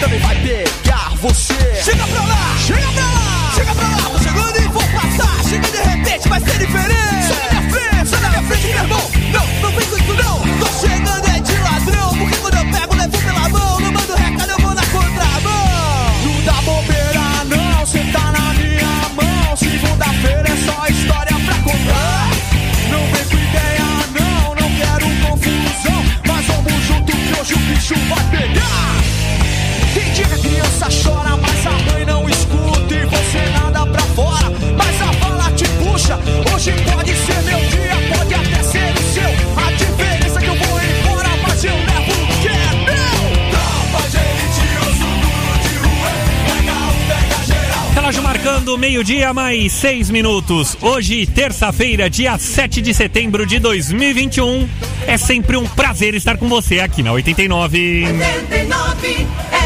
também 0.00 0.18
vai 0.20 0.34
pegar 0.36 1.12
você. 1.16 1.82
Chega 1.84 2.06
pra 2.06 2.22
lá, 2.24 2.56
chega 2.66 2.90
pra 2.92 3.04
lá, 3.04 3.52
chega 3.54 3.74
pra 3.74 3.88
lá, 3.88 4.10
tô 4.10 4.18
chegando 4.18 4.56
e 4.56 4.68
vou 4.68 4.82
passar. 4.82 5.44
Chega 5.44 5.68
de 5.68 5.78
repente, 5.78 6.28
vai 6.28 6.40
ser 6.40 6.58
diferente. 6.58 7.49
Marcando 48.70 48.78
meio-dia, 48.78 49.34
mais 49.34 49.72
seis 49.72 50.10
minutos. 50.10 50.76
Hoje, 50.80 51.26
terça-feira, 51.26 52.08
dia 52.08 52.38
7 52.38 52.80
de 52.80 52.94
setembro 52.94 53.44
de 53.44 53.58
2021. 53.58 54.68
É 55.06 55.16
sempre 55.16 55.56
um 55.56 55.66
prazer 55.66 56.14
estar 56.14 56.36
com 56.36 56.48
você 56.48 56.78
aqui 56.78 57.02
na 57.02 57.12
89. 57.12 58.04
89 58.06 59.08
FM. 59.08 59.59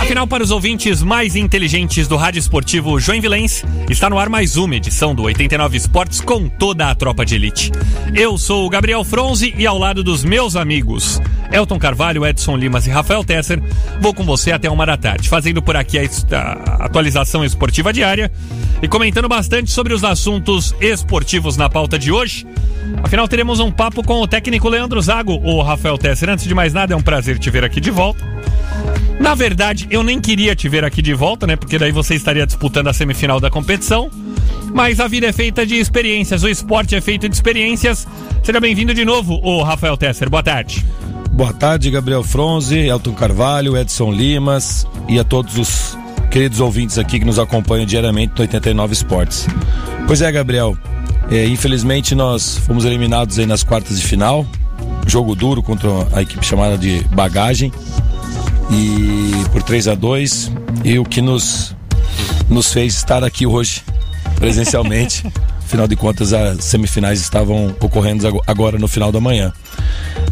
Afinal, 0.00 0.26
para 0.26 0.42
os 0.42 0.50
ouvintes 0.50 1.02
mais 1.02 1.36
inteligentes 1.36 2.06
do 2.06 2.16
rádio 2.16 2.38
esportivo 2.38 3.00
Joinvilense, 3.00 3.64
está 3.88 4.10
no 4.10 4.18
ar 4.18 4.28
mais 4.28 4.56
uma 4.56 4.76
edição 4.76 5.14
do 5.14 5.22
89 5.22 5.76
Esportes 5.76 6.20
com 6.20 6.48
toda 6.48 6.90
a 6.90 6.94
tropa 6.94 7.24
de 7.24 7.34
elite. 7.34 7.72
Eu 8.14 8.36
sou 8.36 8.66
o 8.66 8.68
Gabriel 8.68 9.04
Fronzi 9.04 9.54
e 9.56 9.66
ao 9.66 9.78
lado 9.78 10.04
dos 10.04 10.22
meus 10.22 10.54
amigos 10.54 11.20
Elton 11.52 11.78
Carvalho, 11.78 12.26
Edson 12.26 12.56
Limas 12.56 12.86
e 12.86 12.90
Rafael 12.90 13.22
Tesser, 13.22 13.62
vou 14.00 14.14
com 14.14 14.24
você 14.24 14.52
até 14.52 14.70
uma 14.70 14.86
da 14.86 14.96
tarde, 14.96 15.28
fazendo 15.28 15.62
por 15.62 15.76
aqui 15.76 15.98
a 15.98 16.84
atualização 16.84 17.44
esportiva 17.44 17.92
diária 17.92 18.32
e 18.82 18.88
comentando 18.88 19.28
bastante 19.28 19.70
sobre 19.70 19.92
os 19.92 20.02
assuntos 20.02 20.74
esportivos 20.80 21.56
na 21.56 21.68
pauta 21.68 21.98
de 21.98 22.10
hoje. 22.10 22.46
Afinal, 23.02 23.28
teremos 23.28 23.60
um 23.60 23.70
papo 23.70 24.02
com 24.02 24.20
o 24.20 24.26
técnico 24.26 24.68
Leandro 24.68 25.00
Zago, 25.00 25.34
o 25.42 25.62
Rafael 25.62 25.98
Tesser. 25.98 26.28
Antes 26.28 26.46
de 26.46 26.54
mais 26.54 26.72
nada, 26.72 26.94
é 26.94 26.96
um 26.96 27.02
prazer 27.02 27.38
te 27.38 27.50
ver 27.50 27.64
aqui 27.64 27.80
de 27.80 27.90
volta. 27.90 28.24
Na 29.20 29.34
verdade, 29.34 29.86
eu 29.90 30.02
nem 30.02 30.20
queria 30.20 30.54
te 30.54 30.68
ver 30.68 30.84
aqui 30.84 31.00
de 31.00 31.14
volta, 31.14 31.46
né? 31.46 31.56
Porque 31.56 31.78
daí 31.78 31.92
você 31.92 32.14
estaria 32.14 32.46
disputando 32.46 32.88
a 32.88 32.92
semifinal 32.92 33.40
da 33.40 33.50
competição. 33.50 34.10
Mas 34.74 35.00
a 35.00 35.06
vida 35.06 35.26
é 35.26 35.32
feita 35.32 35.66
de 35.66 35.76
experiências, 35.76 36.42
o 36.42 36.48
esporte 36.48 36.94
é 36.94 37.00
feito 37.00 37.28
de 37.28 37.34
experiências. 37.34 38.06
Seja 38.42 38.58
bem-vindo 38.58 38.94
de 38.94 39.04
novo, 39.04 39.38
o 39.42 39.62
Rafael 39.62 39.96
Tesser. 39.96 40.30
Boa 40.30 40.42
tarde. 40.42 40.84
Boa 41.30 41.52
tarde, 41.52 41.90
Gabriel 41.90 42.22
Fronzi, 42.22 42.78
Elton 42.78 43.12
Carvalho, 43.12 43.76
Edson 43.76 44.12
Limas 44.12 44.86
e 45.08 45.18
a 45.18 45.24
todos 45.24 45.56
os 45.56 45.98
queridos 46.30 46.60
ouvintes 46.60 46.98
aqui 46.98 47.18
que 47.18 47.24
nos 47.24 47.38
acompanham 47.38 47.86
diariamente 47.86 48.32
no 48.36 48.42
89 48.42 48.92
Esportes. 48.92 49.46
Pois 50.06 50.20
é, 50.20 50.32
Gabriel, 50.32 50.76
é, 51.30 51.46
infelizmente 51.46 52.14
nós 52.14 52.58
fomos 52.58 52.84
eliminados 52.84 53.38
aí 53.38 53.46
nas 53.46 53.62
quartas 53.62 53.98
de 53.98 54.06
final, 54.06 54.46
jogo 55.06 55.34
duro 55.34 55.62
contra 55.62 55.88
a 56.12 56.22
equipe 56.22 56.44
chamada 56.44 56.76
de 56.76 57.02
Bagagem 57.14 57.72
e 58.74 59.48
por 59.50 59.62
3 59.62 59.88
a 59.88 59.94
2 59.94 60.50
e 60.84 60.98
o 60.98 61.04
que 61.04 61.20
nos 61.22 61.74
nos 62.48 62.72
fez 62.72 62.96
estar 62.96 63.24
aqui 63.24 63.46
hoje 63.46 63.82
presencialmente. 64.36 65.24
Afinal 65.64 65.88
de 65.88 65.96
contas, 65.96 66.34
as 66.34 66.64
semifinais 66.64 67.18
estavam 67.20 67.74
ocorrendo 67.80 68.26
ago- 68.28 68.42
agora 68.46 68.78
no 68.78 68.86
final 68.86 69.10
da 69.10 69.20
manhã. 69.20 69.52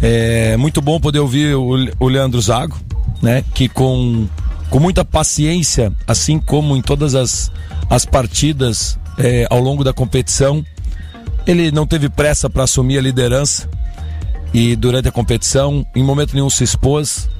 É 0.02 0.54
muito 0.58 0.82
bom 0.82 1.00
poder 1.00 1.18
ouvir 1.20 1.54
o, 1.54 1.70
o 1.98 2.08
Leandro 2.08 2.38
Zago, 2.42 2.76
né? 3.22 3.42
Que 3.54 3.66
com, 3.66 4.28
com 4.68 4.78
muita 4.78 5.02
paciência, 5.02 5.90
assim 6.06 6.38
como 6.38 6.76
em 6.76 6.82
todas 6.82 7.14
as, 7.14 7.50
as 7.88 8.04
partidas 8.04 8.98
é, 9.16 9.46
ao 9.48 9.60
longo 9.60 9.82
da 9.82 9.94
competição, 9.94 10.62
ele 11.46 11.70
não 11.70 11.86
teve 11.86 12.10
pressa 12.10 12.50
para 12.50 12.64
assumir 12.64 12.98
a 12.98 13.02
liderança 13.02 13.66
e 14.52 14.76
durante 14.76 15.08
a 15.08 15.12
competição, 15.12 15.86
em 15.96 16.02
momento 16.04 16.34
nenhum 16.34 16.50
se 16.50 16.64
expôs. 16.64 17.30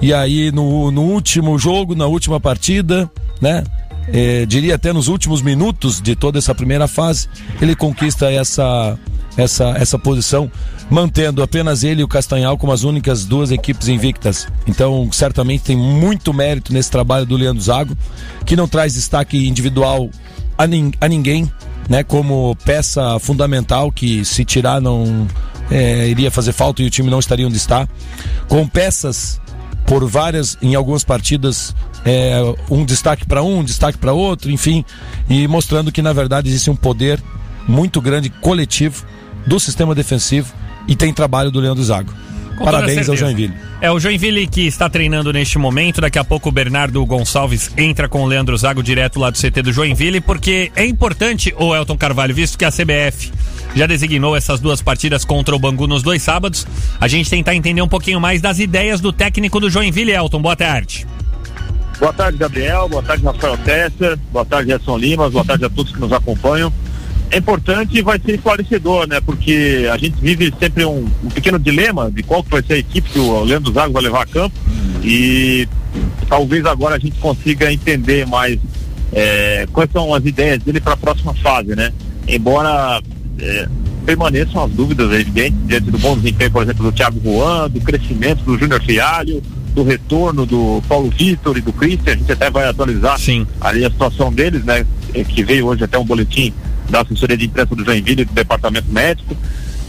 E 0.00 0.12
aí 0.12 0.52
no, 0.52 0.90
no 0.90 1.02
último 1.02 1.58
jogo, 1.58 1.94
na 1.94 2.06
última 2.06 2.38
partida, 2.38 3.10
né? 3.40 3.64
é, 4.12 4.46
diria 4.46 4.74
até 4.74 4.92
nos 4.92 5.08
últimos 5.08 5.42
minutos 5.42 6.00
de 6.00 6.14
toda 6.14 6.38
essa 6.38 6.54
primeira 6.54 6.86
fase, 6.86 7.28
ele 7.60 7.74
conquista 7.74 8.30
essa, 8.30 8.98
essa, 9.36 9.70
essa 9.78 9.98
posição, 9.98 10.50
mantendo 10.88 11.42
apenas 11.42 11.82
ele 11.82 12.02
e 12.02 12.04
o 12.04 12.08
Castanhal 12.08 12.56
como 12.56 12.72
as 12.72 12.84
únicas 12.84 13.24
duas 13.24 13.50
equipes 13.50 13.88
invictas. 13.88 14.46
Então, 14.66 15.08
certamente 15.12 15.64
tem 15.64 15.76
muito 15.76 16.32
mérito 16.32 16.72
nesse 16.72 16.90
trabalho 16.90 17.26
do 17.26 17.36
Leandro 17.36 17.62
Zago, 17.62 17.96
que 18.44 18.54
não 18.54 18.68
traz 18.68 18.94
destaque 18.94 19.48
individual 19.48 20.08
a, 20.56 20.66
nin- 20.66 20.92
a 21.00 21.08
ninguém, 21.08 21.50
né? 21.88 22.02
Como 22.04 22.56
peça 22.64 23.18
fundamental 23.18 23.90
que 23.90 24.24
se 24.24 24.44
tirar 24.44 24.80
não 24.80 25.26
é, 25.70 26.08
iria 26.08 26.30
fazer 26.30 26.52
falta 26.52 26.82
e 26.82 26.86
o 26.86 26.90
time 26.90 27.10
não 27.10 27.18
estaria 27.18 27.46
onde 27.46 27.56
está. 27.56 27.88
Com 28.48 28.66
peças 28.68 29.40
por 29.86 30.04
várias, 30.08 30.58
em 30.60 30.74
algumas 30.74 31.04
partidas, 31.04 31.74
é, 32.04 32.40
um 32.70 32.84
destaque 32.84 33.24
para 33.24 33.42
um, 33.42 33.60
um 33.60 33.64
destaque 33.64 33.98
para 33.98 34.12
outro, 34.12 34.50
enfim, 34.50 34.84
e 35.28 35.46
mostrando 35.46 35.92
que 35.92 36.02
na 36.02 36.12
verdade 36.12 36.48
existe 36.48 36.70
um 36.70 36.76
poder 36.76 37.22
muito 37.66 38.00
grande 38.00 38.28
coletivo 38.28 39.04
do 39.46 39.58
sistema 39.60 39.94
defensivo 39.94 40.52
e 40.88 40.94
tem 40.94 41.12
trabalho 41.12 41.50
do 41.50 41.60
Leandro 41.60 41.82
Zago. 41.82 42.12
Com 42.56 42.64
Parabéns 42.64 43.08
ao. 43.08 43.16
Joinville. 43.16 43.52
É 43.80 43.90
o 43.90 44.00
Joinville 44.00 44.46
que 44.46 44.62
está 44.66 44.88
treinando 44.88 45.30
neste 45.30 45.58
momento. 45.58 46.00
Daqui 46.00 46.18
a 46.18 46.24
pouco 46.24 46.48
o 46.48 46.52
Bernardo 46.52 47.04
Gonçalves 47.04 47.70
entra 47.76 48.08
com 48.08 48.22
o 48.22 48.26
Leandro 48.26 48.56
Zago 48.56 48.82
direto 48.82 49.20
lá 49.20 49.28
do 49.28 49.36
CT 49.36 49.62
do 49.62 49.72
Joinville, 49.72 50.20
porque 50.20 50.72
é 50.74 50.86
importante, 50.86 51.54
o 51.58 51.76
Elton 51.76 51.98
Carvalho, 51.98 52.34
visto 52.34 52.56
que 52.56 52.64
a 52.64 52.70
CBF 52.70 53.30
já 53.76 53.86
designou 53.86 54.34
essas 54.34 54.58
duas 54.58 54.80
partidas 54.80 55.24
contra 55.24 55.54
o 55.54 55.58
Bangu 55.58 55.86
nos 55.86 56.02
dois 56.02 56.22
sábados, 56.22 56.66
a 56.98 57.06
gente 57.06 57.28
tentar 57.28 57.54
entender 57.54 57.82
um 57.82 57.88
pouquinho 57.88 58.18
mais 58.18 58.40
das 58.40 58.58
ideias 58.58 59.00
do 59.00 59.12
técnico 59.12 59.60
do 59.60 59.68
Joinville, 59.68 60.12
Elton. 60.12 60.40
Boa 60.40 60.56
tarde. 60.56 61.06
Boa 62.00 62.12
tarde, 62.12 62.38
Gabriel. 62.38 62.88
Boa 62.88 63.02
tarde, 63.02 63.24
Rafael 63.24 63.56
Tesser. 63.58 64.18
Boa 64.32 64.44
tarde, 64.44 64.72
Edson 64.72 64.96
Limas. 64.96 65.32
Boa 65.32 65.44
tarde 65.44 65.66
a 65.66 65.70
todos 65.70 65.92
que 65.92 66.00
nos 66.00 66.12
acompanham. 66.12 66.72
É 67.30 67.38
importante 67.38 67.98
e 67.98 68.02
vai 68.02 68.18
ser 68.18 68.36
esclarecedor, 68.36 69.06
né? 69.08 69.20
Porque 69.20 69.88
a 69.92 69.96
gente 69.98 70.16
vive 70.20 70.52
sempre 70.58 70.84
um, 70.84 71.08
um 71.24 71.28
pequeno 71.28 71.58
dilema 71.58 72.10
de 72.10 72.22
qual 72.22 72.42
vai 72.48 72.62
ser 72.62 72.74
a 72.74 72.78
equipe 72.78 73.10
que 73.10 73.18
o 73.18 73.44
Leandro 73.44 73.72
Zago 73.72 73.92
vai 73.92 74.02
levar 74.02 74.22
a 74.22 74.26
campo 74.26 74.54
e 75.02 75.68
talvez 76.28 76.64
agora 76.64 76.96
a 76.96 76.98
gente 76.98 77.18
consiga 77.18 77.72
entender 77.72 78.26
mais 78.26 78.58
é, 79.12 79.66
quais 79.72 79.90
são 79.90 80.14
as 80.14 80.24
ideias 80.24 80.62
dele 80.62 80.80
para 80.80 80.92
a 80.92 80.96
próxima 80.96 81.34
fase, 81.34 81.74
né? 81.74 81.92
Embora 82.28 83.00
é, 83.38 83.68
permaneçam 84.04 84.64
as 84.64 84.70
dúvidas 84.70 85.12
evidentes 85.12 85.58
diante 85.66 85.90
do 85.90 85.98
bom 85.98 86.16
desempenho, 86.16 86.50
por 86.50 86.62
exemplo, 86.62 86.84
do 86.84 86.92
Thiago 86.92 87.20
Juan, 87.22 87.68
do 87.68 87.80
crescimento 87.80 88.42
do 88.44 88.58
Júnior 88.58 88.82
Fialho, 88.82 89.42
do 89.74 89.82
retorno 89.82 90.46
do 90.46 90.82
Paulo 90.88 91.10
Vitor 91.10 91.58
e 91.58 91.60
do 91.60 91.72
Christian, 91.72 92.12
a 92.12 92.16
gente 92.16 92.32
até 92.32 92.50
vai 92.50 92.66
atualizar 92.66 93.18
Sim. 93.18 93.46
ali 93.60 93.84
a 93.84 93.90
situação 93.90 94.32
deles, 94.32 94.64
né? 94.64 94.86
eh, 95.12 95.24
Que 95.24 95.44
veio 95.44 95.66
hoje 95.66 95.84
até 95.84 95.98
um 95.98 96.04
boletim 96.04 96.52
da 96.88 97.02
assessoria 97.02 97.36
de 97.36 97.46
imprensa 97.46 97.74
do 97.74 97.84
Joinville 97.84 98.22
e 98.22 98.24
do 98.24 98.32
departamento 98.32 98.90
médico. 98.90 99.36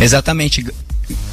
Exatamente. 0.00 0.66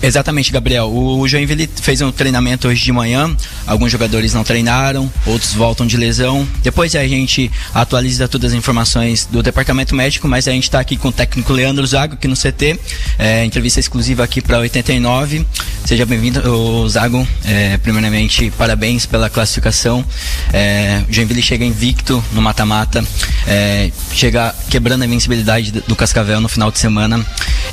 Exatamente, 0.01 0.51
Gabriel. 0.51 0.89
O 0.89 1.27
Joinville 1.27 1.69
fez 1.81 2.01
um 2.01 2.11
treinamento 2.11 2.67
hoje 2.67 2.83
de 2.83 2.91
manhã. 2.91 3.35
Alguns 3.67 3.91
jogadores 3.91 4.33
não 4.33 4.43
treinaram, 4.43 5.11
outros 5.25 5.53
voltam 5.53 5.85
de 5.85 5.97
lesão. 5.97 6.47
Depois 6.63 6.95
a 6.95 7.05
gente 7.05 7.51
atualiza 7.73 8.27
todas 8.27 8.51
as 8.51 8.57
informações 8.57 9.27
do 9.29 9.43
departamento 9.43 9.93
médico, 9.93 10.27
mas 10.27 10.47
a 10.47 10.51
gente 10.51 10.63
está 10.63 10.79
aqui 10.79 10.95
com 10.95 11.09
o 11.09 11.11
técnico 11.11 11.51
Leandro 11.51 11.85
Zago 11.85 12.13
aqui 12.13 12.27
no 12.27 12.35
CT. 12.35 12.79
É, 13.17 13.43
entrevista 13.43 13.79
exclusiva 13.79 14.23
aqui 14.23 14.41
para 14.41 14.59
89. 14.59 15.45
Seja 15.85 16.05
bem-vindo, 16.05 16.87
Zago. 16.87 17.27
É, 17.43 17.77
primeiramente, 17.77 18.51
parabéns 18.57 19.05
pela 19.05 19.29
classificação. 19.29 20.05
É, 20.53 21.03
Joinville 21.09 21.41
chega 21.41 21.65
invicto 21.65 22.23
no 22.31 22.41
mata-mata, 22.41 23.03
é, 23.45 23.91
chega 24.13 24.55
quebrando 24.69 25.01
a 25.01 25.05
invencibilidade 25.05 25.71
do 25.71 25.95
Cascavel 25.95 26.39
no 26.39 26.47
final 26.47 26.71
de 26.71 26.79
semana. 26.79 27.25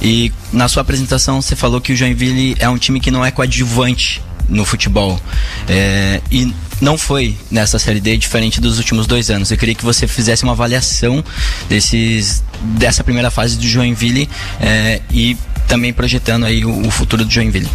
E 0.03 0.33
na 0.53 0.69
sua 0.69 0.83
apresentação 0.83 1.41
você 1.41 1.55
falou 1.55 1.81
que 1.81 1.86
o 1.93 1.97
Joinville 1.97 2.57
é 2.59 2.69
um 2.69 2.79
time 2.79 3.01
que 3.01 3.11
não 3.11 3.25
é 3.25 3.31
coadjuvante 3.31 4.23
no 4.49 4.65
futebol. 4.65 5.21
É, 5.69 6.21
e 6.31 6.53
não 6.81 6.99
foi 6.99 7.37
nessa 7.51 7.79
Série 7.79 8.01
D 8.01 8.17
diferente 8.17 8.61
dos 8.61 8.79
últimos 8.79 9.07
dois 9.07 9.31
anos. 9.31 9.51
Eu 9.51 9.57
queria 9.57 9.75
que 9.75 9.85
você 9.85 10.07
fizesse 10.07 10.45
uma 10.45 10.53
avaliação 10.53 11.25
desses, 11.69 12.43
dessa 12.61 13.03
primeira 13.03 13.31
fase 13.31 13.57
do 13.57 13.67
Joinville 13.67 14.29
é, 14.61 15.01
e 15.11 15.37
também 15.67 15.93
projetando 15.93 16.45
aí 16.47 16.65
o, 16.65 16.87
o 16.87 16.91
futuro 16.91 17.25
do 17.25 17.31
Joinville. 17.31 17.69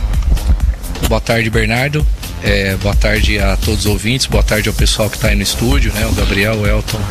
Boa 1.07 1.21
tarde, 1.21 1.49
Bernardo. 1.49 2.05
É, 2.43 2.75
boa 2.77 2.95
tarde 2.95 3.37
a 3.37 3.55
todos 3.57 3.81
os 3.81 3.85
ouvintes. 3.85 4.25
Boa 4.25 4.43
tarde 4.43 4.69
ao 4.69 4.73
pessoal 4.73 5.09
que 5.09 5.15
está 5.15 5.27
aí 5.27 5.35
no 5.35 5.43
estúdio, 5.43 5.91
né? 5.93 6.05
O 6.07 6.13
Gabriel, 6.13 6.55
o 6.55 6.67
Elton 6.67 7.01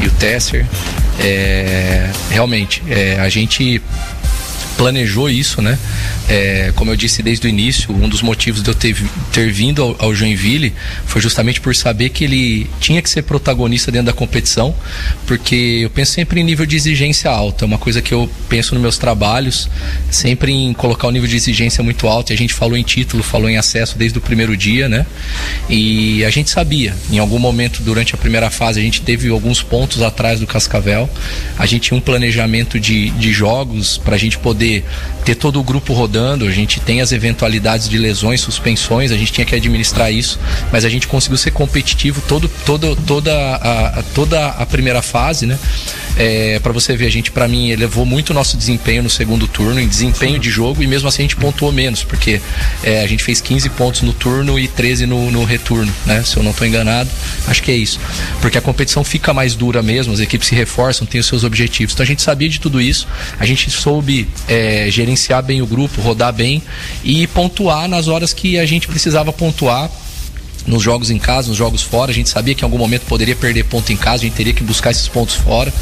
e 0.00 0.06
o 0.06 0.10
Tesser. 0.12 0.66
É, 1.20 2.10
realmente, 2.30 2.82
é, 2.88 3.18
a 3.18 3.28
gente 3.28 3.82
planejou 4.78 5.28
isso, 5.28 5.60
né? 5.60 5.76
É, 6.28 6.72
como 6.76 6.92
eu 6.92 6.96
disse 6.96 7.20
desde 7.20 7.46
o 7.46 7.50
início, 7.50 7.92
um 7.92 8.08
dos 8.08 8.22
motivos 8.22 8.62
de 8.62 8.70
eu 8.70 8.74
ter, 8.74 8.96
ter 9.32 9.50
vindo 9.50 9.82
ao, 9.82 9.96
ao, 9.98 10.14
Joinville 10.14 10.72
foi 11.04 11.20
justamente 11.20 11.60
por 11.60 11.74
saber 11.74 12.10
que 12.10 12.22
ele 12.22 12.70
tinha 12.78 13.02
que 13.02 13.10
ser 13.10 13.22
protagonista 13.22 13.90
dentro 13.90 14.06
da 14.06 14.12
competição, 14.12 14.72
porque 15.26 15.80
eu 15.82 15.90
penso 15.90 16.12
sempre 16.12 16.40
em 16.40 16.44
nível 16.44 16.64
de 16.64 16.76
exigência 16.76 17.28
alta, 17.28 17.64
é 17.64 17.66
uma 17.66 17.76
coisa 17.76 18.00
que 18.00 18.14
eu 18.14 18.30
penso 18.48 18.72
nos 18.74 18.80
meus 18.80 18.96
trabalhos, 18.96 19.68
sempre 20.10 20.52
em 20.52 20.72
colocar 20.72 21.08
o 21.08 21.10
nível 21.10 21.28
de 21.28 21.34
exigência 21.34 21.82
muito 21.82 22.06
alto, 22.06 22.32
e 22.32 22.34
a 22.34 22.36
gente 22.36 22.54
falou 22.54 22.76
em 22.76 22.84
título, 22.84 23.20
falou 23.22 23.50
em 23.50 23.56
acesso 23.56 23.98
desde 23.98 24.16
o 24.18 24.20
primeiro 24.20 24.56
dia, 24.56 24.88
né? 24.88 25.04
E 25.68 26.24
a 26.24 26.30
gente 26.30 26.50
sabia, 26.50 26.94
em 27.10 27.18
algum 27.18 27.40
momento 27.40 27.82
durante 27.82 28.14
a 28.14 28.18
primeira 28.18 28.48
fase, 28.48 28.78
a 28.78 28.82
gente 28.82 29.00
teve 29.00 29.28
alguns 29.28 29.60
pontos 29.60 30.02
atrás 30.02 30.38
do 30.38 30.46
Cascavel, 30.46 31.10
a 31.58 31.66
gente 31.66 31.88
tinha 31.88 31.98
um 31.98 32.00
planejamento 32.00 32.78
de, 32.78 33.10
de 33.10 33.32
jogos 33.32 33.98
para 33.98 34.14
a 34.14 34.18
gente 34.18 34.38
poder 34.38 34.67
ter 35.24 35.34
todo 35.34 35.60
o 35.60 35.62
grupo 35.62 35.92
rodando, 35.92 36.46
a 36.46 36.50
gente 36.50 36.80
tem 36.80 37.00
as 37.00 37.12
eventualidades 37.12 37.88
de 37.88 37.98
lesões, 37.98 38.40
suspensões, 38.40 39.10
a 39.10 39.16
gente 39.16 39.32
tinha 39.32 39.44
que 39.44 39.54
administrar 39.54 40.12
isso, 40.12 40.38
mas 40.72 40.84
a 40.84 40.88
gente 40.88 41.06
conseguiu 41.06 41.36
ser 41.36 41.50
competitivo 41.50 42.22
todo, 42.26 42.50
todo, 42.64 42.96
toda, 42.96 43.32
a, 43.56 44.02
toda 44.14 44.46
a 44.46 44.66
primeira 44.66 45.02
fase, 45.02 45.46
né? 45.46 45.58
É, 46.16 46.58
para 46.58 46.72
você 46.72 46.96
ver, 46.96 47.06
a 47.06 47.10
gente, 47.10 47.30
para 47.30 47.46
mim, 47.46 47.70
elevou 47.70 48.04
muito 48.04 48.30
o 48.30 48.34
nosso 48.34 48.56
desempenho 48.56 49.04
no 49.04 49.10
segundo 49.10 49.46
turno, 49.46 49.78
em 49.78 49.86
desempenho 49.86 50.38
de 50.38 50.50
jogo, 50.50 50.82
e 50.82 50.86
mesmo 50.86 51.08
assim 51.08 51.22
a 51.22 51.24
gente 51.24 51.36
pontuou 51.36 51.70
menos, 51.70 52.02
porque 52.02 52.40
é, 52.82 53.02
a 53.02 53.06
gente 53.06 53.22
fez 53.22 53.40
15 53.40 53.68
pontos 53.70 54.02
no 54.02 54.12
turno 54.12 54.58
e 54.58 54.66
13 54.66 55.06
no, 55.06 55.30
no 55.30 55.44
retorno, 55.44 55.92
né? 56.04 56.24
Se 56.24 56.36
eu 56.36 56.42
não 56.42 56.50
estou 56.50 56.66
enganado, 56.66 57.08
acho 57.46 57.62
que 57.62 57.70
é 57.70 57.76
isso. 57.76 58.00
Porque 58.40 58.58
a 58.58 58.60
competição 58.60 59.04
fica 59.04 59.32
mais 59.32 59.54
dura 59.54 59.82
mesmo, 59.82 60.12
as 60.12 60.20
equipes 60.20 60.48
se 60.48 60.54
reforçam, 60.54 61.06
têm 61.06 61.20
os 61.20 61.26
seus 61.26 61.44
objetivos. 61.44 61.94
Então 61.94 62.02
a 62.02 62.06
gente 62.06 62.22
sabia 62.22 62.48
de 62.48 62.58
tudo 62.58 62.80
isso, 62.80 63.06
a 63.38 63.46
gente 63.46 63.70
soube 63.70 64.26
é, 64.48 64.57
gerenciar 64.90 65.42
bem 65.42 65.62
o 65.62 65.66
grupo, 65.66 66.00
rodar 66.00 66.32
bem 66.32 66.62
e 67.04 67.26
pontuar 67.26 67.88
nas 67.88 68.08
horas 68.08 68.32
que 68.32 68.58
a 68.58 68.66
gente 68.66 68.88
precisava 68.88 69.32
pontuar 69.32 69.90
nos 70.66 70.82
jogos 70.82 71.10
em 71.10 71.18
casa, 71.18 71.48
nos 71.48 71.56
jogos 71.56 71.82
fora. 71.82 72.10
A 72.10 72.14
gente 72.14 72.28
sabia 72.28 72.54
que 72.54 72.62
em 72.62 72.66
algum 72.66 72.78
momento 72.78 73.02
poderia 73.02 73.34
perder 73.36 73.64
ponto 73.64 73.92
em 73.92 73.96
casa, 73.96 74.22
a 74.22 74.26
gente 74.26 74.34
teria 74.34 74.52
que 74.52 74.62
buscar 74.62 74.90
esses 74.90 75.08
pontos 75.08 75.34
fora. 75.34 75.72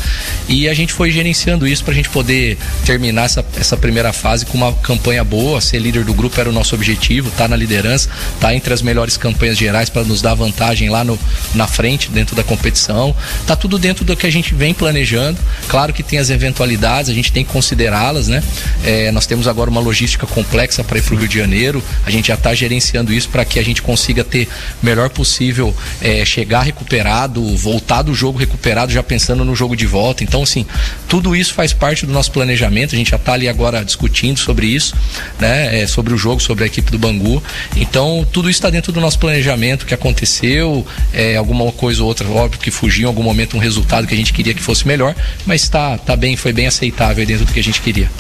E 0.49 0.69
a 0.69 0.75
gente 0.75 0.93
foi 0.93 1.11
gerenciando 1.11 1.67
isso 1.67 1.85
para 1.85 1.93
a 1.93 1.97
gente 1.97 2.09
poder 2.09 2.57
terminar 2.85 3.25
essa, 3.25 3.45
essa 3.59 3.77
primeira 3.77 4.13
fase 4.13 4.47
com 4.47 4.57
uma 4.57 4.73
campanha 4.75 5.25
boa. 5.25 5.61
Ser 5.61 5.79
líder 5.79 6.05
do 6.05 6.15
grupo 6.15 6.41
era 6.41 6.49
o 6.49 6.53
nosso 6.53 6.75
objetivo, 6.75 7.31
tá 7.33 7.49
na 7.49 7.57
liderança, 7.57 8.09
tá 8.41 8.55
entre 8.55 8.73
as 8.73 8.83
melhores 8.83 9.17
campanhas 9.17 9.59
gerais 9.59 9.89
para 9.89 10.05
nos 10.05 10.23
dar 10.23 10.35
vantagem 10.35 10.89
lá 10.89 11.05
no, 11.05 11.19
na 11.55 11.67
frente, 11.67 12.11
dentro 12.11 12.37
da 12.37 12.43
competição. 12.43 13.15
Tá 13.47 13.57
tudo 13.57 13.79
dentro 13.79 14.05
do 14.05 14.17
que 14.17 14.27
a 14.27 14.31
gente 14.31 14.55
vem 14.55 14.73
planejando. 14.75 15.39
Claro 15.69 15.93
que 15.93 16.03
tem 16.03 16.19
as 16.19 16.31
eventualidades, 16.31 17.11
a 17.11 17.15
gente 17.15 17.33
tem 17.33 17.45
que 17.45 17.53
considerá-las, 17.53 18.29
né? 18.29 18.43
É, 18.85 19.11
nós 19.11 19.27
temos 19.27 19.49
agora 19.49 19.71
uma 19.71 19.81
logística 19.81 20.27
complexa 20.27 20.85
para 20.85 20.99
ir 20.99 21.03
para 21.03 21.15
o 21.15 21.19
Rio 21.19 21.29
de 21.29 21.39
Janeiro. 21.39 21.83
A 22.05 22.11
gente 22.11 22.29
já 22.29 22.35
está 22.35 22.55
gerenciando 22.55 23.13
isso 23.13 23.29
para 23.29 23.45
que 23.45 23.59
a 23.59 23.65
gente 23.65 23.83
consiga 23.83 24.23
ter 24.23 24.49
melhor 24.83 25.11
possível 25.11 25.75
é, 26.01 26.25
chegar 26.25 26.63
recuperado, 26.63 27.43
voltar 27.57 28.03
do 28.03 28.15
jogo 28.15 28.39
recuperado, 28.39 28.93
já 28.93 29.03
pensando 29.03 29.45
no 29.45 29.55
jogo 29.55 29.77
de 29.77 29.87
volta. 29.87 30.23
Então, 30.23 30.43
assim, 30.43 30.67
tudo 31.09 31.35
isso 31.35 31.55
faz 31.55 31.73
parte 31.73 32.07
do 32.07 32.13
nosso 32.13 32.31
planejamento. 32.31 32.95
A 32.95 32.99
gente 32.99 33.11
já 33.11 33.17
está 33.17 33.33
ali 33.33 33.49
agora 33.49 33.85
discutindo 33.85 34.39
sobre 34.39 34.67
isso, 34.67 34.95
né? 35.39 35.83
É, 35.83 35.87
sobre 35.87 36.13
o 36.13 36.19
jogo, 36.19 36.41
sobre 36.41 36.65
a 36.65 36.67
equipe 36.67 36.91
do 36.91 36.99
Bangu. 36.99 37.43
Então, 37.77 38.27
tudo 38.33 38.51
isso 38.51 38.59
está 38.59 38.71
dentro 38.71 38.93
do 38.93 39.01
nosso 39.01 39.19
planejamento 39.19 39.87
que 39.87 39.95
aconteceu, 39.95 40.87
é, 41.13 41.37
alguma 41.37 41.71
coisa 41.73 42.03
ou 42.03 42.09
outra, 42.09 42.29
óbvio 42.29 42.61
que 42.61 42.71
fugiu 42.71 43.05
em 43.05 43.07
algum 43.07 43.23
momento 43.23 43.57
um 43.57 43.61
resultado 43.61 44.07
que 44.07 44.15
a 44.15 44.17
gente 44.17 44.33
queria 44.33 44.55
que 44.55 44.63
fosse 44.63 44.87
melhor, 44.87 45.15
mas 45.45 45.63
está 45.63 45.99
tá 45.99 46.17
bem, 46.17 46.37
foi 46.37 46.53
bem 46.53 46.67
aceitável 46.67 47.25
dentro 47.25 47.45
do 47.45 47.53
que 47.53 47.61
a 47.61 47.65
gente 47.65 47.81
queria. 47.81 48.11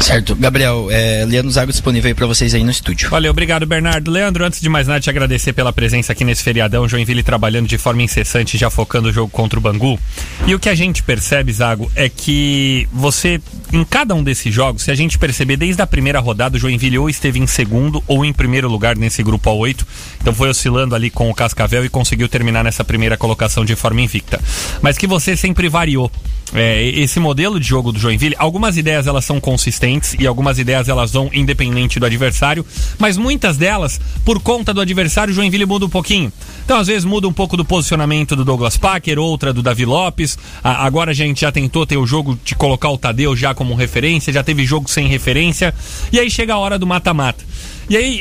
Certo. 0.00 0.34
Gabriel, 0.34 0.88
é, 0.90 1.24
Leandro 1.26 1.50
Zago 1.50 1.70
disponível 1.70 2.14
para 2.14 2.26
vocês 2.26 2.54
aí 2.54 2.64
no 2.64 2.70
estúdio. 2.70 3.10
Valeu, 3.10 3.30
obrigado, 3.30 3.66
Bernardo. 3.66 4.10
Leandro, 4.10 4.44
antes 4.44 4.60
de 4.60 4.68
mais 4.68 4.88
nada, 4.88 4.98
te 4.98 5.10
agradecer 5.10 5.52
pela 5.52 5.72
presença 5.72 6.12
aqui 6.12 6.24
nesse 6.24 6.42
feriadão. 6.42 6.88
Joinville 6.88 7.22
trabalhando 7.22 7.68
de 7.68 7.76
forma 7.76 8.02
incessante, 8.02 8.56
já 8.56 8.70
focando 8.70 9.10
o 9.10 9.12
jogo 9.12 9.30
contra 9.30 9.58
o 9.58 9.62
Bangu. 9.62 10.00
E 10.46 10.54
o 10.54 10.58
que 10.58 10.70
a 10.70 10.74
gente 10.74 11.02
percebe, 11.02 11.52
Zago, 11.52 11.90
é 11.94 12.08
que 12.08 12.88
você, 12.90 13.40
em 13.72 13.84
cada 13.84 14.14
um 14.14 14.22
desses 14.22 14.52
jogos, 14.52 14.82
se 14.82 14.90
a 14.90 14.94
gente 14.94 15.18
perceber 15.18 15.56
desde 15.56 15.82
a 15.82 15.86
primeira 15.86 16.18
rodada, 16.18 16.56
o 16.56 16.60
Joinville 16.60 16.98
ou 16.98 17.10
esteve 17.10 17.38
em 17.38 17.46
segundo 17.46 18.02
ou 18.06 18.24
em 18.24 18.32
primeiro 18.32 18.68
lugar 18.68 18.96
nesse 18.96 19.22
grupo 19.22 19.50
A8. 19.50 19.84
Então 20.20 20.32
foi 20.32 20.48
oscilando 20.48 20.94
ali 20.94 21.10
com 21.10 21.30
o 21.30 21.34
Cascavel 21.34 21.84
e 21.84 21.90
conseguiu 21.90 22.28
terminar 22.28 22.64
nessa 22.64 22.82
primeira 22.82 23.18
colocação 23.18 23.64
de 23.66 23.76
forma 23.76 24.00
invicta. 24.00 24.40
Mas 24.80 24.96
que 24.96 25.06
você 25.06 25.36
sempre 25.36 25.68
variou. 25.68 26.10
É, 26.52 26.84
esse 26.84 27.20
modelo 27.20 27.60
de 27.60 27.68
jogo 27.68 27.92
do 27.92 27.98
Joinville, 28.00 28.34
algumas 28.36 28.76
ideias 28.76 29.06
elas 29.06 29.24
são 29.24 29.38
consistentes 29.38 29.89
e 30.18 30.26
algumas 30.26 30.58
ideias 30.58 30.88
elas 30.88 31.12
vão 31.12 31.30
independente 31.32 31.98
do 31.98 32.06
adversário, 32.06 32.64
mas 32.98 33.16
muitas 33.16 33.56
delas, 33.56 34.00
por 34.24 34.40
conta 34.40 34.72
do 34.72 34.80
adversário, 34.80 35.32
Joinville 35.32 35.66
muda 35.66 35.86
um 35.86 35.88
pouquinho. 35.88 36.32
Então, 36.64 36.78
às 36.78 36.86
vezes, 36.86 37.04
muda 37.04 37.26
um 37.26 37.32
pouco 37.32 37.56
do 37.56 37.64
posicionamento 37.64 38.36
do 38.36 38.44
Douglas 38.44 38.76
Packer, 38.76 39.18
outra 39.18 39.52
do 39.52 39.62
Davi 39.62 39.84
Lopes. 39.84 40.38
A, 40.62 40.86
agora 40.86 41.10
a 41.10 41.14
gente 41.14 41.40
já 41.40 41.50
tentou 41.50 41.84
ter 41.84 41.96
o 41.96 42.06
jogo 42.06 42.38
de 42.44 42.54
colocar 42.54 42.90
o 42.90 42.98
Tadeu 42.98 43.34
já 43.34 43.54
como 43.54 43.74
referência, 43.74 44.32
já 44.32 44.44
teve 44.44 44.64
jogo 44.64 44.88
sem 44.88 45.08
referência, 45.08 45.74
e 46.12 46.20
aí 46.20 46.30
chega 46.30 46.54
a 46.54 46.58
hora 46.58 46.78
do 46.78 46.86
mata-mata. 46.86 47.44
E 47.88 47.96
aí, 47.96 48.20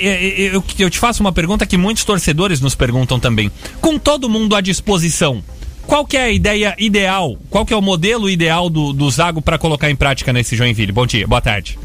eu, 0.51 0.63
eu 0.79 0.89
te 0.89 0.97
faço 0.97 1.21
uma 1.21 1.31
pergunta 1.31 1.63
que 1.63 1.77
muitos 1.77 2.03
torcedores 2.03 2.59
nos 2.59 2.73
perguntam 2.73 3.19
também. 3.19 3.51
Com 3.79 3.99
todo 3.99 4.27
mundo 4.27 4.55
à 4.55 4.61
disposição, 4.61 5.43
qual 5.89 6.05
que 6.05 6.15
é 6.15 6.25
a 6.25 6.29
ideia 6.29 6.75
ideal? 6.77 7.36
Qual 7.50 7.65
que 7.65 7.74
é 7.74 7.75
o 7.75 7.81
modelo 7.81 8.29
ideal 8.29 8.69
do, 8.69 8.93
do 8.93 9.10
Zago 9.10 9.41
para 9.41 9.58
colocar 9.58 9.89
em 9.89 9.96
prática 9.96 10.31
nesse 10.31 10.55
Joinville? 10.55 10.91
Bom 10.91 11.08
dia, 11.08 11.25
boa 11.25 11.41
tarde. 11.41 11.79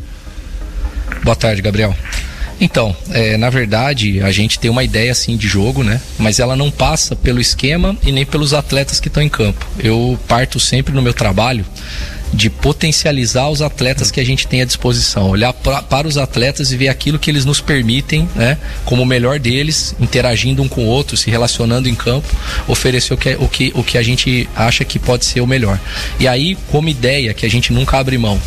Boa 1.24 1.34
tarde, 1.34 1.62
Gabriel. 1.62 1.96
Então, 2.60 2.94
é, 3.10 3.38
na 3.38 3.48
verdade, 3.48 4.20
a 4.20 4.30
gente 4.30 4.58
tem 4.58 4.70
uma 4.70 4.84
ideia 4.84 5.10
assim 5.10 5.38
de 5.38 5.48
jogo, 5.48 5.82
né? 5.82 6.02
Mas 6.18 6.38
ela 6.38 6.54
não 6.54 6.70
passa 6.70 7.16
pelo 7.16 7.40
esquema 7.40 7.96
e 8.04 8.12
nem 8.12 8.26
pelos 8.26 8.52
atletas 8.52 9.00
que 9.00 9.08
estão 9.08 9.22
em 9.22 9.28
campo. 9.28 9.66
Eu 9.78 10.18
parto 10.28 10.60
sempre 10.60 10.92
no 10.92 11.00
meu 11.00 11.14
trabalho 11.14 11.64
de 12.34 12.50
potencializar 12.50 13.48
os 13.48 13.62
atletas 13.62 14.10
que 14.10 14.20
a 14.20 14.24
gente 14.24 14.46
tem 14.46 14.60
à 14.60 14.64
disposição, 14.64 15.30
olhar 15.30 15.52
pra, 15.52 15.82
para 15.82 16.08
os 16.08 16.18
atletas 16.18 16.72
e 16.72 16.76
ver 16.76 16.88
aquilo 16.88 17.18
que 17.18 17.30
eles 17.30 17.44
nos 17.44 17.60
permitem, 17.60 18.28
né, 18.34 18.58
como 18.84 19.02
o 19.02 19.06
melhor 19.06 19.38
deles, 19.38 19.94
interagindo 20.00 20.62
um 20.62 20.68
com 20.68 20.84
o 20.84 20.86
outro, 20.86 21.16
se 21.16 21.30
relacionando 21.30 21.88
em 21.88 21.94
campo, 21.94 22.28
oferecer 22.66 23.14
o 23.14 23.16
que, 23.16 23.36
o 23.38 23.48
que, 23.48 23.72
o 23.74 23.84
que 23.84 23.96
a 23.96 24.02
gente 24.02 24.48
acha 24.54 24.84
que 24.84 24.98
pode 24.98 25.24
ser 25.24 25.40
o 25.40 25.46
melhor. 25.46 25.78
E 26.18 26.26
aí, 26.26 26.56
como 26.70 26.88
ideia 26.88 27.32
que 27.32 27.46
a 27.46 27.50
gente 27.50 27.72
nunca 27.72 27.98
abre 27.98 28.18
mão, 28.18 28.40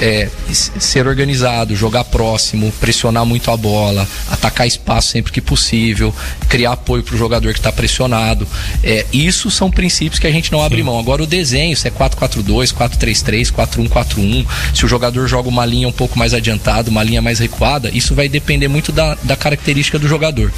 é, 0.00 0.28
ser 0.52 1.06
organizado, 1.06 1.74
jogar 1.74 2.04
próximo, 2.04 2.72
pressionar 2.80 3.24
muito 3.24 3.50
a 3.50 3.56
bola, 3.56 4.06
atacar 4.30 4.66
espaço 4.66 5.08
sempre 5.08 5.32
que 5.32 5.40
possível, 5.40 6.14
criar 6.48 6.72
apoio 6.72 7.02
para 7.02 7.14
o 7.14 7.18
jogador 7.18 7.52
que 7.52 7.58
está 7.58 7.72
pressionado. 7.72 8.46
É, 8.82 9.06
isso 9.12 9.50
são 9.50 9.70
princípios 9.70 10.18
que 10.18 10.26
a 10.26 10.30
gente 10.30 10.52
não 10.52 10.62
abre 10.62 10.82
mão. 10.82 10.98
Agora 10.98 11.22
o 11.22 11.26
desenho, 11.26 11.76
se 11.76 11.88
é 11.88 11.90
4-4-2, 11.90 12.72
4-3-3, 12.74 13.52
4-1-4-1, 13.52 14.46
se 14.74 14.84
o 14.84 14.88
jogador 14.88 15.26
joga 15.26 15.48
uma 15.48 15.64
linha 15.64 15.88
um 15.88 15.92
pouco 15.92 16.18
mais 16.18 16.34
adiantada, 16.34 16.90
uma 16.90 17.02
linha 17.02 17.22
mais 17.22 17.38
recuada, 17.38 17.90
isso 17.92 18.14
vai 18.14 18.28
depender 18.28 18.68
muito 18.68 18.92
da, 18.92 19.16
da 19.22 19.36
característica 19.36 19.98
do 19.98 20.08
jogador 20.08 20.52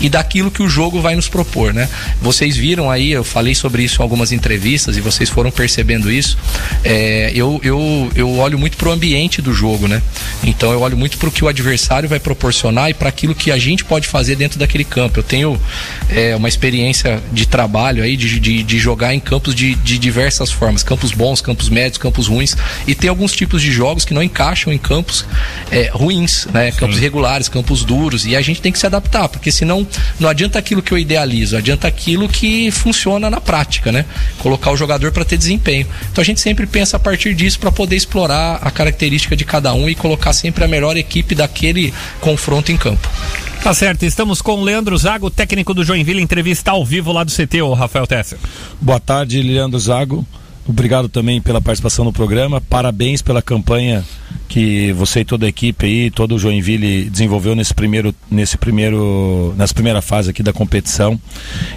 e 0.00 0.08
daquilo 0.08 0.50
que 0.50 0.62
o 0.62 0.68
jogo 0.68 1.00
vai 1.00 1.16
nos 1.16 1.28
propor, 1.28 1.72
né? 1.72 1.88
Vocês 2.20 2.56
viram 2.56 2.90
aí, 2.90 3.12
eu 3.12 3.24
falei 3.24 3.54
sobre 3.54 3.82
isso 3.82 4.00
em 4.00 4.02
algumas 4.02 4.32
entrevistas 4.32 4.96
e 4.96 5.00
vocês 5.00 5.28
foram 5.28 5.50
percebendo 5.50 6.10
isso. 6.10 6.36
É, 6.84 7.32
eu, 7.34 7.60
eu, 7.62 8.10
eu 8.14 8.36
olho 8.38 8.58
muito 8.58 8.75
pro 8.76 8.92
ambiente 8.92 9.42
do 9.42 9.52
jogo, 9.52 9.88
né? 9.88 10.02
Então 10.44 10.72
eu 10.72 10.80
olho 10.80 10.96
muito 10.96 11.18
pro 11.18 11.30
que 11.30 11.44
o 11.44 11.48
adversário 11.48 12.08
vai 12.08 12.20
proporcionar 12.20 12.90
e 12.90 12.94
para 12.94 13.08
aquilo 13.08 13.34
que 13.34 13.50
a 13.50 13.58
gente 13.58 13.84
pode 13.84 14.06
fazer 14.06 14.36
dentro 14.36 14.58
daquele 14.58 14.84
campo. 14.84 15.18
Eu 15.18 15.22
tenho 15.22 15.60
é, 16.08 16.36
uma 16.36 16.48
experiência 16.48 17.22
de 17.32 17.46
trabalho 17.46 18.02
aí, 18.02 18.16
de, 18.16 18.38
de, 18.38 18.62
de 18.62 18.78
jogar 18.78 19.14
em 19.14 19.20
campos 19.20 19.54
de, 19.54 19.74
de 19.74 19.98
diversas 19.98 20.50
formas, 20.50 20.82
campos 20.82 21.12
bons, 21.12 21.40
campos 21.40 21.68
médios, 21.68 21.98
campos 21.98 22.28
ruins, 22.28 22.56
e 22.86 22.94
tem 22.94 23.08
alguns 23.10 23.32
tipos 23.32 23.62
de 23.62 23.72
jogos 23.72 24.04
que 24.04 24.14
não 24.14 24.22
encaixam 24.22 24.72
em 24.72 24.78
campos 24.78 25.24
é, 25.70 25.90
ruins, 25.92 26.46
né? 26.52 26.72
Campos 26.72 26.98
regulares, 26.98 27.48
campos 27.48 27.84
duros, 27.84 28.26
e 28.26 28.36
a 28.36 28.40
gente 28.40 28.60
tem 28.60 28.72
que 28.72 28.78
se 28.78 28.86
adaptar, 28.86 29.28
porque 29.28 29.50
senão 29.50 29.86
não 30.20 30.28
adianta 30.28 30.58
aquilo 30.58 30.82
que 30.82 30.92
eu 30.92 30.98
idealizo, 30.98 31.56
adianta 31.56 31.88
aquilo 31.88 32.28
que 32.28 32.70
funciona 32.70 33.30
na 33.30 33.40
prática, 33.40 33.90
né? 33.90 34.04
Colocar 34.38 34.70
o 34.70 34.76
jogador 34.76 35.12
para 35.12 35.24
ter 35.24 35.36
desempenho. 35.36 35.86
Então 36.12 36.22
a 36.22 36.24
gente 36.24 36.40
sempre 36.40 36.66
pensa 36.66 36.96
a 36.96 37.00
partir 37.00 37.34
disso 37.34 37.58
para 37.58 37.72
poder 37.72 37.96
explorar 37.96 38.56
a 38.66 38.70
característica 38.70 39.36
de 39.36 39.44
cada 39.44 39.72
um 39.72 39.88
e 39.88 39.94
colocar 39.94 40.32
sempre 40.32 40.64
a 40.64 40.68
melhor 40.68 40.96
equipe 40.96 41.36
daquele 41.36 41.94
confronto 42.20 42.72
em 42.72 42.76
campo. 42.76 43.08
Tá 43.62 43.72
certo, 43.72 44.04
estamos 44.04 44.42
com 44.42 44.60
o 44.60 44.64
Leandro 44.64 44.96
Zago, 44.98 45.30
técnico 45.30 45.72
do 45.72 45.84
Joinville, 45.84 46.20
entrevista 46.20 46.72
ao 46.72 46.84
vivo 46.84 47.12
lá 47.12 47.22
do 47.22 47.30
CT, 47.30 47.62
o 47.62 47.74
Rafael 47.74 48.06
Tesser. 48.06 48.38
Boa 48.80 48.98
tarde, 48.98 49.40
Leandro 49.40 49.78
Zago. 49.78 50.26
Obrigado 50.68 51.08
também 51.08 51.40
pela 51.40 51.60
participação 51.60 52.04
no 52.04 52.12
programa. 52.12 52.60
Parabéns 52.60 53.22
pela 53.22 53.40
campanha 53.40 54.04
que 54.46 54.92
você 54.92 55.20
e 55.20 55.24
toda 55.24 55.46
a 55.46 55.48
equipe 55.48 55.84
aí, 55.86 56.10
todo 56.10 56.34
o 56.34 56.38
Joinville 56.38 57.10
desenvolveu 57.10 57.54
nesse 57.54 57.74
primeiro, 57.74 58.14
nesse 58.30 58.56
primeiro, 58.56 59.54
nessa 59.56 59.74
primeira 59.74 60.00
fase 60.00 60.30
aqui 60.30 60.42
da 60.42 60.52
competição. 60.52 61.18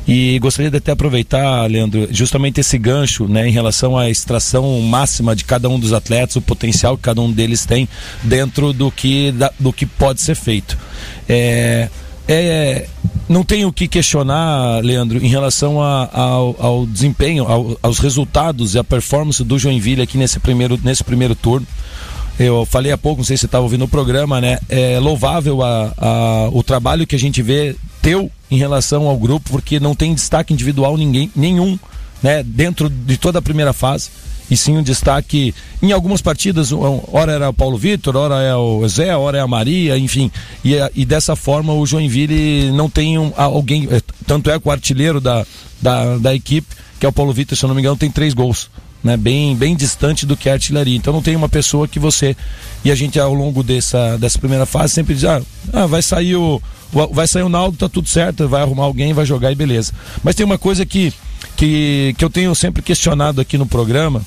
E 0.08 0.40
gostaria 0.40 0.72
de 0.72 0.78
até 0.78 0.92
aproveitar, 0.92 1.70
Leandro, 1.70 2.08
justamente 2.12 2.60
esse 2.60 2.78
gancho, 2.78 3.28
né, 3.28 3.48
em 3.48 3.52
relação 3.52 3.98
à 3.98 4.10
extração 4.10 4.80
máxima 4.82 5.36
de 5.36 5.44
cada 5.44 5.68
um 5.68 5.80
dos 5.80 5.94
atletas, 5.94 6.36
o 6.36 6.42
potencial 6.42 6.96
que 6.96 7.04
cada 7.04 7.22
um 7.22 7.32
deles 7.32 7.66
tem 7.66 7.88
dentro 8.24 8.72
do 8.72 8.92
que, 8.92 9.32
da, 9.32 9.52
do 9.60 9.74
que 9.74 9.86
pode 9.86 10.22
ser 10.22 10.36
feito. 10.36 10.78
É, 11.28 11.90
é, 12.32 12.88
não 13.28 13.44
tenho 13.44 13.70
o 13.70 13.74
que 13.74 13.88
questionar, 13.88 14.84
Leandro, 14.84 15.18
em 15.18 15.28
relação 15.28 15.82
a, 15.82 16.08
ao, 16.14 16.56
ao, 16.60 16.86
desempenho, 16.86 17.44
ao, 17.46 17.76
aos 17.82 17.98
resultados 17.98 18.76
e 18.76 18.80
a 18.80 18.84
performance 18.84 19.44
do 19.44 19.58
Joinville 19.58 20.04
aqui 20.04 20.16
nesse 20.16 20.40
primeiro, 20.40 20.80
nesse 20.84 21.04
primeiro 21.04 21.34
turno. 21.34 21.66
Eu 22.40 22.66
falei 22.66 22.92
há 22.92 22.98
pouco, 22.98 23.20
não 23.20 23.26
sei 23.26 23.36
se 23.36 23.42
você 23.42 23.46
estava 23.48 23.64
ouvindo 23.64 23.84
o 23.84 23.88
programa, 23.88 24.40
né? 24.40 24.60
É 24.70 24.98
louvável 24.98 25.62
a, 25.62 25.94
a, 25.98 26.50
o 26.54 26.64
trabalho 26.64 27.06
que 27.06 27.16
a 27.16 27.20
gente 27.20 27.42
vê 27.42 27.76
teu 28.02 28.32
em 28.50 28.58
relação 28.58 29.10
ao 29.10 29.18
grupo, 29.18 29.50
porque 29.52 29.78
não 29.78 29.94
tem 29.94 30.14
destaque 30.14 30.54
individual 30.54 30.96
ninguém, 30.96 31.30
nenhum, 31.36 31.78
né? 32.24 32.42
Dentro 32.42 32.90
de 32.90 33.18
toda 33.18 33.40
a 33.40 33.42
primeira 33.42 33.74
fase 33.74 34.10
e 34.50 34.58
sim 34.58 34.78
um 34.78 34.82
destaque 34.82 35.54
em 35.82 35.92
algumas 35.92 36.22
partidas, 36.22 36.72
hora 36.72 37.34
era 37.34 37.50
o 37.50 37.54
Paulo 37.54 37.78
Vitor, 37.78 38.16
hora 38.16 38.42
é 38.42 38.56
o 38.56 38.88
Zé, 38.88 39.16
hora 39.16 39.38
é 39.38 39.42
a 39.42 39.48
Maria, 39.48 39.98
enfim, 39.98 40.32
e, 40.66 40.76
e 40.96 41.06
dessa 41.06 41.36
forma 41.36 41.74
o 41.74 41.86
Joinville 41.86 42.72
não 42.72 42.90
tem 42.90 43.20
um, 43.20 43.32
alguém, 43.36 43.88
tanto 44.26 44.50
é 44.50 44.60
que 44.60 44.68
o 44.68 44.72
artilheiro 44.72 45.22
da, 45.22 45.46
da, 45.82 46.18
da 46.18 46.34
equipe, 46.34 46.68
que 47.00 47.06
é 47.06 47.10
o 47.10 47.14
Paulo 47.14 47.32
Vitor, 47.32 47.56
se 47.56 47.64
eu 47.64 47.68
não 47.68 47.76
me 47.76 47.82
engano, 47.82 47.96
tem 47.96 48.10
três 48.10 48.34
gols. 48.34 48.70
Né, 49.02 49.16
bem, 49.16 49.56
bem 49.56 49.78
distante 49.78 50.26
do 50.26 50.36
que 50.36 50.50
é 50.50 50.52
a 50.52 50.56
artilharia. 50.56 50.98
Então 50.98 51.14
não 51.14 51.22
tem 51.22 51.34
uma 51.34 51.48
pessoa 51.48 51.88
que 51.88 51.98
você. 51.98 52.36
E 52.84 52.92
a 52.92 52.96
gente 52.96 53.18
ao 53.18 53.34
longo 53.34 53.64
dessa, 53.64 54.18
dessa 54.18 54.38
primeira 54.38 54.66
fase 54.66 54.94
sempre 54.94 55.16
diz: 55.16 55.24
ah, 55.24 55.42
ah 55.72 55.86
vai 55.86 56.02
sair 56.02 56.36
o. 56.36 56.62
Vai 57.12 57.28
sair 57.28 57.44
o 57.44 57.50
Naldo, 57.50 57.78
tá 57.78 57.88
tudo 57.88 58.10
certo, 58.10 58.50
vai 58.50 58.64
arrumar 58.64 58.84
alguém, 58.84 59.14
vai 59.14 59.26
jogar 59.26 59.52
e 59.52 59.56
beleza. 59.56 59.94
Mas 60.24 60.34
tem 60.36 60.44
uma 60.44 60.58
coisa 60.58 60.86
que, 60.86 61.14
que, 61.56 62.16
que 62.18 62.26
eu 62.26 62.32
tenho 62.32 62.54
sempre 62.56 62.82
questionado 62.82 63.40
aqui 63.40 63.60
no 63.60 63.66
programa, 63.68 64.24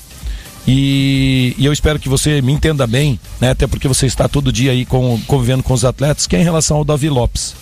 e, 0.67 1.53
e, 1.57 1.65
eu 1.65 1.73
espero 1.73 1.99
que 1.99 2.07
você 2.07 2.41
me 2.41 2.53
entenda 2.53 2.87
bem, 2.87 3.19
né? 3.39 3.49
até 3.49 3.67
porque 3.67 3.87
você 3.87 4.05
está 4.05 4.29
todo 4.29 4.51
dia 4.51 4.71
aí 4.71 4.85
com, 4.85 5.19
convivendo 5.27 5.61
com 5.61 5.73
os 5.73 5.83
atletas, 5.83 6.25
que 6.25 6.35
é 6.35 6.39
em 6.39 6.43
relação 6.43 6.77
ao 6.77 6.85
Davi 6.85 7.09
Lopes. 7.09 7.53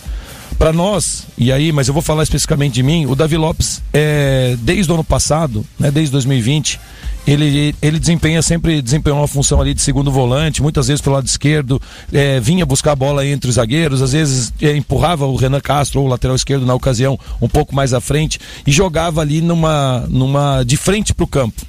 Para 0.58 0.72
nós, 0.72 1.26
e 1.36 1.50
aí, 1.50 1.72
mas 1.72 1.88
eu 1.88 1.94
vou 1.94 2.02
falar 2.02 2.22
especificamente 2.22 2.74
de 2.74 2.82
mim, 2.82 3.06
o 3.06 3.14
Davi 3.14 3.36
Lopes, 3.36 3.82
é, 3.92 4.56
desde 4.60 4.90
o 4.90 4.94
ano 4.94 5.04
passado, 5.04 5.66
né, 5.78 5.90
desde 5.90 6.12
2020, 6.12 6.78
ele, 7.26 7.74
ele 7.80 7.98
desempenha 7.98 8.42
sempre 8.42 8.82
desempenhou 8.82 9.18
uma 9.18 9.28
função 9.28 9.60
ali 9.60 9.74
de 9.74 9.80
segundo 9.80 10.10
volante, 10.10 10.62
muitas 10.62 10.88
vezes 10.88 11.00
pelo 11.00 11.14
lado 11.14 11.26
esquerdo, 11.26 11.80
é, 12.12 12.40
vinha 12.40 12.66
buscar 12.66 12.92
a 12.92 12.96
bola 12.96 13.26
entre 13.26 13.48
os 13.48 13.56
zagueiros, 13.56 14.02
às 14.02 14.12
vezes 14.12 14.52
é, 14.60 14.76
empurrava 14.76 15.26
o 15.26 15.36
Renan 15.36 15.60
Castro 15.60 16.00
ou 16.00 16.06
o 16.06 16.08
lateral 16.08 16.34
esquerdo 16.34 16.66
na 16.66 16.74
ocasião 16.74 17.18
um 17.40 17.48
pouco 17.48 17.74
mais 17.74 17.94
à 17.94 18.00
frente 18.00 18.40
e 18.66 18.72
jogava 18.72 19.20
ali 19.20 19.40
numa, 19.40 20.04
numa 20.08 20.64
de 20.64 20.76
frente 20.76 21.14
para 21.14 21.24
o 21.24 21.28
campo. 21.28 21.62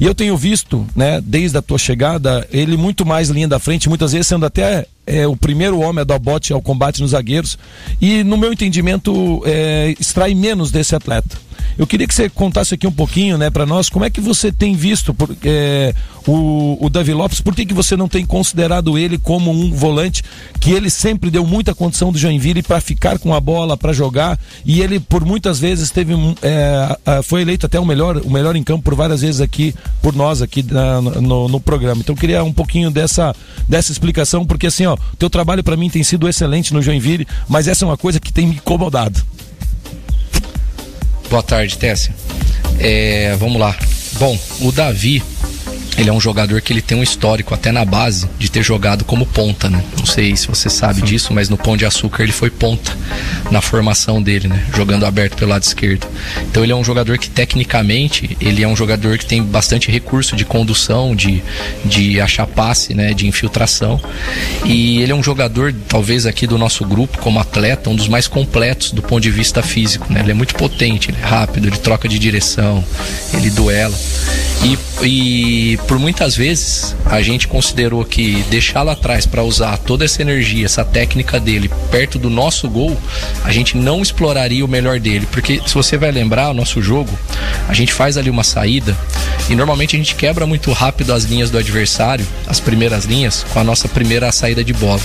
E 0.00 0.06
eu 0.06 0.14
tenho 0.14 0.34
visto, 0.34 0.86
né, 0.96 1.20
desde 1.22 1.58
a 1.58 1.62
tua 1.62 1.76
chegada, 1.76 2.48
ele 2.50 2.74
muito 2.74 3.04
mais 3.04 3.28
linha 3.28 3.46
da 3.46 3.58
frente, 3.58 3.86
muitas 3.86 4.12
vezes 4.12 4.28
sendo 4.28 4.46
até 4.46 4.86
é, 5.06 5.26
o 5.26 5.36
primeiro 5.36 5.78
homem 5.78 6.00
a 6.00 6.04
dar 6.04 6.18
bote 6.18 6.54
ao 6.54 6.62
combate 6.62 7.02
nos 7.02 7.10
zagueiros. 7.10 7.58
E, 8.00 8.24
no 8.24 8.38
meu 8.38 8.50
entendimento, 8.50 9.42
é, 9.44 9.94
extrai 10.00 10.34
menos 10.34 10.70
desse 10.70 10.96
atleta. 10.96 11.36
Eu 11.78 11.86
queria 11.86 12.06
que 12.06 12.14
você 12.14 12.28
contasse 12.28 12.74
aqui 12.74 12.86
um 12.86 12.92
pouquinho, 12.92 13.38
né, 13.38 13.50
para 13.50 13.66
nós, 13.66 13.88
como 13.88 14.04
é 14.04 14.10
que 14.10 14.20
você 14.20 14.52
tem 14.52 14.74
visto 14.74 15.14
por, 15.14 15.34
é, 15.44 15.94
o, 16.26 16.78
o 16.80 16.90
Davi 16.90 17.12
Lopes, 17.12 17.40
por 17.40 17.54
que, 17.54 17.64
que 17.64 17.74
você 17.74 17.96
não 17.96 18.08
tem 18.08 18.24
considerado 18.24 18.98
ele 18.98 19.18
como 19.18 19.50
um 19.50 19.72
volante 19.72 20.22
que 20.60 20.72
ele 20.72 20.90
sempre 20.90 21.30
deu 21.30 21.46
muita 21.46 21.74
condição 21.74 22.12
do 22.12 22.18
Joinville 22.18 22.62
para 22.62 22.80
ficar 22.80 23.18
com 23.18 23.34
a 23.34 23.40
bola, 23.40 23.76
para 23.76 23.92
jogar, 23.92 24.38
e 24.64 24.80
ele 24.80 25.00
por 25.00 25.24
muitas 25.24 25.58
vezes 25.58 25.90
teve 25.90 26.14
é, 26.42 27.22
foi 27.22 27.42
eleito 27.42 27.66
até 27.66 27.78
o 27.78 27.84
melhor, 27.84 28.18
o 28.18 28.30
melhor 28.30 28.56
em 28.56 28.62
campo 28.62 28.84
por 28.84 28.94
várias 28.94 29.20
vezes 29.20 29.40
aqui 29.40 29.74
por 30.02 30.14
nós 30.14 30.42
aqui 30.42 30.62
na, 30.62 31.00
no, 31.00 31.48
no 31.48 31.60
programa. 31.60 32.00
Então 32.00 32.14
eu 32.14 32.20
queria 32.20 32.44
um 32.44 32.52
pouquinho 32.52 32.90
dessa 32.90 33.34
dessa 33.68 33.92
explicação, 33.92 34.44
porque 34.44 34.66
assim, 34.66 34.86
ó, 34.86 34.96
teu 35.18 35.30
trabalho 35.30 35.62
para 35.62 35.76
mim 35.76 35.88
tem 35.88 36.02
sido 36.02 36.28
excelente 36.28 36.74
no 36.74 36.82
Joinville, 36.82 37.26
mas 37.48 37.68
essa 37.68 37.84
é 37.84 37.88
uma 37.88 37.96
coisa 37.96 38.20
que 38.20 38.32
tem 38.32 38.46
me 38.46 38.56
incomodado. 38.56 39.22
Boa 41.30 41.44
tarde, 41.44 41.78
Tessia. 41.78 42.12
É, 42.80 43.36
vamos 43.38 43.60
lá. 43.60 43.76
Bom, 44.18 44.36
o 44.62 44.72
Davi, 44.72 45.22
ele 45.96 46.08
é 46.08 46.12
um 46.12 46.20
jogador 46.20 46.60
que 46.60 46.72
ele 46.72 46.80
tem 46.80 46.98
um 46.98 47.02
histórico 47.02 47.54
até 47.54 47.70
na 47.72 47.84
base 47.84 48.28
de 48.38 48.50
ter 48.50 48.62
jogado 48.62 49.04
como 49.04 49.26
ponta, 49.26 49.68
né? 49.68 49.82
Não 49.98 50.06
sei 50.06 50.36
se 50.36 50.48
você 50.48 50.70
sabe 50.70 51.00
Sim. 51.00 51.06
disso, 51.06 51.32
mas 51.32 51.48
no 51.48 51.58
Pão 51.58 51.76
de 51.76 51.84
Açúcar 51.84 52.22
ele 52.22 52.32
foi 52.32 52.50
ponta 52.50 52.96
na 53.50 53.60
formação 53.60 54.22
dele, 54.22 54.48
né? 54.48 54.64
Jogando 54.74 55.04
aberto 55.04 55.36
pelo 55.36 55.50
lado 55.50 55.62
esquerdo. 55.62 56.06
Então 56.50 56.62
ele 56.62 56.72
é 56.72 56.76
um 56.76 56.84
jogador 56.84 57.18
que 57.18 57.28
tecnicamente 57.28 58.36
ele 58.40 58.62
é 58.62 58.68
um 58.68 58.76
jogador 58.76 59.18
que 59.18 59.26
tem 59.26 59.42
bastante 59.42 59.90
recurso 59.90 60.36
de 60.36 60.44
condução, 60.44 61.14
de, 61.14 61.42
de 61.84 62.20
achar 62.20 62.46
passe, 62.46 62.94
né? 62.94 63.12
De 63.12 63.26
infiltração. 63.26 64.00
E 64.64 65.02
ele 65.02 65.12
é 65.12 65.14
um 65.14 65.22
jogador, 65.22 65.74
talvez 65.88 66.24
aqui 66.24 66.46
do 66.46 66.56
nosso 66.56 66.84
grupo, 66.84 67.18
como 67.18 67.38
atleta, 67.40 67.90
um 67.90 67.96
dos 67.96 68.08
mais 68.08 68.26
completos 68.26 68.92
do 68.92 69.02
ponto 69.02 69.20
de 69.20 69.30
vista 69.30 69.62
físico, 69.62 70.10
né? 70.12 70.20
Ele 70.20 70.30
é 70.30 70.34
muito 70.34 70.54
potente, 70.54 71.10
ele 71.10 71.18
é 71.22 71.26
rápido, 71.26 71.66
ele 71.66 71.76
troca 71.76 72.08
de 72.08 72.18
direção, 72.18 72.84
ele 73.34 73.50
duela. 73.50 73.96
E, 74.62 74.78
e 75.02 75.76
por 75.88 75.98
muitas 75.98 76.36
vezes 76.36 76.94
a 77.06 77.22
gente 77.22 77.48
considerou 77.48 78.04
que 78.04 78.44
deixá-lo 78.50 78.90
atrás 78.90 79.24
para 79.24 79.42
usar 79.42 79.78
toda 79.78 80.04
essa 80.04 80.20
energia, 80.20 80.66
essa 80.66 80.84
técnica 80.84 81.40
dele 81.40 81.70
perto 81.90 82.18
do 82.18 82.28
nosso 82.28 82.68
gol, 82.68 82.96
a 83.42 83.50
gente 83.50 83.76
não 83.76 84.02
exploraria 84.02 84.64
o 84.64 84.68
melhor 84.68 85.00
dele, 85.00 85.26
porque 85.30 85.62
se 85.66 85.74
você 85.74 85.96
vai 85.96 86.10
lembrar 86.12 86.50
o 86.50 86.54
nosso 86.54 86.82
jogo, 86.82 87.10
a 87.68 87.72
gente 87.72 87.92
faz 87.92 88.18
ali 88.18 88.28
uma 88.28 88.44
saída 88.44 88.96
e 89.48 89.54
normalmente 89.54 89.96
a 89.96 89.98
gente 89.98 90.14
quebra 90.14 90.46
muito 90.46 90.70
rápido 90.72 91.12
as 91.12 91.24
linhas 91.24 91.50
do 91.50 91.56
adversário, 91.56 92.26
as 92.46 92.60
primeiras 92.60 93.04
linhas, 93.04 93.44
com 93.52 93.58
a 93.58 93.64
nossa 93.64 93.88
primeira 93.88 94.30
saída 94.30 94.62
de 94.62 94.72
bola. 94.74 95.00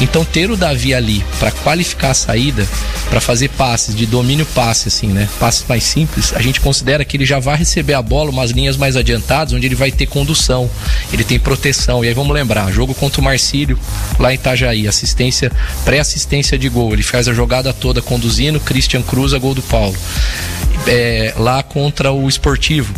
Então 0.00 0.24
ter 0.24 0.50
o 0.50 0.56
Davi 0.56 0.94
ali 0.94 1.24
para 1.38 1.50
qualificar 1.50 2.10
a 2.10 2.14
saída, 2.14 2.66
para 3.10 3.20
fazer 3.20 3.48
passes 3.50 3.94
de 3.94 4.06
domínio 4.06 4.46
passe 4.54 4.88
assim, 4.88 5.08
né? 5.08 5.28
Passes 5.40 5.64
mais 5.68 5.82
simples, 5.82 6.32
a 6.34 6.40
gente 6.40 6.60
considera 6.60 7.04
que 7.04 7.16
ele 7.16 7.26
já 7.26 7.38
vai 7.38 7.56
receber 7.56 7.94
a 7.94 8.02
bola 8.02 8.30
umas 8.30 8.50
linhas 8.50 8.75
mais 8.76 8.96
adiantadas, 8.96 9.52
onde 9.52 9.66
ele 9.66 9.74
vai 9.74 9.90
ter 9.90 10.06
condução, 10.06 10.70
ele 11.12 11.24
tem 11.24 11.38
proteção. 11.38 12.04
E 12.04 12.08
aí 12.08 12.14
vamos 12.14 12.34
lembrar, 12.34 12.70
jogo 12.72 12.94
contra 12.94 13.20
o 13.20 13.24
Marcílio 13.24 13.78
lá 14.18 14.32
em 14.32 14.36
Itajaí, 14.36 14.88
assistência, 14.88 15.50
pré-assistência 15.84 16.58
de 16.58 16.68
gol, 16.68 16.92
ele 16.92 17.02
faz 17.02 17.28
a 17.28 17.32
jogada 17.32 17.72
toda 17.72 18.02
conduzindo, 18.02 18.60
Christian 18.60 19.02
Cruz 19.02 19.32
a 19.32 19.38
gol 19.38 19.54
do 19.54 19.62
Paulo. 19.62 19.96
É, 20.86 21.34
lá 21.36 21.62
contra 21.62 22.12
o 22.12 22.28
Esportivo, 22.28 22.94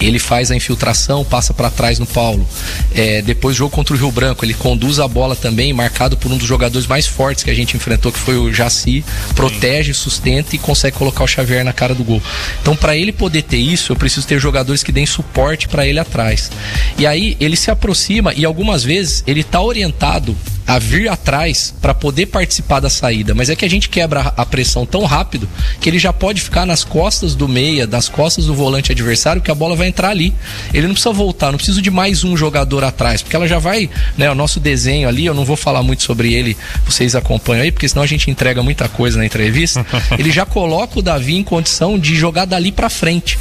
ele 0.00 0.18
faz 0.18 0.50
a 0.50 0.56
infiltração, 0.56 1.24
passa 1.24 1.52
para 1.52 1.70
trás 1.70 1.98
no 1.98 2.06
Paulo. 2.06 2.46
É, 2.94 3.22
depois 3.22 3.56
jogo 3.56 3.74
contra 3.74 3.94
o 3.94 3.98
Rio 3.98 4.10
Branco, 4.10 4.44
ele 4.44 4.54
conduz 4.54 4.98
a 4.98 5.08
bola 5.08 5.34
também, 5.34 5.72
marcado 5.72 6.16
por 6.16 6.30
um 6.30 6.36
dos 6.36 6.46
jogadores 6.46 6.86
mais 6.86 7.06
fortes 7.06 7.44
que 7.44 7.50
a 7.50 7.54
gente 7.54 7.76
enfrentou, 7.76 8.12
que 8.12 8.18
foi 8.18 8.36
o 8.36 8.52
Jaci, 8.52 9.04
protege, 9.34 9.92
sustenta 9.92 10.54
e 10.54 10.58
consegue 10.58 10.96
colocar 10.96 11.24
o 11.24 11.26
Xavier 11.26 11.64
na 11.64 11.72
cara 11.72 11.94
do 11.94 12.04
gol. 12.04 12.22
Então, 12.60 12.76
para 12.76 12.96
ele 12.96 13.12
poder 13.12 13.42
ter 13.42 13.58
isso, 13.58 13.92
eu 13.92 13.96
preciso 13.96 14.26
ter 14.26 14.38
jogadores 14.38 14.82
que 14.82 14.92
deem 14.92 15.06
suporte 15.06 15.68
para 15.68 15.86
ele 15.86 15.98
atrás. 15.98 16.50
E 16.96 17.06
aí 17.06 17.36
ele 17.40 17.56
se 17.56 17.70
aproxima 17.70 18.32
e 18.34 18.44
algumas 18.44 18.84
vezes 18.84 19.22
ele 19.26 19.42
tá 19.42 19.60
orientado 19.60 20.36
a 20.68 20.78
vir 20.78 21.08
atrás 21.08 21.72
para 21.80 21.94
poder 21.94 22.26
participar 22.26 22.78
da 22.78 22.90
saída, 22.90 23.34
mas 23.34 23.48
é 23.48 23.56
que 23.56 23.64
a 23.64 23.70
gente 23.70 23.88
quebra 23.88 24.34
a 24.36 24.44
pressão 24.44 24.84
tão 24.84 25.06
rápido 25.06 25.48
que 25.80 25.88
ele 25.88 25.98
já 25.98 26.12
pode 26.12 26.42
ficar 26.42 26.66
nas 26.66 26.84
costas 26.84 27.34
do 27.34 27.48
meia, 27.48 27.86
nas 27.86 28.06
costas 28.06 28.44
do 28.44 28.54
volante 28.54 28.92
adversário, 28.92 29.40
que 29.40 29.50
a 29.50 29.54
bola 29.54 29.74
vai 29.74 29.88
entrar 29.88 30.10
ali. 30.10 30.34
Ele 30.74 30.86
não 30.86 30.92
precisa 30.92 31.14
voltar, 31.14 31.50
não 31.50 31.56
preciso 31.56 31.80
de 31.80 31.90
mais 31.90 32.22
um 32.22 32.36
jogador 32.36 32.84
atrás, 32.84 33.22
porque 33.22 33.34
ela 33.34 33.48
já 33.48 33.58
vai, 33.58 33.88
né, 34.18 34.30
o 34.30 34.34
nosso 34.34 34.60
desenho 34.60 35.08
ali, 35.08 35.24
eu 35.24 35.32
não 35.32 35.42
vou 35.42 35.56
falar 35.56 35.82
muito 35.82 36.02
sobre 36.02 36.34
ele, 36.34 36.54
vocês 36.84 37.16
acompanham 37.16 37.62
aí, 37.62 37.72
porque 37.72 37.88
senão 37.88 38.02
a 38.02 38.06
gente 38.06 38.30
entrega 38.30 38.62
muita 38.62 38.90
coisa 38.90 39.16
na 39.16 39.24
entrevista. 39.24 39.86
ele 40.18 40.30
já 40.30 40.44
coloca 40.44 40.98
o 40.98 41.02
Davi 41.02 41.34
em 41.34 41.42
condição 41.42 41.98
de 41.98 42.14
jogar 42.14 42.44
dali 42.44 42.70
para 42.70 42.90
frente. 42.90 43.38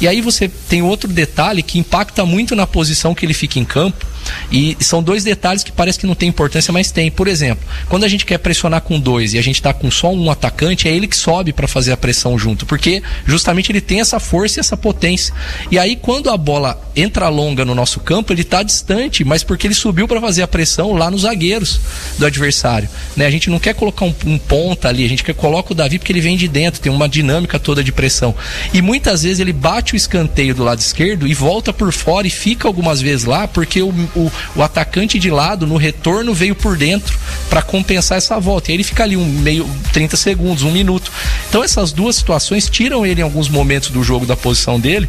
E 0.00 0.08
aí 0.08 0.22
você 0.22 0.48
tem 0.48 0.80
outro 0.80 1.12
detalhe 1.12 1.62
que 1.62 1.78
impacta 1.78 2.24
muito 2.24 2.56
na 2.56 2.66
posição 2.66 3.14
que 3.14 3.26
ele 3.26 3.34
fica 3.34 3.58
em 3.58 3.66
campo, 3.66 4.06
e 4.50 4.76
são 4.80 5.02
dois 5.02 5.24
detalhes 5.24 5.62
que 5.62 5.72
parece 5.72 5.98
que 5.98 6.06
não 6.06 6.14
tem 6.14 6.28
importância, 6.28 6.72
mas 6.72 6.90
tem. 6.90 7.10
Por 7.10 7.28
exemplo, 7.28 7.66
quando 7.88 8.04
a 8.04 8.08
gente 8.08 8.24
quer 8.24 8.38
pressionar 8.38 8.82
com 8.82 8.98
dois 8.98 9.34
e 9.34 9.38
a 9.38 9.42
gente 9.42 9.56
está 9.56 9.72
com 9.72 9.90
só 9.90 10.12
um 10.12 10.30
atacante, 10.30 10.88
é 10.88 10.92
ele 10.92 11.06
que 11.06 11.16
sobe 11.16 11.52
para 11.52 11.68
fazer 11.68 11.92
a 11.92 11.96
pressão 11.96 12.38
junto, 12.38 12.66
porque 12.66 13.02
justamente 13.26 13.70
ele 13.70 13.80
tem 13.80 14.00
essa 14.00 14.20
força 14.20 14.58
e 14.58 14.60
essa 14.60 14.76
potência. 14.76 15.34
E 15.70 15.78
aí, 15.78 15.96
quando 15.96 16.30
a 16.30 16.36
bola 16.36 16.80
entra 16.94 17.28
longa 17.28 17.64
no 17.64 17.74
nosso 17.74 18.00
campo, 18.00 18.32
ele 18.32 18.42
está 18.42 18.62
distante, 18.62 19.24
mas 19.24 19.42
porque 19.42 19.66
ele 19.66 19.74
subiu 19.74 20.06
para 20.06 20.20
fazer 20.20 20.42
a 20.42 20.48
pressão 20.48 20.92
lá 20.92 21.10
nos 21.10 21.22
zagueiros 21.22 21.80
do 22.18 22.26
adversário. 22.26 22.88
Né? 23.16 23.26
A 23.26 23.30
gente 23.30 23.50
não 23.50 23.58
quer 23.58 23.74
colocar 23.74 24.04
um, 24.04 24.14
um 24.26 24.38
ponta 24.38 24.88
ali, 24.88 25.04
a 25.04 25.08
gente 25.08 25.24
quer 25.24 25.34
colocar 25.34 25.72
o 25.72 25.74
Davi 25.74 25.98
porque 25.98 26.12
ele 26.12 26.20
vem 26.20 26.36
de 26.36 26.48
dentro, 26.48 26.80
tem 26.80 26.92
uma 26.92 27.08
dinâmica 27.08 27.58
toda 27.58 27.82
de 27.82 27.92
pressão. 27.92 28.34
E 28.72 28.82
muitas 28.82 29.22
vezes 29.22 29.40
ele 29.40 29.52
bate 29.52 29.94
o 29.94 29.96
escanteio 29.96 30.54
do 30.54 30.64
lado 30.64 30.80
esquerdo 30.80 31.26
e 31.26 31.34
volta 31.34 31.72
por 31.72 31.92
fora 31.92 32.26
e 32.26 32.30
fica 32.30 32.68
algumas 32.68 33.00
vezes 33.00 33.24
lá, 33.24 33.46
porque 33.46 33.82
o, 33.82 33.94
o 34.56 34.62
atacante 34.62 35.18
de 35.18 35.30
lado, 35.30 35.66
no 35.66 35.76
retorno, 35.76 36.34
veio 36.34 36.54
por 36.54 36.76
dentro 36.76 37.16
para 37.48 37.62
compensar 37.62 38.18
essa 38.18 38.38
volta. 38.40 38.70
E 38.70 38.72
aí 38.72 38.76
ele 38.76 38.84
fica 38.84 39.04
ali 39.04 39.16
um 39.16 39.24
meio 39.24 39.68
30 39.92 40.16
segundos, 40.16 40.62
um 40.64 40.72
minuto. 40.72 41.12
Então 41.48 41.62
essas 41.62 41.92
duas 41.92 42.16
situações 42.16 42.68
tiram 42.68 43.06
ele 43.06 43.20
em 43.20 43.24
alguns 43.24 43.48
momentos 43.48 43.90
do 43.90 44.02
jogo 44.02 44.26
da 44.26 44.36
posição 44.36 44.78
dele 44.78 45.08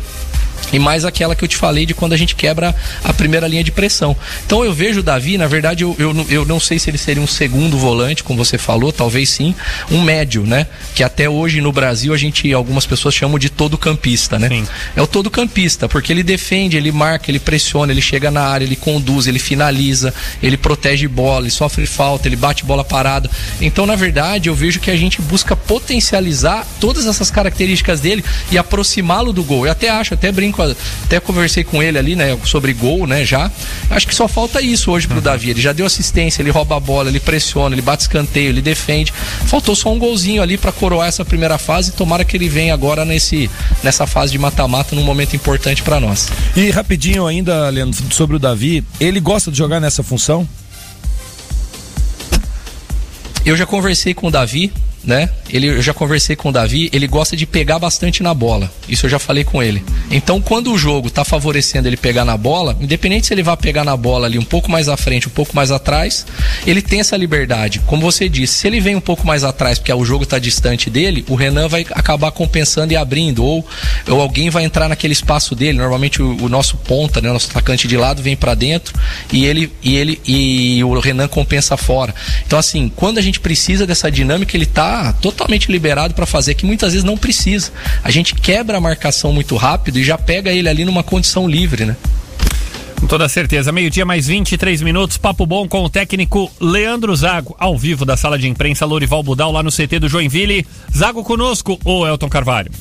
e 0.72 0.80
mais 0.80 1.06
aquela 1.06 1.36
que 1.36 1.44
eu 1.44 1.48
te 1.48 1.58
falei 1.58 1.86
de 1.86 1.94
quando 1.94 2.14
a 2.14 2.18
gente 2.18 2.36
quebra 2.36 2.76
a 3.04 3.14
primeira 3.14 3.48
linha 3.48 3.64
de 3.64 3.72
pressão. 3.72 4.16
Então 4.46 4.64
eu 4.64 4.74
vejo 4.74 5.00
o 5.00 5.04
Davi, 5.04 5.38
na 5.38 5.48
verdade, 5.48 5.84
eu, 5.84 5.96
eu, 6.00 6.26
eu 6.30 6.46
não 6.46 6.60
sei 6.60 6.80
se 6.80 6.90
ele 6.90 6.98
seria 6.98 7.22
um 7.22 7.28
segundo 7.28 7.78
volante, 7.78 8.24
como 8.24 8.44
você 8.44 8.58
falou, 8.58 8.92
talvez 8.92 9.30
sim, 9.30 9.54
um 9.90 10.02
médio, 10.02 10.44
né? 10.44 10.68
Que 10.96 11.04
até 11.04 11.30
hoje 11.30 11.62
no 11.62 11.72
Brasil 11.72 12.14
a 12.14 12.18
gente, 12.18 12.52
algumas 12.54 12.86
pessoas 12.86 13.14
chamam 13.14 13.38
de 13.38 13.50
todo 13.50 13.78
campista, 13.78 14.40
né? 14.40 14.48
Sim. 14.50 14.68
É 14.96 15.02
o 15.02 15.08
todo 15.08 15.30
campista, 15.30 15.88
porque 15.88 16.12
ele 16.12 16.24
defende, 16.24 16.78
ele 16.78 16.92
marca, 16.92 17.30
ele 17.30 17.40
pressiona, 17.40 17.92
ele 17.92 18.02
chega 18.02 18.32
na 18.32 18.42
área, 18.42 18.66
ele 18.66 18.76
conduz, 18.76 19.28
ele 19.28 19.40
finaliza, 19.40 20.14
ele 20.42 20.58
protege 20.58 21.08
bola, 21.08 21.44
ele 21.44 21.52
sofre 21.52 21.86
falta, 21.86 22.28
ele 22.28 22.36
bate 22.36 22.66
bola 22.66 22.84
parada. 22.84 23.30
Então, 23.60 23.86
na 23.86 23.96
verdade, 23.96 24.50
eu 24.50 24.56
vejo 24.56 24.80
que 24.80 24.92
a 24.92 24.96
gente 24.96 25.22
busca 25.22 25.56
potencializar 25.56 26.66
todas 26.80 27.06
essas 27.06 27.30
características 27.30 28.00
dele 28.00 28.24
e 28.52 28.58
aproximá-lo 28.58 29.32
do 29.32 29.44
gol. 29.44 29.66
Eu 29.66 29.72
até 29.72 29.90
acho, 29.90 30.14
até 30.14 30.32
brinco, 30.32 30.51
até 31.04 31.20
conversei 31.20 31.64
com 31.64 31.82
ele 31.82 31.98
ali, 31.98 32.16
né, 32.16 32.38
sobre 32.46 32.74
gol, 32.74 33.06
né, 33.06 33.26
já. 33.26 33.52
Acho 33.90 34.08
que 34.08 34.16
só 34.16 34.28
falta 34.28 34.62
isso 34.62 34.92
hoje 34.92 35.08
pro 35.08 35.22
Davi. 35.22 35.52
Ele 35.52 35.62
já 35.62 35.74
deu 35.74 35.86
assistência, 35.86 36.42
ele 36.42 36.50
rouba 36.50 36.78
a 36.78 36.80
bola, 36.80 37.10
ele 37.10 37.20
pressiona, 37.20 37.76
ele 37.76 37.82
bate 37.82 38.04
escanteio, 38.04 38.50
ele 38.50 38.62
defende. 38.62 39.14
Faltou 39.46 39.76
só 39.76 39.92
um 39.92 40.00
golzinho 40.00 40.42
ali 40.42 40.58
para 40.58 40.72
coroar 40.72 41.08
essa 41.08 41.24
primeira 41.24 41.58
fase 41.58 41.90
e 41.90 41.94
tomara 41.94 42.26
que 42.26 42.36
ele 42.36 42.50
venha 42.50 42.74
agora 42.74 43.06
nesse 43.06 43.50
nessa 43.84 44.08
fase 44.08 44.32
de 44.32 44.40
mata-mata 44.40 44.96
num 44.96 45.04
momento 45.04 45.36
importante 45.36 45.84
para 45.84 46.00
nós. 46.00 46.30
E 46.56 46.70
rapidinho 46.70 47.26
ainda, 47.28 47.70
Leandro, 47.70 48.02
sobre 48.12 48.36
o 48.36 48.40
Davi, 48.40 48.84
ele 49.00 49.20
gosta 49.20 49.52
de 49.52 49.58
jogar 49.58 49.80
nessa 49.80 50.04
função? 50.04 50.48
Eu 53.44 53.58
já 53.58 53.66
conversei 53.66 54.14
com 54.14 54.28
o 54.28 54.32
Davi, 54.32 54.72
né? 55.04 55.30
Ele, 55.50 55.68
eu 55.68 55.82
já 55.82 55.94
conversei 55.94 56.36
com 56.36 56.50
o 56.50 56.52
Davi, 56.52 56.90
ele 56.94 57.08
gosta 57.08 57.36
de 57.36 57.46
pegar 57.46 57.80
bastante 57.80 58.22
na 58.22 58.34
bola. 58.34 58.72
Isso 58.88 59.06
eu 59.06 59.10
já 59.10 59.20
falei 59.20 59.44
com 59.44 59.62
ele. 59.62 59.84
Então, 60.10 60.42
quando 60.42 60.72
o 60.72 60.78
jogo 60.78 61.10
tá 61.10 61.26
favorecendo 61.26 61.88
ele 61.88 61.98
pegar 61.98 62.24
na 62.24 62.38
bola, 62.38 62.78
independente 62.80 63.28
se 63.28 63.34
ele 63.34 63.44
vai 63.44 63.58
pegar 63.58 63.84
na 63.84 63.98
bola 63.98 64.28
ali 64.28 64.38
um 64.38 64.44
pouco 64.44 64.70
mais 64.70 64.88
à 64.88 64.96
frente, 64.96 65.28
um 65.28 65.32
pouco 65.32 65.56
mais 65.56 65.72
atrás, 65.72 66.26
ele 66.66 66.82
tem 66.82 67.00
essa 67.00 67.18
liberdade. 67.18 67.80
Como 67.86 68.02
você 68.02 68.30
disse, 68.30 68.54
se 68.54 68.68
ele 68.68 68.80
vem 68.80 68.96
um 68.96 69.02
pouco 69.02 69.26
mais 69.26 69.44
atrás 69.44 69.80
porque 69.80 69.92
o 69.92 70.06
jogo 70.06 70.26
tá 70.26 70.38
distante 70.38 70.90
dele, 70.90 71.26
o 71.28 71.36
Renan 71.36 71.68
vai 71.68 71.86
acabar 71.92 72.32
compensando 72.32 72.94
e 72.94 72.96
abrindo, 72.96 73.44
ou, 73.44 73.66
ou 74.08 74.22
alguém 74.22 74.50
vai 74.50 74.64
entrar 74.64 74.88
naquele 74.88 75.14
espaço 75.14 75.56
dele. 75.56 75.78
Normalmente 75.78 76.22
o, 76.22 76.46
o 76.46 76.50
nosso 76.50 76.78
ponta, 76.78 77.20
né, 77.22 77.30
o 77.30 77.34
nosso 77.34 77.50
atacante 77.50 77.88
de 77.88 77.98
lado 77.98 78.22
vem 78.22 78.36
para 78.36 78.54
dentro 78.54 78.94
e 79.32 79.46
ele 79.46 79.72
e 79.84 79.96
ele 79.96 80.22
e 80.28 80.84
o 80.84 81.00
Renan 81.00 81.28
compensa 81.28 81.76
fora. 81.76 82.14
Então 82.46 82.60
assim, 82.60 82.92
quando 82.96 83.18
a 83.18 83.22
gente 83.22 83.40
precisa 83.40 83.88
dessa 83.88 84.12
dinâmica, 84.12 84.56
ele 84.56 84.66
tá 84.66 84.91
totalmente 85.22 85.72
liberado 85.72 86.14
para 86.14 86.26
fazer 86.26 86.56
que 86.56 86.66
muitas 86.66 86.94
vezes 86.94 87.04
não 87.04 87.18
precisa. 87.18 87.72
A 88.04 88.12
gente 88.12 88.36
quebra 88.36 88.78
a 88.78 88.82
marcação 88.82 89.32
muito 89.32 89.56
rápido 89.56 90.00
e 90.00 90.04
já 90.04 90.18
pega 90.18 90.52
ele 90.52 90.70
ali 90.70 90.86
numa 90.86 91.04
condição 91.04 91.48
livre, 91.48 91.86
né? 91.86 91.96
Com 93.00 93.08
toda 93.08 93.28
certeza. 93.28 93.72
Meio-dia 93.72 94.06
mais 94.06 94.28
23 94.28 94.82
minutos. 94.84 95.18
Papo 95.18 95.44
bom 95.46 95.68
com 95.68 95.84
o 95.84 95.90
técnico 95.90 96.52
Leandro 96.60 97.16
Zago, 97.16 97.56
ao 97.58 97.76
vivo 97.76 98.06
da 98.06 98.16
sala 98.16 98.38
de 98.38 98.48
imprensa 98.48 98.86
Lorival 98.86 99.24
Budal, 99.24 99.52
lá 99.52 99.64
no 99.64 99.72
CT 99.72 99.98
do 100.00 100.08
Joinville. 100.08 100.68
Zago 100.96 101.24
conosco, 101.24 101.80
ou 101.84 102.08
Elton 102.08 102.30
Carvalho? 102.30 102.72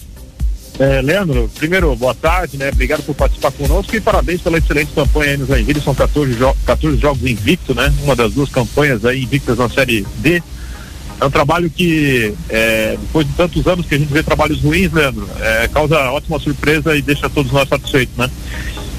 É, 0.79 1.01
Leandro, 1.03 1.51
primeiro, 1.57 1.94
boa 1.96 2.14
tarde, 2.14 2.57
né? 2.57 2.70
Obrigado 2.70 3.03
por 3.03 3.14
participar 3.14 3.51
conosco 3.53 3.94
e 3.94 4.01
parabéns 4.01 4.40
pela 4.40 4.59
excelente 4.59 4.92
campanha 4.94 5.33
aí 5.33 5.37
no 5.38 5.46
Joinville. 5.46 5.81
São 5.81 5.94
14, 5.94 6.33
jo 6.35 6.55
14 6.66 6.99
jogos 6.99 7.23
invictos, 7.23 7.75
né? 7.75 7.92
Uma 8.03 8.16
das 8.16 8.33
duas 8.33 8.51
campanhas 8.51 9.05
aí 9.05 9.23
invictas 9.23 9.59
na 9.59 9.68
Série 9.68 10.07
D. 10.18 10.42
É 11.20 11.24
um 11.26 11.30
trabalho 11.30 11.68
que, 11.68 12.35
é, 12.48 12.96
depois 12.98 13.26
de 13.26 13.35
tantos 13.35 13.66
anos 13.66 13.85
que 13.85 13.94
a 13.94 13.98
gente 13.98 14.12
vê 14.12 14.22
trabalhos 14.22 14.62
ruins, 14.62 14.90
Leandro, 14.90 15.28
é, 15.38 15.68
causa 15.68 16.11
ótima 16.11 16.38
surpresa 16.38 16.96
e 16.96 17.02
deixa 17.02 17.28
todos 17.28 17.52
nós 17.52 17.68
satisfeitos, 17.68 18.16
né? 18.16 18.30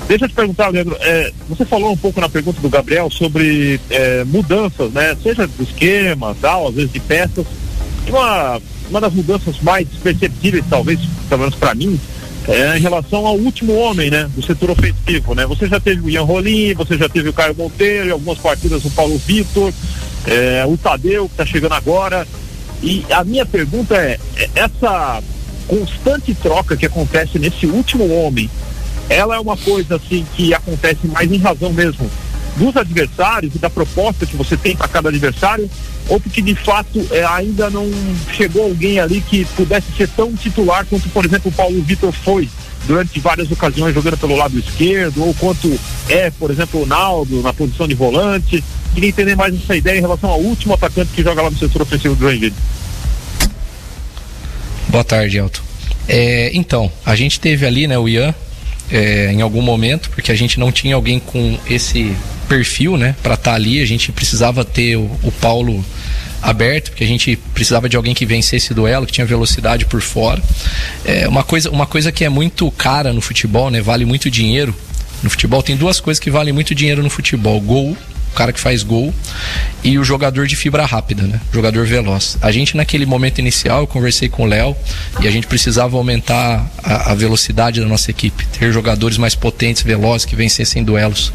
Deixa 0.07 0.25
eu 0.25 0.29
te 0.29 0.35
perguntar, 0.35 0.69
Leandro, 0.69 0.95
é, 0.99 1.31
você 1.49 1.65
falou 1.65 1.91
um 1.91 1.97
pouco 1.97 2.21
na 2.21 2.29
pergunta 2.29 2.61
do 2.61 2.69
Gabriel 2.69 3.09
sobre 3.09 3.79
é, 3.89 4.23
mudanças, 4.25 4.91
né? 4.91 5.17
Seja 5.23 5.47
do 5.47 5.63
esquema, 5.63 6.35
tal, 6.39 6.67
às 6.67 6.75
vezes 6.75 6.91
de 6.91 6.99
peças. 6.99 7.45
Uma, 8.07 8.61
uma 8.89 9.01
das 9.01 9.13
mudanças 9.13 9.59
mais 9.61 9.87
perceptíveis, 10.03 10.65
talvez, 10.69 10.99
pelo 11.27 11.41
menos 11.41 11.55
para 11.55 11.73
mim, 11.73 11.99
é 12.47 12.77
em 12.77 12.81
relação 12.81 13.25
ao 13.25 13.37
último 13.37 13.73
homem, 13.75 14.11
né? 14.11 14.29
Do 14.35 14.43
setor 14.43 14.71
ofensivo, 14.71 15.33
né? 15.33 15.45
Você 15.47 15.67
já 15.67 15.79
teve 15.79 16.01
o 16.01 16.09
Ian 16.09 16.23
Rolim, 16.23 16.73
você 16.73 16.97
já 16.97 17.07
teve 17.07 17.29
o 17.29 17.33
Caio 17.33 17.55
Monteiro, 17.55 18.13
algumas 18.13 18.37
partidas 18.37 18.83
o 18.83 18.91
Paulo 18.91 19.17
Vitor, 19.25 19.71
é, 20.25 20.65
o 20.67 20.77
Tadeu, 20.77 21.27
que 21.27 21.33
está 21.33 21.45
chegando 21.45 21.73
agora. 21.73 22.27
E 22.81 23.05
a 23.11 23.23
minha 23.23 23.45
pergunta 23.45 23.95
é, 23.95 24.19
é, 24.35 24.49
essa 24.55 25.21
constante 25.67 26.33
troca 26.33 26.75
que 26.75 26.85
acontece 26.85 27.37
nesse 27.37 27.65
último 27.65 28.11
homem, 28.13 28.49
ela 29.09 29.35
é 29.35 29.39
uma 29.39 29.57
coisa 29.57 29.95
assim 29.95 30.25
que 30.35 30.53
acontece 30.53 31.07
mais 31.07 31.31
em 31.31 31.37
razão 31.37 31.71
mesmo 31.71 32.09
dos 32.57 32.75
adversários 32.75 33.55
e 33.55 33.59
da 33.59 33.69
proposta 33.69 34.25
que 34.25 34.35
você 34.35 34.57
tem 34.57 34.75
para 34.75 34.87
cada 34.87 35.09
adversário, 35.09 35.69
ou 36.09 36.19
porque 36.19 36.41
de 36.41 36.55
fato 36.55 37.05
é, 37.11 37.23
ainda 37.23 37.69
não 37.69 37.89
chegou 38.33 38.63
alguém 38.63 38.99
ali 38.99 39.21
que 39.21 39.45
pudesse 39.55 39.87
ser 39.95 40.09
tão 40.09 40.33
titular 40.33 40.85
quanto, 40.85 41.07
por 41.09 41.25
exemplo, 41.25 41.49
o 41.49 41.53
Paulo 41.53 41.81
Vitor 41.81 42.11
foi 42.11 42.49
durante 42.87 43.19
várias 43.19 43.49
ocasiões 43.51 43.93
jogando 43.93 44.17
pelo 44.17 44.35
lado 44.35 44.57
esquerdo, 44.57 45.23
ou 45.23 45.33
quanto 45.35 45.79
é, 46.09 46.29
por 46.31 46.51
exemplo, 46.51 46.81
o 46.81 46.85
Naldo 46.85 47.41
na 47.41 47.53
posição 47.53 47.87
de 47.87 47.95
volante. 47.95 48.63
Queria 48.93 49.09
entender 49.09 49.35
mais 49.35 49.55
essa 49.55 49.75
ideia 49.75 49.97
em 49.97 50.01
relação 50.01 50.29
ao 50.29 50.39
último 50.39 50.73
atacante 50.73 51.11
que 51.13 51.23
joga 51.23 51.41
lá 51.41 51.49
no 51.49 51.57
setor 51.57 51.81
ofensivo 51.83 52.15
do 52.15 52.21
Joinville. 52.21 52.55
Boa 54.89 55.03
tarde, 55.03 55.37
Elton. 55.37 55.61
É, 56.07 56.51
então, 56.53 56.91
a 57.05 57.15
gente 57.15 57.39
teve 57.39 57.65
ali, 57.65 57.87
né, 57.87 57.97
o 57.97 58.09
Ian, 58.09 58.35
é, 58.91 59.31
em 59.31 59.41
algum 59.41 59.61
momento, 59.61 60.09
porque 60.09 60.31
a 60.31 60.35
gente 60.35 60.59
não 60.59 60.71
tinha 60.71 60.95
alguém 60.95 61.19
com 61.19 61.57
esse 61.69 62.13
perfil, 62.49 62.97
né, 62.97 63.15
para 63.23 63.35
estar 63.35 63.53
ali. 63.53 63.81
A 63.81 63.85
gente 63.85 64.11
precisava 64.11 64.65
ter 64.65 64.97
o, 64.97 65.09
o 65.23 65.31
Paulo 65.39 65.83
aberto, 66.41 66.89
porque 66.89 67.03
a 67.03 67.07
gente 67.07 67.37
precisava 67.53 67.87
de 67.87 67.95
alguém 67.95 68.13
que 68.13 68.25
vencesse 68.25 68.57
esse 68.57 68.73
duelo, 68.73 69.05
que 69.05 69.13
tinha 69.13 69.25
velocidade 69.25 69.85
por 69.85 70.01
fora. 70.01 70.41
É 71.05 71.27
uma 71.27 71.43
coisa, 71.43 71.69
uma 71.69 71.85
coisa 71.85 72.11
que 72.11 72.25
é 72.25 72.29
muito 72.29 72.69
cara 72.71 73.13
no 73.13 73.21
futebol, 73.21 73.69
né? 73.69 73.79
Vale 73.81 74.03
muito 74.03 74.29
dinheiro. 74.29 74.75
No 75.23 75.29
futebol 75.29 75.61
tem 75.61 75.77
duas 75.77 75.99
coisas 75.99 76.19
que 76.19 76.31
valem 76.31 76.51
muito 76.51 76.73
dinheiro 76.73 77.03
no 77.03 77.09
futebol: 77.09 77.61
gol 77.61 77.95
o 78.31 78.33
cara 78.33 78.53
que 78.53 78.59
faz 78.59 78.81
gol 78.81 79.13
e 79.83 79.99
o 79.99 80.03
jogador 80.03 80.47
de 80.47 80.55
fibra 80.55 80.85
rápida, 80.85 81.23
né? 81.23 81.39
Jogador 81.51 81.85
veloz. 81.85 82.37
A 82.41 82.51
gente 82.51 82.77
naquele 82.77 83.05
momento 83.05 83.39
inicial, 83.39 83.81
eu 83.81 83.87
conversei 83.87 84.29
com 84.29 84.43
o 84.43 84.45
Léo 84.45 84.75
e 85.19 85.27
a 85.27 85.31
gente 85.31 85.47
precisava 85.47 85.97
aumentar 85.97 86.65
a, 86.81 87.11
a, 87.11 87.15
velocidade 87.15 87.81
da 87.81 87.85
nossa 87.85 88.09
equipe, 88.09 88.45
ter 88.47 88.71
jogadores 88.71 89.17
mais 89.17 89.35
potentes, 89.35 89.83
velozes 89.83 90.25
que 90.25 90.35
vencessem 90.35 90.83
duelos. 90.83 91.33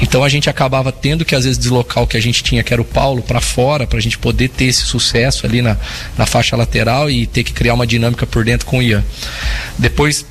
Então 0.00 0.24
a 0.24 0.28
gente 0.28 0.48
acabava 0.48 0.90
tendo 0.90 1.24
que 1.24 1.34
às 1.34 1.44
vezes 1.44 1.58
deslocar 1.58 2.02
o 2.02 2.06
que 2.06 2.16
a 2.16 2.22
gente 2.22 2.42
tinha, 2.42 2.62
que 2.62 2.72
era 2.72 2.80
o 2.80 2.84
Paulo, 2.84 3.22
para 3.22 3.40
fora, 3.40 3.86
para 3.86 3.98
a 3.98 4.02
gente 4.02 4.16
poder 4.16 4.48
ter 4.48 4.66
esse 4.66 4.82
sucesso 4.82 5.44
ali 5.44 5.60
na, 5.60 5.76
na 6.16 6.24
faixa 6.24 6.56
lateral 6.56 7.10
e 7.10 7.26
ter 7.26 7.44
que 7.44 7.52
criar 7.52 7.74
uma 7.74 7.86
dinâmica 7.86 8.26
por 8.26 8.44
dentro 8.44 8.66
com 8.66 8.78
o 8.78 8.82
Ian. 8.82 9.04
Depois 9.78 10.24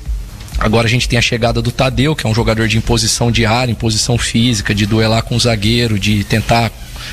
Agora 0.62 0.86
a 0.86 0.90
gente 0.90 1.08
tem 1.08 1.18
a 1.18 1.22
chegada 1.22 1.60
do 1.60 1.72
Tadeu, 1.72 2.14
que 2.14 2.24
é 2.24 2.30
um 2.30 2.34
jogador 2.34 2.68
de 2.68 2.78
imposição 2.78 3.32
de 3.32 3.44
área, 3.44 3.72
imposição 3.72 4.16
física, 4.16 4.72
de 4.72 4.86
duelar 4.86 5.24
com 5.24 5.34
o 5.34 5.40
zagueiro, 5.40 5.98
de 5.98 6.22
tentar 6.22 6.70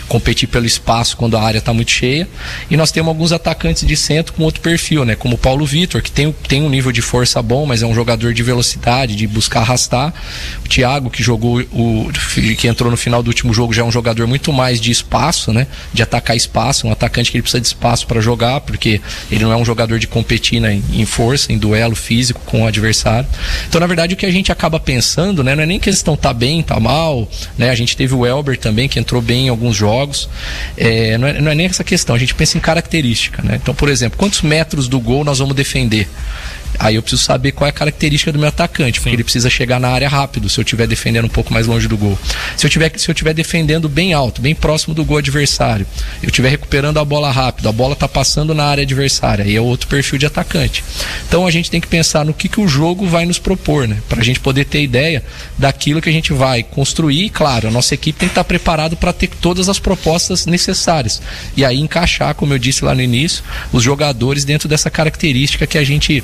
competir 0.08 0.48
pelo 0.48 0.66
espaço 0.66 1.18
quando 1.18 1.38
a 1.38 1.42
área 1.42 1.60
está 1.60 1.74
muito 1.74 1.92
cheia. 1.92 2.28
E 2.70 2.78
nós 2.78 2.92
temos 2.92 3.10
alguns 3.10 3.32
atacantes 3.32 3.86
de 3.86 3.96
centro 3.96 4.34
com 4.34 4.44
outro 4.44 4.62
perfil, 4.62 5.06
né? 5.06 5.16
Como 5.16 5.36
o 5.36 5.38
Paulo 5.38 5.66
Vitor, 5.66 6.02
que 6.02 6.12
tem, 6.12 6.32
tem 6.48 6.62
um 6.62 6.70
nível 6.70 6.92
de 6.92 7.02
força 7.02 7.42
bom, 7.42 7.66
mas 7.66 7.82
é 7.82 7.86
um 7.86 7.94
jogador 7.94 8.34
de 8.34 8.44
velocidade, 8.44 9.16
de 9.16 9.28
buscar 9.28 9.62
arrastar. 9.62 10.14
O 10.66 10.68
Thiago, 10.68 11.10
que 11.10 11.22
jogou 11.22 11.62
o. 11.72 12.10
que 12.58 12.68
entrou 12.68 12.90
no 12.90 12.98
final 12.98 13.22
do 13.22 13.28
último 13.28 13.54
jogo, 13.54 13.74
já 13.74 13.82
é 13.82 13.86
um 13.86 13.92
jogador 13.92 14.28
muito 14.28 14.52
mais 14.54 14.80
de 14.80 14.92
espaço, 14.92 15.52
né? 15.52 15.68
De 15.94 16.02
atacar 16.02 16.36
espaço, 16.36 16.88
um 16.88 16.92
atacante 16.92 17.32
que 17.32 17.38
ele 17.38 17.42
precisa 17.42 17.62
de 17.62 17.68
espaço 17.68 18.08
para 18.08 18.22
jogar, 18.22 18.62
porque 18.62 19.02
ele 19.32 19.44
não 19.44 19.52
é 19.52 19.56
um 19.56 19.66
jogador 19.66 20.00
de 20.00 20.08
competir 20.08 20.60
né, 20.60 20.82
em 20.94 21.06
força, 21.06 21.52
em 21.52 21.58
duelo 21.58 21.96
físico 21.96 22.42
com 22.46 22.64
o 22.64 22.68
adversário. 22.68 23.28
Então, 23.68 23.80
na 23.80 23.88
verdade, 23.88 24.14
o 24.14 24.18
que 24.18 24.26
a 24.26 24.32
gente 24.32 24.52
acaba 24.52 24.80
pensando, 24.80 25.44
né? 25.44 25.56
Não 25.56 25.64
é 25.64 25.66
nem 25.66 25.80
questão 25.80 26.16
tá 26.16 26.34
bem, 26.34 26.62
tá 26.62 26.80
mal, 26.80 27.28
né? 27.58 27.70
A 27.70 27.76
gente 27.76 27.96
teve 27.96 28.14
o 28.14 28.26
Elber 28.26 28.58
também, 28.58 28.88
que 28.88 29.00
entrou 29.00 29.22
bem 29.22 29.48
em 29.48 29.50
alguns 29.50 29.76
jogos. 29.76 29.89
É, 30.78 31.18
não, 31.18 31.28
é, 31.28 31.42
não, 31.42 31.52
é, 31.52 31.56
nem 31.56 31.66
essa 31.66 31.84
questão, 31.84 32.16
a 32.16 32.20
gente 32.20 32.36
pensa 32.36 32.58
em 32.58 32.62
característica. 32.62 33.42
Né? 33.42 33.60
Então, 33.62 33.74
por 33.74 33.90
exemplo, 33.90 34.18
quantos 34.18 34.42
metros 34.42 34.88
do 34.88 35.00
gol 35.00 35.24
nós 35.24 35.40
vamos 35.40 35.56
defender? 35.56 36.08
Aí 36.80 36.96
eu 36.96 37.02
preciso 37.02 37.24
saber 37.24 37.52
qual 37.52 37.68
é 37.68 37.70
a 37.70 37.74
característica 37.74 38.32
do 38.32 38.40
meu 38.40 38.48
atacante, 38.48 39.00
porque 39.00 39.10
Sim. 39.10 39.16
ele 39.16 39.24
precisa 39.24 39.50
chegar 39.50 39.80
na 39.80 39.90
área 39.90 40.08
rápido 40.08 40.50
se 40.50 40.60
eu 40.60 40.64
estiver 40.64 40.88
defendendo 40.88 41.26
um 41.26 41.30
pouco 41.30 41.54
mais 41.54 41.68
longe 41.68 41.88
do 41.88 41.98
gol. 41.98 42.18
Se 42.56 42.66
eu 42.66 42.70
tiver 42.70 42.92
se 42.98 43.10
eu 43.10 43.14
estiver 43.14 43.34
defendendo 43.34 43.90
bem 43.90 44.14
alto, 44.14 44.42
bem 44.42 44.56
próximo 44.56 44.94
do 44.94 45.04
gol 45.04 45.18
adversário, 45.18 45.86
eu 46.24 46.30
estiver 46.30 46.50
recuperando 46.50 46.98
a 46.98 47.06
bola 47.06 47.32
rápido, 47.32 47.68
a 47.70 47.72
bola 47.72 47.94
está 47.94 48.08
passando 48.08 48.54
na 48.54 48.66
área 48.66 48.84
adversária, 48.84 49.46
aí 49.46 49.56
é 49.56 49.62
outro 49.62 49.88
perfil 49.88 50.18
de 50.18 50.26
atacante. 50.26 50.84
Então 51.28 51.46
a 51.46 51.52
gente 51.52 51.70
tem 51.70 51.82
que 51.82 51.88
pensar 51.88 52.26
no 52.26 52.34
que, 52.34 52.48
que 52.48 52.62
o 52.62 52.68
jogo 52.68 53.06
vai 53.06 53.26
nos 53.26 53.40
propor, 53.40 53.88
né? 53.88 53.98
Para 54.08 54.22
a 54.22 54.24
gente 54.24 54.40
poder 54.40 54.66
ter 54.66 54.82
ideia 54.82 55.24
daquilo 55.58 56.02
que 56.02 56.10
a 56.10 56.14
gente 56.14 56.34
vai 56.34 56.64
construir. 56.64 57.26
E, 57.26 57.30
claro, 57.30 57.68
a 57.68 57.72
nossa 57.72 57.94
equipe 57.94 58.20
tem 58.20 58.30
que 58.30 58.32
estar 58.32 58.44
preparado 58.44 58.96
para 58.96 59.12
ter 59.12 59.28
todas 59.28 59.70
as 59.70 59.80
propostas 59.80 60.46
necessárias 60.46 61.22
e 61.56 61.66
aí 61.66 61.80
encaixar, 61.80 62.36
como 62.36 62.54
eu 62.54 62.60
disse 62.60 62.84
lá 62.84 62.94
no 62.94 63.02
início, 63.02 63.44
os 63.72 63.84
jogadores 63.84 64.46
dentro 64.46 64.68
dessa 64.68 64.90
característica 64.90 65.68
que 65.68 65.78
a 65.78 65.84
gente 65.84 66.24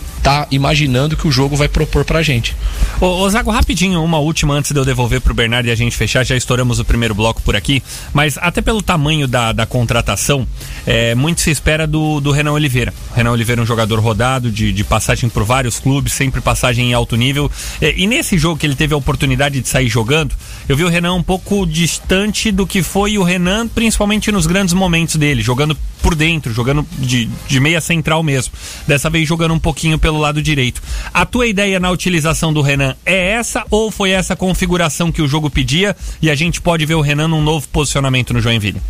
imaginando 0.51 1.17
que 1.17 1.27
o 1.27 1.31
jogo 1.31 1.55
vai 1.55 1.67
propor 1.67 2.05
pra 2.05 2.21
gente. 2.21 2.55
Ô, 2.99 3.05
ô 3.05 3.29
Zago, 3.29 3.51
rapidinho, 3.51 4.03
uma 4.03 4.19
última 4.19 4.53
antes 4.53 4.71
de 4.71 4.79
eu 4.79 4.85
devolver 4.85 5.21
pro 5.21 5.33
Bernardo 5.33 5.67
e 5.67 5.71
a 5.71 5.75
gente 5.75 5.95
fechar, 5.95 6.23
já 6.23 6.35
estouramos 6.35 6.79
o 6.79 6.85
primeiro 6.85 7.13
bloco 7.13 7.41
por 7.41 7.55
aqui, 7.55 7.81
mas 8.13 8.37
até 8.37 8.61
pelo 8.61 8.81
tamanho 8.81 9.27
da, 9.27 9.51
da 9.51 9.65
contratação, 9.65 10.47
é, 10.85 11.15
muito 11.15 11.41
se 11.41 11.51
espera 11.51 11.85
do, 11.85 12.19
do 12.19 12.31
Renan 12.31 12.53
Oliveira. 12.53 12.93
Renan 13.15 13.31
Oliveira 13.31 13.61
é 13.61 13.63
um 13.63 13.67
jogador 13.67 13.99
rodado, 13.99 14.51
de, 14.51 14.71
de 14.71 14.83
passagem 14.83 15.29
por 15.29 15.43
vários 15.43 15.79
clubes, 15.79 16.13
sempre 16.13 16.41
passagem 16.41 16.91
em 16.91 16.93
alto 16.93 17.15
nível, 17.15 17.51
é, 17.81 17.93
e 17.97 18.07
nesse 18.07 18.37
jogo 18.37 18.59
que 18.59 18.65
ele 18.65 18.75
teve 18.75 18.93
a 18.93 18.97
oportunidade 18.97 19.59
de 19.59 19.67
sair 19.67 19.89
jogando, 19.89 20.35
eu 20.67 20.75
vi 20.75 20.83
o 20.83 20.89
Renan 20.89 21.13
um 21.13 21.23
pouco 21.23 21.65
distante 21.65 22.51
do 22.51 22.65
que 22.65 22.81
foi 22.81 23.17
o 23.17 23.23
Renan, 23.23 23.67
principalmente 23.67 24.31
nos 24.31 24.47
grandes 24.47 24.73
momentos 24.73 25.15
dele, 25.15 25.41
jogando 25.41 25.77
por 26.01 26.13
dentro, 26.13 26.53
jogando 26.53 26.85
de, 26.99 27.27
de 27.47 27.59
meia 27.59 27.81
central 27.81 28.21
mesmo. 28.21 28.53
Dessa 28.87 29.09
vez 29.09 29.27
jogando 29.27 29.53
um 29.53 29.59
pouquinho 29.59 29.97
pelo 29.97 30.19
lado 30.19 30.34
direito. 30.41 30.81
A 31.13 31.25
tua 31.25 31.47
ideia 31.47 31.79
na 31.79 31.91
utilização 31.91 32.53
do 32.53 32.61
Renan 32.61 32.95
é 33.05 33.31
essa 33.31 33.63
ou 33.69 33.91
foi 33.91 34.11
essa 34.11 34.35
configuração 34.35 35.11
que 35.11 35.21
o 35.21 35.27
jogo 35.27 35.49
pedia 35.49 35.95
e 36.21 36.29
a 36.29 36.35
gente 36.35 36.61
pode 36.61 36.85
ver 36.85 36.95
o 36.95 37.01
Renan 37.01 37.27
num 37.27 37.41
novo 37.41 37.67
posicionamento 37.69 38.33
no 38.33 38.41
Joinville? 38.41 38.81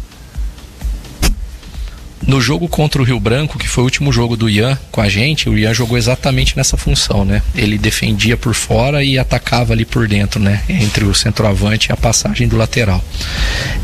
No 2.27 2.41
jogo 2.41 2.67
contra 2.67 3.01
o 3.01 3.05
Rio 3.05 3.19
Branco, 3.19 3.59
que 3.59 3.67
foi 3.67 3.83
o 3.83 3.85
último 3.85 4.11
jogo 4.11 4.35
do 4.35 4.49
Ian 4.49 4.77
com 4.91 4.99
a 4.99 5.07
gente, 5.07 5.47
o 5.47 5.57
Ian 5.57 5.73
jogou 5.73 5.97
exatamente 5.97 6.57
nessa 6.57 6.75
função, 6.75 7.23
né? 7.23 7.41
Ele 7.53 7.77
defendia 7.77 8.35
por 8.35 8.55
fora 8.55 9.03
e 9.03 9.19
atacava 9.19 9.73
ali 9.73 9.85
por 9.85 10.07
dentro, 10.07 10.39
né? 10.39 10.63
Entre 10.67 11.05
o 11.05 11.13
centroavante 11.13 11.89
e 11.89 11.93
a 11.93 11.97
passagem 11.97 12.47
do 12.47 12.57
lateral. 12.57 13.03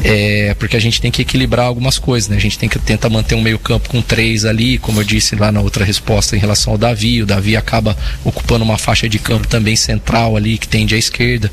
É, 0.03 0.55
porque 0.57 0.75
a 0.75 0.79
gente 0.79 0.99
tem 0.99 1.11
que 1.11 1.21
equilibrar 1.21 1.67
algumas 1.67 1.99
coisas, 1.99 2.29
né? 2.29 2.37
A 2.37 2.39
gente 2.39 2.57
tem 2.57 2.67
que 2.67 2.79
tentar 2.79 3.09
manter 3.09 3.35
um 3.35 3.41
meio 3.41 3.59
campo 3.59 3.89
com 3.89 4.01
três 4.01 4.43
ali, 4.43 4.79
como 4.79 4.99
eu 4.99 5.03
disse 5.03 5.35
lá 5.35 5.51
na 5.51 5.61
outra 5.61 5.85
resposta 5.85 6.35
em 6.35 6.39
relação 6.39 6.73
ao 6.73 6.79
Davi. 6.79 7.21
O 7.21 7.25
Davi 7.27 7.55
acaba 7.55 7.95
ocupando 8.23 8.63
uma 8.63 8.77
faixa 8.77 9.07
de 9.07 9.19
campo 9.19 9.47
também 9.47 9.75
central 9.75 10.35
ali, 10.35 10.57
que 10.57 10.67
tende 10.67 10.95
à 10.95 10.97
esquerda. 10.97 11.51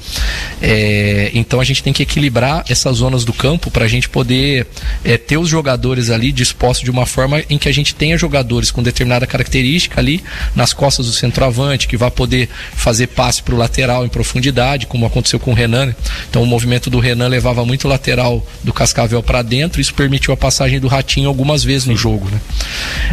É, 0.62 1.30
então 1.34 1.60
a 1.60 1.64
gente 1.64 1.82
tem 1.82 1.92
que 1.92 2.02
equilibrar 2.02 2.64
essas 2.68 2.96
zonas 2.96 3.24
do 3.24 3.32
campo 3.32 3.70
para 3.70 3.84
a 3.84 3.88
gente 3.88 4.08
poder 4.08 4.66
é, 5.04 5.18
ter 5.18 5.36
os 5.36 5.48
jogadores 5.48 6.08
ali 6.08 6.32
dispostos 6.32 6.77
de 6.82 6.90
uma 6.90 7.06
forma 7.06 7.42
em 7.48 7.58
que 7.58 7.68
a 7.68 7.72
gente 7.72 7.94
tenha 7.94 8.16
jogadores 8.16 8.70
com 8.70 8.82
determinada 8.82 9.26
característica 9.26 10.00
ali 10.00 10.22
nas 10.54 10.72
costas 10.72 11.06
do 11.06 11.12
centroavante, 11.12 11.88
que 11.88 11.96
vai 11.96 12.10
poder 12.10 12.48
fazer 12.74 13.08
passe 13.08 13.42
para 13.42 13.54
o 13.54 13.58
lateral 13.58 14.04
em 14.04 14.08
profundidade, 14.08 14.86
como 14.86 15.06
aconteceu 15.06 15.38
com 15.38 15.52
o 15.52 15.54
Renan. 15.54 15.94
Então 16.28 16.42
o 16.42 16.46
movimento 16.46 16.90
do 16.90 16.98
Renan 16.98 17.28
levava 17.28 17.64
muito 17.64 17.84
o 17.84 17.88
lateral 17.88 18.46
do 18.62 18.72
Cascavel 18.72 19.22
para 19.22 19.42
dentro, 19.42 19.80
isso 19.80 19.94
permitiu 19.94 20.32
a 20.32 20.36
passagem 20.36 20.80
do 20.80 20.88
Ratinho 20.88 21.28
algumas 21.28 21.64
vezes 21.64 21.86
no 21.86 21.96
jogo. 21.96 22.28
Né? 22.30 22.40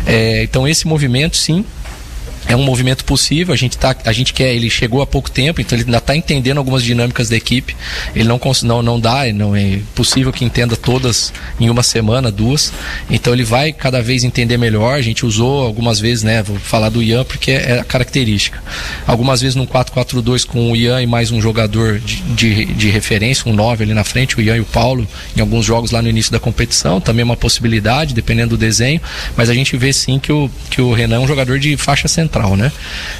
É, 0.05 0.43
então 0.43 0.67
esse 0.67 0.87
movimento, 0.87 1.37
sim, 1.37 1.65
é 2.47 2.55
um 2.55 2.63
movimento 2.63 3.03
possível, 3.05 3.53
a 3.53 3.57
gente, 3.57 3.77
tá, 3.77 3.95
a 4.05 4.11
gente 4.11 4.33
quer, 4.33 4.53
ele 4.53 4.69
chegou 4.69 5.01
há 5.01 5.07
pouco 5.07 5.31
tempo, 5.31 5.61
então 5.61 5.75
ele 5.75 5.85
ainda 5.85 5.97
está 5.97 6.15
entendendo 6.15 6.57
algumas 6.57 6.83
dinâmicas 6.83 7.27
da 7.27 7.35
equipe. 7.35 7.75
Ele 8.15 8.27
não, 8.27 8.39
não, 8.63 8.81
não 8.83 8.99
dá, 8.99 9.25
não 9.33 9.55
é 9.55 9.79
possível 9.95 10.31
que 10.31 10.45
entenda 10.45 10.75
todas 10.75 11.33
em 11.59 11.69
uma 11.69 11.81
semana, 11.81 12.31
duas. 12.31 12.71
Então 13.09 13.33
ele 13.33 13.43
vai 13.43 13.73
cada 13.73 14.01
vez 14.01 14.23
entender 14.23 14.57
melhor. 14.57 14.95
A 14.95 15.01
gente 15.01 15.25
usou 15.25 15.63
algumas 15.65 15.99
vezes, 15.99 16.23
né? 16.23 16.43
Vou 16.43 16.57
falar 16.57 16.89
do 16.89 17.01
Ian 17.01 17.23
porque 17.23 17.51
é 17.51 17.79
a 17.79 17.83
característica. 17.83 18.61
Algumas 19.07 19.41
vezes 19.41 19.55
num 19.55 19.65
4-4-2 19.65 20.45
com 20.45 20.71
o 20.71 20.75
Ian 20.75 21.01
e 21.01 21.07
mais 21.07 21.31
um 21.31 21.41
jogador 21.41 21.99
de, 21.99 22.21
de, 22.21 22.65
de 22.65 22.89
referência, 22.89 23.49
um 23.49 23.55
9 23.55 23.83
ali 23.83 23.93
na 23.93 24.03
frente, 24.03 24.37
o 24.37 24.41
Ian 24.41 24.57
e 24.57 24.61
o 24.61 24.65
Paulo, 24.65 25.07
em 25.35 25.41
alguns 25.41 25.65
jogos 25.65 25.89
lá 25.91 26.01
no 26.01 26.09
início 26.09 26.31
da 26.31 26.39
competição. 26.39 27.01
Também 27.01 27.21
é 27.21 27.25
uma 27.25 27.37
possibilidade, 27.37 28.13
dependendo 28.13 28.49
do 28.51 28.57
desenho. 28.57 29.01
Mas 29.35 29.49
a 29.49 29.53
gente 29.53 29.75
vê 29.75 29.91
sim 29.91 30.19
que 30.19 30.31
o, 30.31 30.49
que 30.69 30.79
o 30.79 30.93
Renan 30.93 31.15
é 31.15 31.19
um 31.19 31.27
jogador 31.27 31.57
de 31.57 31.75
faixa 31.75 32.07
central 32.07 32.34
central, 32.35 32.57
né? 32.57 32.71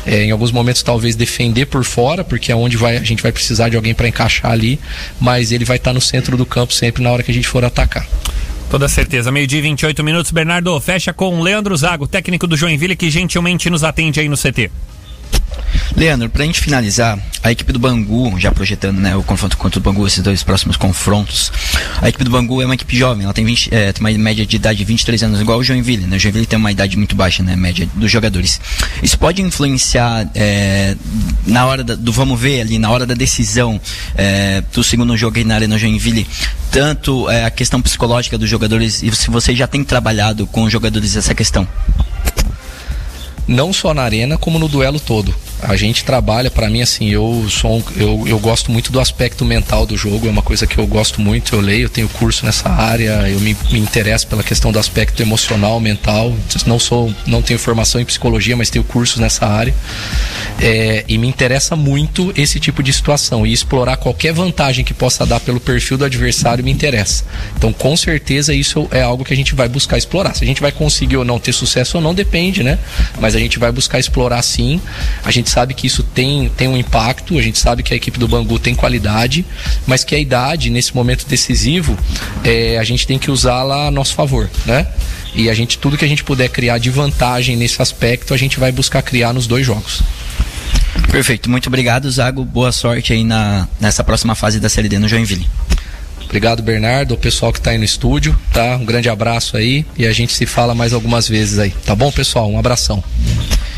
É, 0.06 0.26
em 0.26 0.32
alguns 0.32 0.52
momentos 0.52 0.84
talvez 0.84 1.16
defender 1.16 1.66
por 1.66 1.84
fora, 1.84 2.24
porque 2.24 2.52
é 2.52 2.56
onde 2.56 2.76
vai, 2.76 2.98
a 2.98 3.04
gente 3.04 3.24
vai 3.24 3.32
precisar 3.32 3.70
de 3.70 3.76
alguém 3.76 3.94
para 3.94 4.08
encaixar 4.08 4.52
ali, 4.52 4.80
mas 5.20 5.52
ele 5.52 5.64
vai 5.64 5.78
estar 5.78 5.92
tá 5.92 5.94
no 5.94 6.02
centro 6.02 6.36
do 6.36 6.46
campo 6.46 6.74
sempre 6.74 7.02
na 7.02 7.12
hora 7.12 7.24
que 7.24 7.32
a 7.32 7.34
gente 7.34 7.48
for 7.48 7.64
atacar. 7.64 8.06
Toda 8.70 8.90
certeza. 8.90 9.32
Meio-dia 9.32 9.62
28 9.62 10.04
minutos. 10.04 10.32
Bernardo, 10.32 10.80
fecha 10.82 11.14
com 11.14 11.40
Leandro 11.40 11.76
Zago, 11.78 12.08
técnico 12.08 12.48
do 12.48 12.58
Joinville, 12.58 12.96
que 12.96 13.10
gentilmente 13.10 13.70
nos 13.70 13.84
atende 13.84 14.20
aí 14.20 14.28
no 14.28 14.36
CT. 14.36 14.72
Leandro, 15.96 16.30
pra 16.30 16.44
gente 16.46 16.60
finalizar, 16.60 17.18
a 17.42 17.52
equipe 17.52 17.72
do 17.72 17.80
Bangu, 17.80 18.40
já 18.40 18.52
projetando 18.52 19.00
né, 19.00 19.16
o 19.16 19.22
confronto 19.22 19.56
contra 19.58 19.80
o 19.80 19.82
Bangu, 19.82 20.06
esses 20.08 20.24
dois 20.24 20.42
próximos 20.42 20.78
confrontos, 20.78 21.52
a 22.02 22.10
equipe 22.10 22.24
do 22.24 22.32
Bangu 22.32 22.62
é 22.62 22.66
uma 22.66 22.74
equipe 22.74 22.98
jovem, 22.98 23.24
ela 23.24 23.34
tem, 23.34 23.46
20, 23.46 23.74
é, 23.74 23.94
tem 23.94 24.02
uma 24.02 24.18
média 24.18 24.46
de 24.46 24.56
idade 24.56 24.80
de 24.80 24.86
23 24.86 25.24
anos, 25.24 25.40
igual 25.40 25.60
o 25.60 25.64
Joinville, 25.64 26.08
né? 26.08 26.18
O 26.18 26.20
Joinville 26.20 26.46
tem 26.46 26.58
uma 26.58 26.72
idade 26.72 26.98
muito 26.98 27.16
baixa, 27.16 27.44
né? 27.44 27.56
Média 27.56 27.88
dos 27.94 28.10
jogadores. 28.12 28.60
Isso 29.04 29.18
pode 29.18 29.42
influenciar 29.42 30.28
é, 30.34 30.96
na 31.46 31.66
hora 31.66 31.84
da, 31.84 31.96
do 31.96 32.12
vamos 32.12 32.40
ver 32.40 32.62
ali, 32.62 32.80
na 32.80 32.90
hora 32.90 33.06
da 33.06 33.14
decisão 33.14 33.80
é, 34.16 34.64
do 34.74 34.84
segundo 34.84 35.16
jogo 35.16 35.38
aí 35.38 35.44
na 35.44 35.56
Arena 35.56 35.78
Joinville, 35.78 36.28
tanto 36.72 37.30
é, 37.30 37.46
a 37.46 37.52
questão 37.52 37.82
psicológica 37.82 38.38
dos 38.38 38.50
jogadores 38.50 39.04
e 39.04 39.16
se 39.16 39.30
você 39.30 39.56
já 39.56 39.68
tem 39.68 39.84
trabalhado 39.84 40.48
com 40.48 40.64
os 40.64 40.72
jogadores 40.72 41.16
essa 41.16 41.36
questão? 41.36 41.68
Não 43.48 43.72
só 43.72 43.94
na 43.94 44.04
arena, 44.04 44.38
como 44.38 44.60
no 44.60 44.68
duelo 44.68 45.00
todo. 45.00 45.34
A 45.62 45.76
gente 45.76 46.04
trabalha, 46.04 46.52
para 46.52 46.70
mim, 46.70 46.82
assim, 46.82 47.10
eu 47.10 47.46
sou 47.50 47.78
um, 47.78 47.84
eu, 47.96 48.28
eu 48.28 48.40
gosto 48.40 48.72
muito 48.72 48.92
do 48.92 49.00
aspecto 49.00 49.44
mental 49.46 49.86
do 49.86 49.98
jogo, 49.98 50.28
é 50.28 50.30
uma 50.30 50.42
coisa 50.42 50.68
que 50.68 50.78
eu 50.78 50.86
gosto 50.86 51.22
muito, 51.22 51.56
eu 51.56 51.62
leio, 51.62 51.86
eu 51.86 51.90
tenho 51.90 52.08
curso 52.10 52.46
nessa 52.46 52.70
área, 52.70 53.28
eu 53.30 53.40
me, 53.40 53.56
me 53.72 53.80
interesso 53.80 54.28
pela 54.28 54.44
questão 54.44 54.72
do 54.72 54.80
aspecto 54.80 55.22
emocional, 55.22 55.80
mental. 55.80 56.34
Não 56.66 56.80
sou, 56.80 57.14
não 57.26 57.42
tenho 57.42 57.60
formação 57.60 58.00
em 58.00 58.06
psicologia, 58.06 58.56
mas 58.56 58.70
tenho 58.70 58.84
cursos 58.84 59.20
nessa 59.20 59.46
área. 59.46 59.74
É, 60.62 61.04
e 61.08 61.18
me 61.18 61.28
interessa 61.28 61.76
muito 61.76 62.34
esse 62.36 62.60
tipo 62.60 62.82
de 62.84 62.92
situação. 62.94 63.46
E 63.46 63.54
explorar 63.54 63.98
qualquer 63.98 64.34
vantagem 64.34 64.84
que 64.84 64.94
possa 64.94 65.26
dar 65.26 65.40
pelo 65.40 65.60
perfil 65.60 65.98
do 65.98 66.06
adversário 66.06 66.64
me 66.64 66.72
interessa. 66.72 67.24
Então, 67.58 67.72
com 67.74 67.96
certeza, 67.96 68.54
isso 68.54 68.88
é 68.92 69.02
algo 69.02 69.24
que 69.24 69.34
a 69.34 69.38
gente 69.38 69.56
vai 69.56 69.68
buscar 69.68 69.98
explorar. 69.98 70.36
Se 70.36 70.44
a 70.44 70.48
gente 70.48 70.62
vai 70.62 70.72
conseguir 70.72 71.18
ou 71.18 71.26
não 71.26 71.40
ter 71.40 71.54
sucesso 71.54 71.98
ou 71.98 72.04
não, 72.04 72.14
depende, 72.14 72.64
né? 72.64 72.78
Mas 73.20 73.36
a 73.36 73.40
gente 73.40 73.60
vai 73.60 73.72
buscar 73.72 74.00
explorar 74.00 74.42
sim. 74.42 74.82
A 75.24 75.32
gente 75.32 75.45
sabe 75.50 75.74
que 75.74 75.88
isso 75.88 76.04
tem, 76.04 76.50
tem 76.50 76.68
um 76.68 76.78
impacto, 76.78 77.38
a 77.38 77.42
gente 77.42 77.58
sabe 77.58 77.84
que 77.84 77.94
a 77.94 77.98
equipe 77.98 78.18
do 78.18 78.28
Bangu 78.28 78.60
tem 78.60 78.76
qualidade, 78.76 79.46
mas 79.86 80.04
que 80.04 80.16
a 80.16 80.20
idade, 80.20 80.70
nesse 80.70 80.96
momento 80.96 81.26
decisivo, 81.28 81.98
é, 82.44 82.78
a 82.78 82.84
gente 82.84 83.06
tem 83.06 83.18
que 83.18 83.32
usá-la 83.32 83.88
a 83.88 83.92
nosso 83.92 84.14
favor, 84.14 84.50
né? 84.66 84.88
E 85.34 85.50
a 85.50 85.54
gente, 85.54 85.78
tudo 85.78 85.98
que 85.98 86.06
a 86.06 86.08
gente 86.08 86.24
puder 86.24 86.50
criar 86.50 86.78
de 86.78 86.90
vantagem 86.90 87.58
nesse 87.58 87.82
aspecto, 87.82 88.34
a 88.34 88.38
gente 88.38 88.60
vai 88.60 88.72
buscar 88.72 89.02
criar 89.02 89.34
nos 89.34 89.48
dois 89.48 89.66
jogos. 89.66 90.02
Perfeito, 91.12 91.50
muito 91.50 91.68
obrigado, 91.68 92.10
Zago. 92.10 92.44
Boa 92.44 92.72
sorte 92.72 93.14
aí 93.14 93.24
na, 93.24 93.68
nessa 93.80 94.04
próxima 94.04 94.36
fase 94.36 94.60
da 94.60 94.70
Série 94.70 94.88
D 94.88 94.98
no 94.98 95.08
Joinville. 95.08 95.46
Obrigado, 96.26 96.62
Bernardo, 96.62 97.14
o 97.14 97.18
pessoal 97.18 97.54
que 97.54 97.60
está 97.60 97.72
aí 97.72 97.78
no 97.78 97.84
estúdio, 97.84 98.38
tá? 98.52 98.76
Um 98.78 98.84
grande 98.86 99.08
abraço 99.10 99.56
aí 99.56 99.86
e 99.98 100.06
a 100.06 100.12
gente 100.12 100.34
se 100.34 100.46
fala 100.46 100.76
mais 100.76 100.92
algumas 100.92 101.28
vezes 101.30 101.60
aí. 101.60 101.72
Tá 101.86 101.96
bom, 101.96 102.12
pessoal? 102.12 102.50
Um 102.52 102.60
abração. 102.60 103.04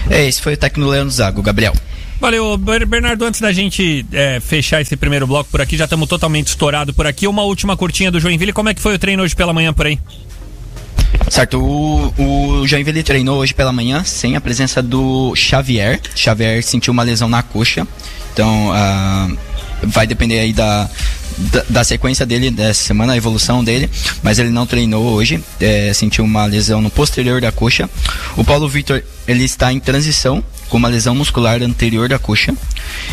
É, 0.10 0.26
esse 0.26 0.42
foi 0.42 0.54
o 0.54 0.58
técnico 0.58 0.90
Leandro 0.90 1.12
Zago, 1.12 1.42
Gabriel. 1.42 1.74
Valeu, 2.20 2.58
Ber- 2.58 2.86
Bernardo. 2.88 3.26
Antes 3.26 3.42
da 3.42 3.52
gente 3.52 4.04
é, 4.12 4.40
fechar 4.40 4.82
esse 4.82 4.96
primeiro 4.98 5.28
bloco 5.28 5.50
por 5.52 5.62
aqui, 5.62 5.78
já 5.78 5.84
estamos 5.84 6.08
totalmente 6.10 6.48
estourado 6.48 6.94
por 6.94 7.06
aqui. 7.06 7.28
Uma 7.28 7.44
última 7.44 7.78
curtinha 7.78 8.10
do 8.10 8.20
Joinville. 8.20 8.54
Como 8.54 8.70
é 8.70 8.74
que 8.74 8.82
foi 8.82 8.96
o 8.96 9.00
treino 9.00 9.22
hoje 9.22 9.36
pela 9.36 9.54
manhã 9.54 9.72
por 9.72 9.86
aí? 9.86 10.00
Certo, 11.30 11.60
o, 11.62 12.14
o 12.62 12.68
Joinville 12.68 13.04
treinou 13.04 13.38
hoje 13.40 13.54
pela 13.54 13.72
manhã 13.72 14.04
sem 14.04 14.36
a 14.36 14.42
presença 14.42 14.82
do 14.82 15.36
Xavier. 15.36 16.00
Xavier 16.16 16.64
sentiu 16.64 16.92
uma 16.94 17.04
lesão 17.04 17.28
na 17.28 17.44
coxa, 17.44 17.86
então 18.34 18.72
ah, 18.74 19.30
vai 19.84 20.08
depender 20.08 20.40
aí 20.40 20.54
da, 20.54 20.90
da, 21.70 21.84
sequência 21.84 22.26
dele 22.26 22.50
dessa 22.50 22.84
semana, 22.84 23.14
a 23.14 23.18
evolução 23.18 23.64
dele, 23.64 23.90
mas 24.24 24.40
ele 24.40 24.50
não 24.50 24.66
treinou 24.66 25.06
hoje, 25.14 25.44
é, 25.60 25.94
sentiu 25.94 26.24
uma 26.24 26.46
lesão 26.46 26.82
no 26.82 26.90
posterior 26.90 27.40
da 27.40 27.52
coxa. 27.52 27.90
O 28.36 28.44
Paulo 28.44 28.68
Vitor, 28.68 29.04
ele 29.28 29.44
está 29.44 29.72
em 29.72 29.80
transição 29.80 30.44
com 30.70 30.78
uma 30.78 30.88
lesão 30.88 31.16
muscular 31.16 31.62
anterior 31.62 32.10
da 32.10 32.20
coxa. 32.20 32.54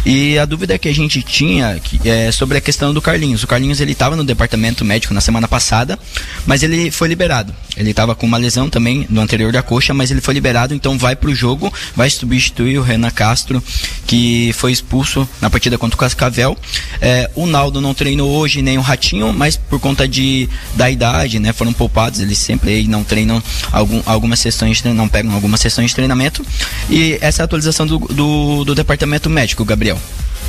E 0.05 0.39
a 0.39 0.45
dúvida 0.45 0.79
que 0.79 0.89
a 0.89 0.95
gente 0.95 1.23
tinha 1.23 1.81
é 2.05 2.31
sobre 2.33 2.59
a 2.59 2.61
questão 2.61 2.93
do 2.93 3.01
Carlinhos. 3.01 3.43
O 3.43 3.47
Carlinhos 3.47 3.81
ele 3.81 3.93
estava 3.93 4.17
no 4.17 4.25
departamento 4.25 4.85
médico 4.85 5.15
na 5.15 5.21
semana 5.21 5.49
passada, 5.49 5.99
mas 6.47 6.63
ele 6.63 6.91
foi 6.91 7.09
liberado. 7.09 7.55
Ele 7.77 7.91
estava 7.91 8.15
com 8.15 8.27
uma 8.27 8.39
lesão 8.39 8.69
também 8.69 9.07
no 9.09 9.21
anterior 9.21 9.53
da 9.53 9.63
coxa, 9.63 9.95
mas 9.95 10.11
ele 10.11 10.21
foi 10.21 10.35
liberado, 10.35 10.75
então 10.75 10.99
vai 10.99 11.17
para 11.17 11.31
o 11.31 11.35
jogo, 11.35 11.73
vai 11.97 12.11
substituir 12.11 12.79
o 12.79 12.83
Renan 12.83 13.11
Castro, 13.11 13.63
que 14.07 14.53
foi 14.55 14.73
expulso 14.73 15.29
na 15.41 15.51
partida 15.51 15.79
contra 15.79 15.97
o 15.97 15.99
Cascavel. 15.99 16.57
É, 17.01 17.31
o 17.35 17.47
Naldo 17.47 17.81
não 17.81 17.95
treinou 17.95 18.31
hoje, 18.31 18.63
nem 18.63 18.79
o 18.79 18.81
Ratinho, 18.81 19.33
mas 19.33 19.57
por 19.57 19.81
conta 19.81 20.07
de, 20.07 20.49
da 20.75 20.91
idade, 20.91 21.39
né, 21.39 21.53
foram 21.53 21.73
poupados. 21.73 22.21
Eles 22.21 22.39
sempre 22.39 22.71
aí 22.71 22.89
não 22.89 23.05
treinam 23.05 23.43
algum, 23.73 24.03
algumas 24.07 24.41
sessões, 24.41 24.83
não 24.83 25.09
pegam 25.09 25.33
algumas 25.35 25.61
sessões 25.61 25.91
de 25.91 25.95
treinamento. 25.95 26.45
E 26.89 27.19
essa 27.21 27.43
é 27.43 27.43
a 27.43 27.47
atualização 27.47 27.87
do, 27.87 27.99
do, 27.99 28.65
do 28.65 28.75
departamento 28.75 29.29
médico, 29.31 29.65
Gabriel. 29.65 29.99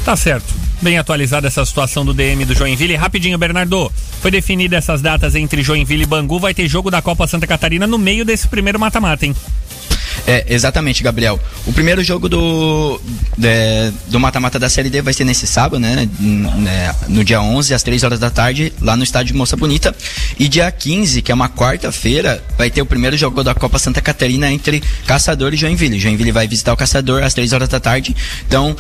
Tá 0.03 0.15
certo. 0.15 0.53
Bem 0.81 0.99
atualizada 0.99 1.47
essa 1.47 1.65
situação 1.65 2.05
do 2.05 2.13
DM 2.13 2.45
do 2.45 2.53
Joinville. 2.53 2.95
Rapidinho, 2.95 3.37
Bernardo. 3.37 3.91
Foi 4.21 4.29
definida 4.29 4.75
essas 4.75 5.01
datas 5.01 5.33
entre 5.33 5.63
Joinville 5.63 6.03
e 6.03 6.05
Bangu. 6.05 6.39
Vai 6.39 6.53
ter 6.53 6.67
jogo 6.67 6.91
da 6.91 7.01
Copa 7.01 7.25
Santa 7.25 7.47
Catarina 7.47 7.87
no 7.87 7.97
meio 7.97 8.23
desse 8.23 8.47
primeiro 8.47 8.79
mata-mata, 8.79 9.25
hein? 9.25 9.35
É, 10.28 10.45
exatamente, 10.49 11.04
Gabriel. 11.04 11.39
O 11.65 11.73
primeiro 11.73 12.04
jogo 12.04 12.30
do 12.30 12.99
é, 13.41 13.91
do 14.08 14.19
mata-mata 14.19 14.58
da 14.58 14.69
Série 14.69 14.89
D 14.89 15.01
vai 15.01 15.13
ser 15.13 15.23
nesse 15.23 15.45
sábado, 15.47 15.80
né? 15.80 16.08
Né, 16.19 16.95
No 17.08 17.23
dia 17.23 17.41
11, 17.41 17.73
às 17.73 17.84
3 17.84 18.04
horas 18.04 18.19
da 18.19 18.30
tarde, 18.30 18.73
lá 18.82 18.95
no 18.95 19.04
estádio 19.04 19.36
Moça 19.36 19.56
Bonita. 19.56 19.95
E 20.39 20.47
dia 20.47 20.71
15, 20.71 21.21
que 21.21 21.32
é 21.32 21.36
uma 21.36 21.49
quarta-feira, 21.49 22.43
vai 22.58 22.69
ter 22.69 22.82
o 22.82 22.86
primeiro 22.86 23.17
jogo 23.17 23.43
da 23.43 23.54
Copa 23.54 23.80
Santa 23.80 24.01
Catarina 24.01 24.51
entre 24.51 24.82
Caçador 25.06 25.54
e 25.54 25.58
Joinville. 25.58 25.99
Joinville 25.99 26.32
vai 26.32 26.47
visitar 26.47 26.73
o 26.73 26.78
Caçador 26.78 27.23
às 27.23 27.34
3 27.34 27.54
horas 27.54 27.69
da 27.69 27.80
tarde. 27.80 28.15
Então, 28.47 28.75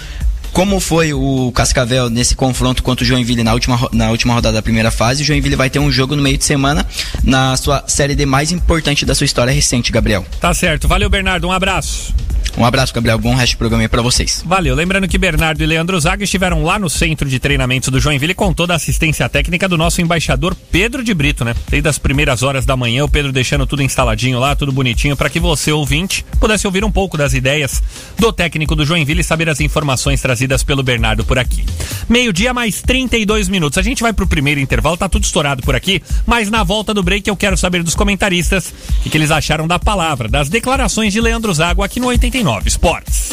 como 0.55 0.79
foi 0.79 1.13
o 1.13 1.51
Cascavel 1.51 2.09
nesse 2.09 2.33
confronto 2.33 2.81
contra 2.81 3.03
o 3.03 3.05
Joinville 3.05 3.43
na 3.43 3.51
última, 3.51 3.89
na 3.91 4.09
última 4.09 4.33
rodada 4.33 4.55
da 4.55 4.61
primeira 4.61 4.89
fase, 4.89 5.21
o 5.21 5.25
Joinville 5.25 5.57
vai 5.57 5.69
ter 5.69 5.79
um 5.79 5.91
jogo 5.91 6.15
no 6.15 6.23
meio 6.23 6.37
de 6.37 6.45
semana 6.45 6.87
na 7.25 7.57
sua 7.57 7.83
Série 7.87 8.15
D 8.15 8.25
mais 8.25 8.53
importante 8.53 9.05
da 9.05 9.13
sua 9.13 9.25
história 9.25 9.51
recente, 9.51 9.91
Gabriel. 9.91 10.25
Tá 10.39 10.53
certo. 10.53 10.87
Valeu, 10.87 11.09
Bernardo. 11.09 11.45
Um 11.45 11.51
abraço. 11.51 12.15
Um 12.57 12.63
abraço, 12.63 12.93
Gabriel. 12.93 13.17
Bom 13.17 13.35
resto 13.35 13.51
de 13.51 13.57
programa 13.57 13.83
aí 13.83 13.89
pra 13.89 14.01
vocês. 14.01 14.41
Valeu. 14.45 14.73
Lembrando 14.75 15.09
que 15.09 15.17
Bernardo 15.17 15.61
e 15.61 15.65
Leandro 15.65 15.99
Zaga 15.99 16.23
estiveram 16.23 16.63
lá 16.63 16.79
no 16.79 16.89
centro 16.89 17.27
de 17.27 17.37
treinamentos 17.37 17.89
do 17.89 17.99
Joinville 17.99 18.33
com 18.33 18.53
toda 18.53 18.71
a 18.71 18.77
assistência 18.77 19.27
técnica 19.27 19.67
do 19.67 19.77
nosso 19.77 20.01
embaixador 20.01 20.55
Pedro 20.71 21.03
de 21.03 21.13
Brito, 21.13 21.43
né? 21.43 21.53
Desde 21.69 21.89
as 21.89 21.97
primeiras 21.97 22.43
horas 22.43 22.65
da 22.65 22.77
manhã, 22.77 23.03
o 23.03 23.09
Pedro 23.09 23.33
deixando 23.33 23.67
tudo 23.67 23.83
instaladinho 23.83 24.39
lá, 24.39 24.55
tudo 24.55 24.71
bonitinho, 24.71 25.17
para 25.17 25.29
que 25.29 25.39
você, 25.39 25.73
ouvinte, 25.73 26.25
pudesse 26.39 26.65
ouvir 26.65 26.85
um 26.85 26.91
pouco 26.91 27.17
das 27.17 27.33
ideias 27.33 27.83
do 28.17 28.31
técnico 28.31 28.73
do 28.73 28.85
Joinville 28.85 29.19
e 29.19 29.23
saber 29.23 29.49
as 29.49 29.59
informações 29.59 30.21
trazidas 30.21 30.44
pelo 30.63 30.83
Bernardo 30.83 31.23
por 31.25 31.37
aqui. 31.39 31.65
Meio-dia 32.07 32.53
mais 32.53 32.81
32 32.81 33.49
minutos. 33.49 33.77
A 33.77 33.81
gente 33.81 34.01
vai 34.01 34.13
pro 34.13 34.27
primeiro 34.27 34.59
intervalo, 34.59 34.97
tá 34.97 35.09
tudo 35.09 35.23
estourado 35.23 35.61
por 35.63 35.75
aqui, 35.75 36.01
mas 36.25 36.49
na 36.49 36.63
volta 36.63 36.93
do 36.93 37.03
break 37.03 37.27
eu 37.29 37.35
quero 37.35 37.57
saber 37.57 37.83
dos 37.83 37.95
comentaristas 37.95 38.73
o 38.99 39.03
que, 39.03 39.09
que 39.09 39.17
eles 39.17 39.31
acharam 39.31 39.67
da 39.67 39.79
palavra, 39.79 40.27
das 40.27 40.49
declarações 40.49 41.13
de 41.13 41.21
Leandro 41.21 41.53
Zago 41.53 41.83
aqui 41.83 41.99
no 41.99 42.07
89 42.07 42.67
Esportes. 42.67 43.31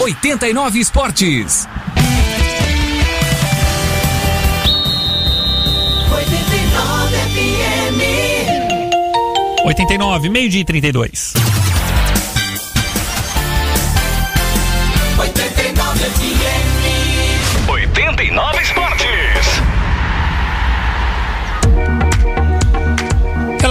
89 0.00 0.78
Esportes. 0.78 1.68
89 6.10 7.16
FM. 7.16 8.00
89, 9.64 10.28
meio-dia 10.28 10.60
e 10.60 10.64
32. 10.64 11.51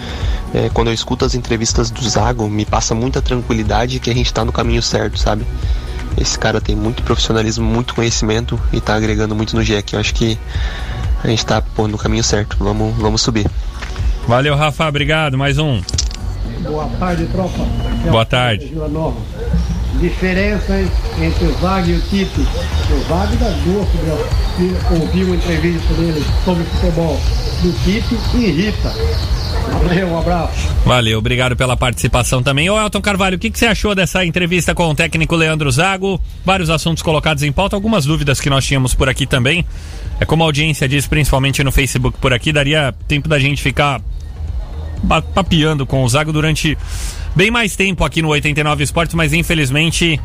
É, 0.53 0.69
quando 0.71 0.87
eu 0.89 0.93
escuto 0.93 1.25
as 1.25 1.33
entrevistas 1.33 1.89
do 1.89 2.07
Zago, 2.07 2.47
me 2.47 2.65
passa 2.65 2.93
muita 2.93 3.21
tranquilidade 3.21 3.99
que 3.99 4.09
a 4.09 4.13
gente 4.13 4.31
tá 4.31 4.45
no 4.45 4.51
caminho 4.51 4.81
certo, 4.81 5.17
sabe? 5.17 5.45
Esse 6.17 6.37
cara 6.37 6.61
tem 6.61 6.75
muito 6.75 7.03
profissionalismo, 7.03 7.65
muito 7.65 7.93
conhecimento 7.95 8.59
e 8.71 8.79
tá 8.79 8.95
agregando 8.95 9.35
muito 9.35 9.55
no 9.55 9.63
GEC. 9.63 9.93
Eu 9.93 9.99
acho 9.99 10.13
que 10.13 10.37
a 11.23 11.27
gente 11.27 11.45
tá 11.45 11.61
pô, 11.61 11.87
no 11.87 11.97
caminho 11.97 12.23
certo. 12.23 12.55
Vamos, 12.59 12.95
vamos 12.95 13.21
subir. 13.21 13.49
Valeu, 14.27 14.55
Rafa, 14.55 14.87
obrigado. 14.87 15.37
Mais 15.37 15.59
um. 15.59 15.81
Boa 16.63 16.89
tarde, 16.99 17.27
tropa. 17.27 17.61
Aqui 17.61 18.07
é 18.07 18.11
Boa 18.11 18.25
tarde. 18.25 18.73
Nova. 18.73 19.21
Diferenças 19.99 20.89
entre 21.21 21.45
o 21.45 21.53
Zag 21.61 21.89
e 21.89 21.93
o 21.93 22.01
Tite. 22.01 22.41
O 22.41 23.07
dá 23.07 23.25
gosto 23.27 23.97
de 24.57 24.99
ouvir 24.99 25.23
uma 25.25 25.35
entrevista 25.35 25.93
dele 25.93 26.25
sobre 26.43 26.63
futebol. 26.63 27.19
Do 27.61 27.71
Tite 27.83 28.15
irrita. 28.35 28.93
Valeu, 29.83 30.07
um 30.07 30.17
abraço. 30.19 30.75
Valeu, 30.85 31.19
obrigado 31.19 31.55
pela 31.55 31.77
participação 31.77 32.41
também. 32.41 32.69
Ô 32.69 32.79
Elton 32.79 33.01
Carvalho, 33.01 33.35
o 33.37 33.39
que, 33.39 33.49
que 33.51 33.57
você 33.59 33.67
achou 33.67 33.93
dessa 33.93 34.25
entrevista 34.25 34.73
com 34.73 34.89
o 34.89 34.95
técnico 34.95 35.35
Leandro 35.35 35.69
Zago? 35.71 36.19
Vários 36.43 36.69
assuntos 36.69 37.03
colocados 37.03 37.43
em 37.43 37.51
pauta, 37.51 37.75
algumas 37.75 38.05
dúvidas 38.05 38.39
que 38.41 38.49
nós 38.49 38.65
tínhamos 38.65 38.93
por 38.93 39.07
aqui 39.09 39.25
também. 39.25 39.65
É 40.19 40.25
como 40.25 40.43
a 40.43 40.47
audiência 40.47 40.87
diz, 40.87 41.07
principalmente 41.07 41.63
no 41.63 41.71
Facebook 41.71 42.17
por 42.19 42.33
aqui, 42.33 42.51
daria 42.51 42.93
tempo 43.07 43.27
da 43.29 43.37
gente 43.37 43.61
ficar 43.61 44.01
pa- 45.07 45.21
papeando 45.21 45.85
com 45.85 46.03
o 46.03 46.09
Zago 46.09 46.33
durante 46.33 46.77
bem 47.35 47.51
mais 47.51 47.75
tempo 47.75 48.03
aqui 48.03 48.21
no 48.21 48.29
89 48.29 48.83
Esportes, 48.83 49.13
mas 49.13 49.33
infelizmente 49.33 50.19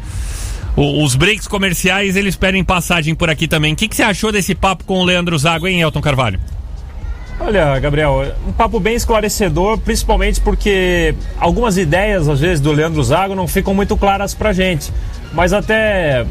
o- 0.77 1.05
os 1.05 1.15
breaks 1.17 1.47
comerciais 1.49 2.17
eles 2.17 2.37
pedem 2.37 2.65
passagem 2.65 3.15
por 3.15 3.29
aqui 3.29 3.47
também. 3.49 3.73
O 3.75 3.77
que, 3.77 3.89
que 3.89 3.97
você 3.97 4.03
achou 4.03 4.31
desse 4.33 4.55
papo 4.55 4.85
com 4.85 5.01
o 5.01 5.05
Leandro 5.05 5.37
Zago, 5.39 5.67
hein, 5.69 5.81
Elton 5.81 6.01
Carvalho? 6.01 6.41
Olha, 7.41 7.79
Gabriel, 7.81 8.35
um 8.47 8.53
papo 8.53 8.79
bem 8.79 8.95
esclarecedor, 8.95 9.79
principalmente 9.79 10.41
porque 10.41 11.15
algumas 11.39 11.79
ideias, 11.79 12.29
às 12.29 12.39
vezes, 12.39 12.61
do 12.61 12.71
Leandro 12.71 13.03
Zago 13.03 13.35
não 13.35 13.49
ficam 13.49 13.73
muito 13.73 13.97
claras 13.97 14.35
pra 14.35 14.53
gente. 14.53 14.93
Mas 15.33 15.53
até 15.53 16.27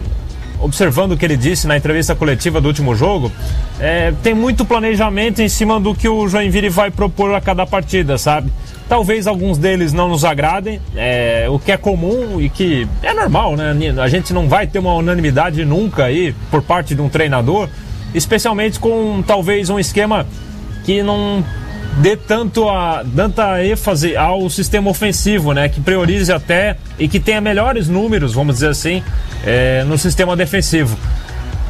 observando 0.61 1.13
o 1.13 1.17
que 1.17 1.25
ele 1.25 1.37
disse 1.37 1.65
na 1.67 1.77
entrevista 1.77 2.13
coletiva 2.13 2.59
do 2.59 2.67
último 2.67 2.95
jogo, 2.95 3.31
é, 3.79 4.13
tem 4.21 4.33
muito 4.33 4.65
planejamento 4.65 5.41
em 5.41 5.49
cima 5.49 5.79
do 5.79 5.95
que 5.95 6.07
o 6.07 6.27
Joinville 6.27 6.69
vai 6.69 6.91
propor 6.91 7.33
a 7.33 7.41
cada 7.41 7.65
partida, 7.65 8.17
sabe? 8.17 8.51
Talvez 8.87 9.25
alguns 9.25 9.57
deles 9.57 9.93
não 9.93 10.09
nos 10.09 10.25
agradem, 10.25 10.81
é, 10.95 11.47
o 11.49 11.57
que 11.57 11.71
é 11.71 11.77
comum 11.77 12.41
e 12.41 12.49
que 12.49 12.87
é 13.01 13.13
normal, 13.13 13.55
né? 13.55 13.73
A 14.01 14.07
gente 14.07 14.33
não 14.33 14.49
vai 14.49 14.67
ter 14.67 14.79
uma 14.79 14.93
unanimidade 14.93 15.63
nunca 15.63 16.05
aí 16.05 16.35
por 16.51 16.61
parte 16.61 16.93
de 16.93 17.01
um 17.01 17.07
treinador, 17.07 17.69
especialmente 18.13 18.79
com 18.79 19.23
talvez 19.25 19.69
um 19.69 19.79
esquema 19.79 20.25
que 20.89 21.03
não 21.03 21.45
dê 22.01 22.17
tanto 22.17 22.67
a, 22.67 23.05
tanta 23.15 23.63
ênfase 23.63 24.17
ao 24.17 24.49
sistema 24.49 24.89
ofensivo, 24.89 25.53
né? 25.53 25.69
Que 25.69 25.79
priorize 25.79 26.33
até 26.33 26.77
e 26.97 27.07
que 27.07 27.19
tenha 27.19 27.39
melhores 27.39 27.87
números, 27.87 28.33
vamos 28.33 28.55
dizer 28.55 28.69
assim, 28.69 29.03
é, 29.45 29.83
no 29.83 29.99
sistema 29.99 30.35
defensivo. 30.35 30.97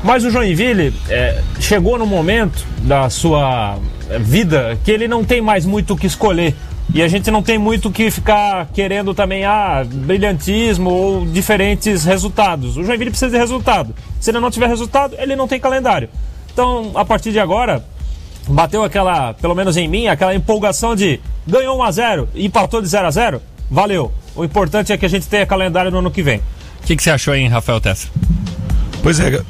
Mas 0.01 0.23
o 0.23 0.31
Joinville 0.31 0.93
é, 1.09 1.41
chegou 1.59 1.97
no 1.97 2.05
momento 2.05 2.65
da 2.83 3.09
sua 3.09 3.77
vida 4.21 4.79
que 4.85 4.91
ele 4.91 5.05
não 5.05 5.25
tem 5.25 5.41
mais 5.41 5.65
muito 5.65 5.95
o 5.95 5.97
que 5.97 6.07
escolher. 6.07 6.55
E 6.93 7.01
a 7.01 7.07
gente 7.09 7.29
não 7.29 7.43
tem 7.43 7.57
muito 7.57 7.89
o 7.89 7.91
que 7.91 8.09
ficar 8.09 8.69
querendo 8.73 9.13
também, 9.13 9.43
ah, 9.43 9.85
brilhantismo 9.85 10.89
ou 10.89 11.25
diferentes 11.25 12.05
resultados. 12.05 12.77
O 12.77 12.85
Joinville 12.85 13.11
precisa 13.11 13.29
de 13.29 13.37
resultado. 13.37 13.93
Se 14.17 14.31
ele 14.31 14.39
não 14.39 14.49
tiver 14.49 14.67
resultado, 14.67 15.13
ele 15.19 15.35
não 15.35 15.45
tem 15.45 15.59
calendário. 15.59 16.07
Então, 16.53 16.91
a 16.95 17.03
partir 17.03 17.33
de 17.33 17.39
agora, 17.39 17.83
bateu 18.47 18.83
aquela, 18.83 19.33
pelo 19.33 19.55
menos 19.55 19.77
em 19.77 19.87
mim, 19.87 20.07
aquela 20.07 20.33
empolgação 20.33 20.95
de 20.95 21.19
ganhou 21.45 21.77
1 21.79 21.83
a 21.83 21.91
0 21.91 22.29
e 22.33 22.45
empatou 22.45 22.81
de 22.81 22.87
0 22.87 23.07
a 23.07 23.11
0 23.11 23.41
valeu. 23.69 24.11
O 24.35 24.43
importante 24.43 24.91
é 24.91 24.97
que 24.97 25.05
a 25.05 25.09
gente 25.09 25.27
tenha 25.27 25.45
calendário 25.45 25.91
no 25.91 25.99
ano 25.99 26.11
que 26.11 26.23
vem. 26.23 26.39
O 26.81 26.85
que, 26.85 26.95
que 26.95 27.03
você 27.03 27.11
achou, 27.11 27.35
hein, 27.35 27.47
Rafael 27.47 27.79
Tessa? 27.81 28.07
Pois 29.03 29.19
é, 29.19 29.41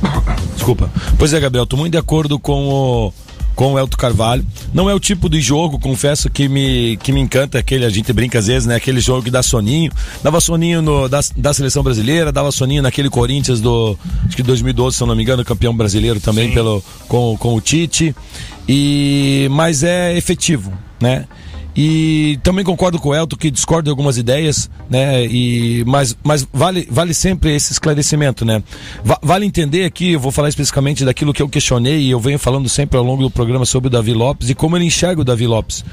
desculpa. 0.54 0.90
Pois 1.18 1.32
é, 1.32 1.40
Gabriel, 1.40 1.66
tô 1.66 1.76
muito 1.76 1.92
de 1.92 1.98
acordo 1.98 2.38
com 2.38 2.68
o 2.68 3.14
com 3.54 3.74
o 3.74 3.78
Elton 3.78 3.96
Carvalho. 3.96 4.44
Não 4.72 4.88
é 4.90 4.94
o 4.94 5.00
tipo 5.00 5.28
de 5.28 5.40
jogo, 5.40 5.78
confesso, 5.78 6.28
que 6.28 6.48
me, 6.48 6.96
que 6.98 7.12
me 7.12 7.20
encanta, 7.20 7.58
aquele, 7.58 7.84
a 7.84 7.90
gente 7.90 8.12
brinca 8.12 8.38
às 8.38 8.46
vezes, 8.46 8.66
né? 8.66 8.74
Aquele 8.74 9.00
jogo 9.00 9.22
que 9.22 9.30
dá 9.30 9.42
soninho. 9.42 9.92
Dava 10.22 10.40
soninho 10.40 10.82
no, 10.82 11.08
da, 11.08 11.20
da 11.36 11.54
seleção 11.54 11.82
brasileira, 11.82 12.32
dava 12.32 12.50
soninho 12.50 12.82
naquele 12.82 13.08
Corinthians 13.08 13.60
do, 13.60 13.98
acho 14.26 14.36
que 14.36 14.42
2012, 14.42 14.96
se 14.96 15.02
eu 15.02 15.06
não 15.06 15.14
me 15.14 15.22
engano, 15.22 15.44
campeão 15.44 15.74
brasileiro 15.76 16.20
também 16.20 16.52
pelo, 16.52 16.82
com, 17.08 17.36
com 17.38 17.54
o 17.54 17.60
Tite. 17.60 18.14
E, 18.68 19.48
mas 19.50 19.82
é 19.82 20.16
efetivo, 20.16 20.72
né? 21.00 21.26
E 21.76 22.38
também 22.42 22.64
concordo 22.64 22.98
com 23.00 23.08
o 23.08 23.14
Elton 23.14 23.36
que 23.36 23.50
discordo 23.50 23.84
de 23.84 23.90
algumas 23.90 24.16
ideias, 24.16 24.70
né? 24.88 25.26
E, 25.26 25.82
mas 25.86 26.16
mas 26.22 26.46
vale, 26.52 26.86
vale 26.90 27.12
sempre 27.12 27.54
esse 27.54 27.72
esclarecimento, 27.72 28.44
né? 28.44 28.62
Va- 29.04 29.18
vale 29.20 29.44
entender 29.44 29.84
aqui, 29.84 30.12
eu 30.12 30.20
vou 30.20 30.30
falar 30.30 30.48
especificamente 30.48 31.04
daquilo 31.04 31.32
que 31.34 31.42
eu 31.42 31.48
questionei 31.48 31.98
e 32.00 32.10
eu 32.10 32.20
venho 32.20 32.38
falando 32.38 32.68
sempre 32.68 32.96
ao 32.96 33.04
longo 33.04 33.22
do 33.22 33.30
programa 33.30 33.64
sobre 33.66 33.88
o 33.88 33.90
Davi 33.90 34.12
Lopes 34.12 34.50
e 34.50 34.54
como 34.54 34.76
ele 34.76 34.84
enxerga 34.84 35.20
o 35.20 35.24
Davi 35.24 35.46
Lopes. 35.46 35.84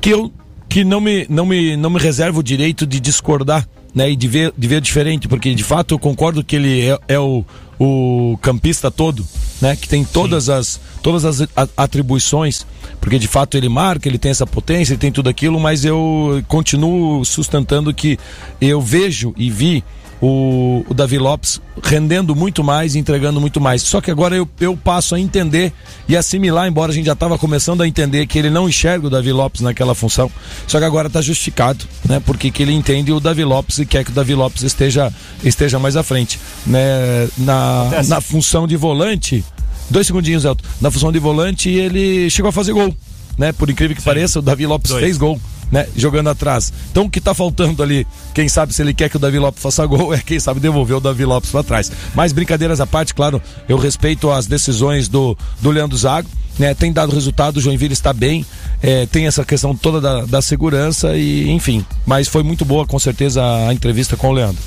Que 0.00 0.10
eu 0.10 0.32
que 0.68 0.84
não 0.84 1.00
me, 1.00 1.26
não 1.28 1.46
me, 1.46 1.76
não 1.76 1.90
me 1.90 1.98
reservo 2.00 2.40
o 2.40 2.42
direito 2.42 2.86
de 2.86 2.98
discordar, 2.98 3.68
né? 3.94 4.10
E 4.10 4.16
de 4.16 4.26
ver, 4.28 4.52
de 4.56 4.66
ver 4.66 4.80
diferente, 4.80 5.28
porque 5.28 5.54
de 5.54 5.62
fato 5.62 5.94
eu 5.94 5.98
concordo 5.98 6.42
que 6.42 6.56
ele 6.56 6.80
é, 6.88 6.98
é 7.08 7.18
o, 7.18 7.44
o 7.78 8.38
campista 8.42 8.90
todo, 8.90 9.24
né? 9.60 9.76
Que 9.76 9.86
tem 9.88 10.02
todas 10.02 10.48
as, 10.48 10.80
todas 11.06 11.24
as 11.24 11.48
atribuições, 11.76 12.66
porque 13.00 13.16
de 13.16 13.28
fato 13.28 13.56
ele 13.56 13.68
marca, 13.68 14.08
ele 14.08 14.18
tem 14.18 14.32
essa 14.32 14.44
potência, 14.44 14.92
ele 14.92 14.98
tem 14.98 15.12
tudo 15.12 15.28
aquilo, 15.28 15.60
mas 15.60 15.84
eu 15.84 16.42
continuo 16.48 17.24
sustentando 17.24 17.94
que 17.94 18.18
eu 18.60 18.80
vejo 18.80 19.32
e 19.36 19.48
vi 19.48 19.84
o, 20.20 20.84
o 20.88 20.92
Davi 20.92 21.16
Lopes 21.16 21.60
rendendo 21.80 22.34
muito 22.34 22.64
mais 22.64 22.96
e 22.96 22.98
entregando 22.98 23.40
muito 23.40 23.60
mais. 23.60 23.82
Só 23.82 24.00
que 24.00 24.10
agora 24.10 24.34
eu, 24.34 24.48
eu 24.58 24.76
passo 24.76 25.14
a 25.14 25.20
entender 25.20 25.72
e 26.08 26.16
assimilar, 26.16 26.66
embora 26.66 26.90
a 26.90 26.94
gente 26.94 27.06
já 27.06 27.12
estava 27.12 27.38
começando 27.38 27.82
a 27.82 27.86
entender 27.86 28.26
que 28.26 28.36
ele 28.36 28.50
não 28.50 28.68
enxerga 28.68 29.06
o 29.06 29.10
Davi 29.10 29.30
Lopes 29.30 29.60
naquela 29.60 29.94
função. 29.94 30.28
Só 30.66 30.80
que 30.80 30.84
agora 30.84 31.06
está 31.06 31.22
justificado, 31.22 31.84
né? 32.08 32.20
Porque 32.26 32.50
que 32.50 32.64
ele 32.64 32.72
entende 32.72 33.12
o 33.12 33.20
Davi 33.20 33.44
Lopes 33.44 33.78
e 33.78 33.86
quer 33.86 34.04
que 34.04 34.10
o 34.10 34.14
Davi 34.14 34.34
Lopes 34.34 34.64
esteja, 34.64 35.12
esteja 35.44 35.78
mais 35.78 35.96
à 35.96 36.02
frente. 36.02 36.40
Né? 36.66 37.28
Na, 37.38 38.02
na 38.08 38.20
função 38.20 38.66
de 38.66 38.74
volante, 38.74 39.44
dois 39.90 40.06
segundinhos, 40.06 40.44
Elton. 40.44 40.64
Na 40.80 40.90
função 40.90 41.12
de 41.12 41.18
volante, 41.18 41.68
ele 41.68 42.28
chegou 42.30 42.48
a 42.48 42.52
fazer 42.52 42.72
gol. 42.72 42.94
Né? 43.38 43.52
Por 43.52 43.68
incrível 43.68 43.96
que 43.96 44.02
pareça, 44.02 44.38
o 44.38 44.42
Davi 44.42 44.66
Lopes 44.66 44.90
Dois. 44.90 45.02
fez 45.02 45.16
gol. 45.16 45.40
Né, 45.68 45.84
jogando 45.96 46.30
atrás. 46.30 46.72
Então 46.92 47.06
o 47.06 47.10
que 47.10 47.20
tá 47.20 47.34
faltando 47.34 47.82
ali, 47.82 48.06
quem 48.32 48.48
sabe 48.48 48.72
se 48.72 48.80
ele 48.82 48.94
quer 48.94 49.10
que 49.10 49.16
o 49.16 49.18
Davi 49.18 49.36
Lopes 49.36 49.60
faça 49.60 49.84
gol, 49.84 50.14
é 50.14 50.18
quem 50.18 50.38
sabe 50.38 50.60
devolver 50.60 50.96
o 50.96 51.00
Davi 51.00 51.24
Lopes 51.24 51.50
para 51.50 51.64
trás. 51.64 51.90
Mas 52.14 52.32
brincadeiras 52.32 52.80
à 52.80 52.86
parte, 52.86 53.12
claro, 53.12 53.42
eu 53.68 53.76
respeito 53.76 54.30
as 54.30 54.46
decisões 54.46 55.08
do, 55.08 55.36
do 55.60 55.72
Leandro 55.72 55.98
Zago, 55.98 56.28
né? 56.56 56.72
Tem 56.72 56.92
dado 56.92 57.12
resultado, 57.12 57.56
o 57.56 57.60
Joinville 57.60 57.92
está 57.92 58.12
bem, 58.12 58.46
é, 58.80 59.06
tem 59.06 59.26
essa 59.26 59.44
questão 59.44 59.74
toda 59.74 60.00
da, 60.00 60.24
da 60.24 60.40
segurança 60.40 61.16
e 61.16 61.50
enfim. 61.50 61.84
Mas 62.06 62.28
foi 62.28 62.44
muito 62.44 62.64
boa, 62.64 62.86
com 62.86 62.98
certeza, 63.00 63.42
a 63.68 63.74
entrevista 63.74 64.16
com 64.16 64.28
o 64.28 64.32
Leandro. 64.32 64.62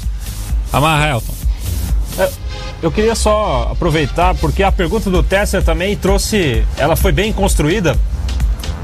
Amarra, 0.71 1.11
Elton. 1.11 1.48
Eu 2.81 2.91
queria 2.91 3.15
só 3.15 3.69
aproveitar, 3.71 4.35
porque 4.35 4.63
a 4.63 4.71
pergunta 4.71 5.09
do 5.09 5.21
Tesser 5.21 5.63
também 5.63 5.97
trouxe. 5.97 6.63
Ela 6.77 6.95
foi 6.95 7.11
bem 7.11 7.33
construída 7.33 7.97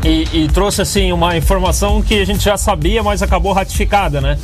e, 0.03 0.27
e 0.33 0.47
trouxe 0.49 0.81
assim 0.81 1.11
uma 1.11 1.37
informação 1.37 2.01
que 2.01 2.19
a 2.19 2.25
gente 2.25 2.43
já 2.43 2.57
sabia, 2.57 3.01
mas 3.01 3.23
acabou 3.23 3.53
ratificada, 3.53 4.19
né? 4.19 4.37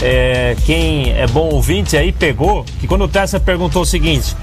É, 0.00 0.56
quem 0.66 1.12
é 1.12 1.26
bom 1.26 1.48
ouvinte 1.50 1.96
aí 1.96 2.12
pegou 2.12 2.64
que 2.80 2.86
quando 2.86 3.04
o 3.04 3.08
Tesser 3.08 3.40
perguntou 3.40 3.82
o 3.82 3.86
seguinte: 3.86 4.36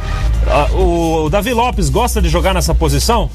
o, 0.73 1.25
o 1.25 1.29
Davi 1.29 1.53
Lopes 1.53 1.89
gosta 1.89 2.21
de 2.21 2.29
jogar 2.29 2.53
nessa 2.53 2.73
posição? 2.73 3.29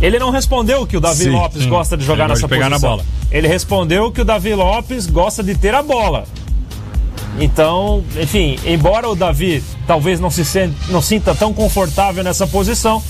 Ele 0.00 0.18
não 0.18 0.30
respondeu 0.30 0.86
que 0.86 0.96
o 0.96 1.00
Davi 1.00 1.24
Sim, 1.24 1.30
Lopes 1.30 1.66
gosta 1.66 1.96
de 1.96 2.04
jogar 2.04 2.28
nessa 2.28 2.48
posição. 2.48 2.80
bola. 2.80 3.04
Ele 3.30 3.46
respondeu 3.46 4.10
que 4.10 4.22
o 4.22 4.24
Davi 4.24 4.54
Lopes 4.54 5.06
gosta 5.06 5.42
de 5.42 5.54
ter 5.54 5.74
a 5.74 5.82
bola. 5.82 6.24
Então, 7.38 8.04
enfim, 8.20 8.58
embora 8.66 9.08
o 9.08 9.14
Davi 9.14 9.62
talvez 9.86 10.18
não 10.20 10.30
se 10.30 10.44
sen- 10.44 10.74
não 10.88 11.00
sinta 11.00 11.34
tão 11.34 11.52
confortável 11.54 12.22
nessa 12.24 12.46
posição, 12.46 13.02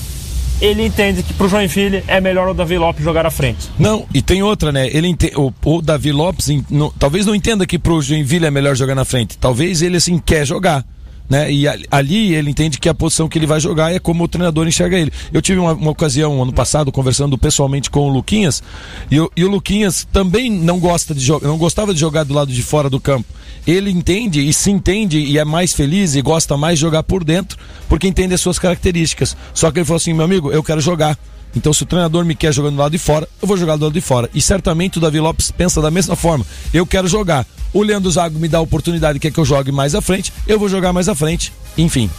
ele 0.61 0.85
entende 0.85 1.23
que 1.23 1.33
pro 1.33 1.49
Joinville 1.49 2.03
é 2.07 2.21
melhor 2.21 2.47
o 2.49 2.53
Davi 2.53 2.77
Lopes 2.77 3.03
jogar 3.03 3.25
à 3.25 3.31
frente. 3.31 3.67
Não, 3.79 4.05
e 4.13 4.21
tem 4.21 4.43
outra, 4.43 4.71
né? 4.71 4.87
Ele 4.93 5.07
ente- 5.07 5.33
o, 5.35 5.51
o 5.65 5.81
Davi 5.81 6.11
Lopes 6.11 6.49
em- 6.49 6.63
não- 6.69 6.91
talvez 6.99 7.25
não 7.25 7.33
entenda 7.33 7.65
que 7.65 7.79
pro 7.79 8.01
Joinville 8.01 8.45
é 8.45 8.51
melhor 8.51 8.75
jogar 8.75 8.93
na 8.95 9.03
frente. 9.03 9.37
Talvez 9.37 9.81
ele 9.81 9.97
assim 9.97 10.19
quer 10.19 10.45
jogar. 10.45 10.85
Né? 11.29 11.49
E 11.51 11.65
ali- 11.89 12.33
ele 12.35 12.49
entende 12.49 12.77
que 12.77 12.89
a 12.89 12.93
posição 12.93 13.29
que 13.29 13.37
ele 13.39 13.45
vai 13.47 13.57
jogar 13.59 13.93
é 13.93 13.99
como 13.99 14.23
o 14.23 14.27
treinador 14.27 14.67
enxerga 14.67 14.97
ele. 14.99 15.11
Eu 15.31 15.41
tive 15.41 15.59
uma, 15.59 15.71
uma 15.73 15.91
ocasião 15.91 16.41
ano 16.43 16.51
passado 16.51 16.91
conversando 16.91 17.37
pessoalmente 17.37 17.89
com 17.89 18.01
o 18.01 18.09
Luquinhas 18.09 18.61
e, 19.09 19.17
o- 19.19 19.31
e 19.37 19.45
o 19.45 19.49
Luquinhas 19.49 20.05
também 20.11 20.51
não 20.51 20.77
gosta 20.77 21.15
de 21.15 21.31
não 21.41 21.57
gostava 21.57 21.93
de 21.93 21.99
jogar 22.01 22.23
do 22.25 22.33
lado 22.33 22.51
de 22.51 22.61
fora 22.61 22.89
do 22.89 22.99
campo. 22.99 23.27
Ele 23.65 23.89
entende 23.91 24.41
e 24.45 24.51
se 24.51 24.69
entende 24.71 25.19
e 25.19 25.37
é 25.37 25.45
mais 25.45 25.71
feliz 25.71 26.15
e 26.15 26.21
gosta 26.21 26.57
mais 26.57 26.77
de 26.79 26.81
jogar 26.81 27.03
por 27.03 27.23
dentro 27.23 27.57
porque 27.87 28.07
entende 28.07 28.33
as 28.33 28.41
suas 28.41 28.59
características. 28.59 29.37
Só 29.53 29.71
que 29.71 29.79
ele 29.79 29.85
falou 29.85 29.97
assim, 29.97 30.13
meu 30.13 30.25
amigo, 30.25 30.51
eu 30.51 30.61
quero 30.63 30.81
jogar. 30.81 31.17
Então, 31.55 31.73
se 31.73 31.83
o 31.83 31.85
treinador 31.85 32.23
me 32.23 32.35
quer 32.35 32.53
jogando 32.53 32.75
do 32.75 32.79
lado 32.79 32.91
de 32.91 32.97
fora, 32.97 33.27
eu 33.41 33.47
vou 33.47 33.57
jogar 33.57 33.75
do 33.75 33.85
lado 33.85 33.93
de 33.93 34.01
fora. 34.01 34.29
E 34.33 34.41
certamente 34.41 34.97
o 34.97 35.01
Davi 35.01 35.19
Lopes 35.19 35.51
pensa 35.51 35.81
da 35.81 35.91
mesma 35.91 36.15
forma. 36.15 36.45
Eu 36.73 36.85
quero 36.85 37.07
jogar. 37.07 37.45
O 37.73 37.83
Leandro 37.83 38.11
Zago 38.11 38.37
me 38.37 38.47
dá 38.47 38.57
a 38.57 38.61
oportunidade, 38.61 39.19
quer 39.19 39.31
que 39.31 39.39
eu 39.39 39.45
jogue 39.45 39.71
mais 39.71 39.95
à 39.95 40.01
frente, 40.01 40.33
eu 40.47 40.59
vou 40.59 40.67
jogar 40.67 40.91
mais 40.91 41.07
à 41.07 41.15
frente. 41.15 41.53
Enfim. 41.77 42.09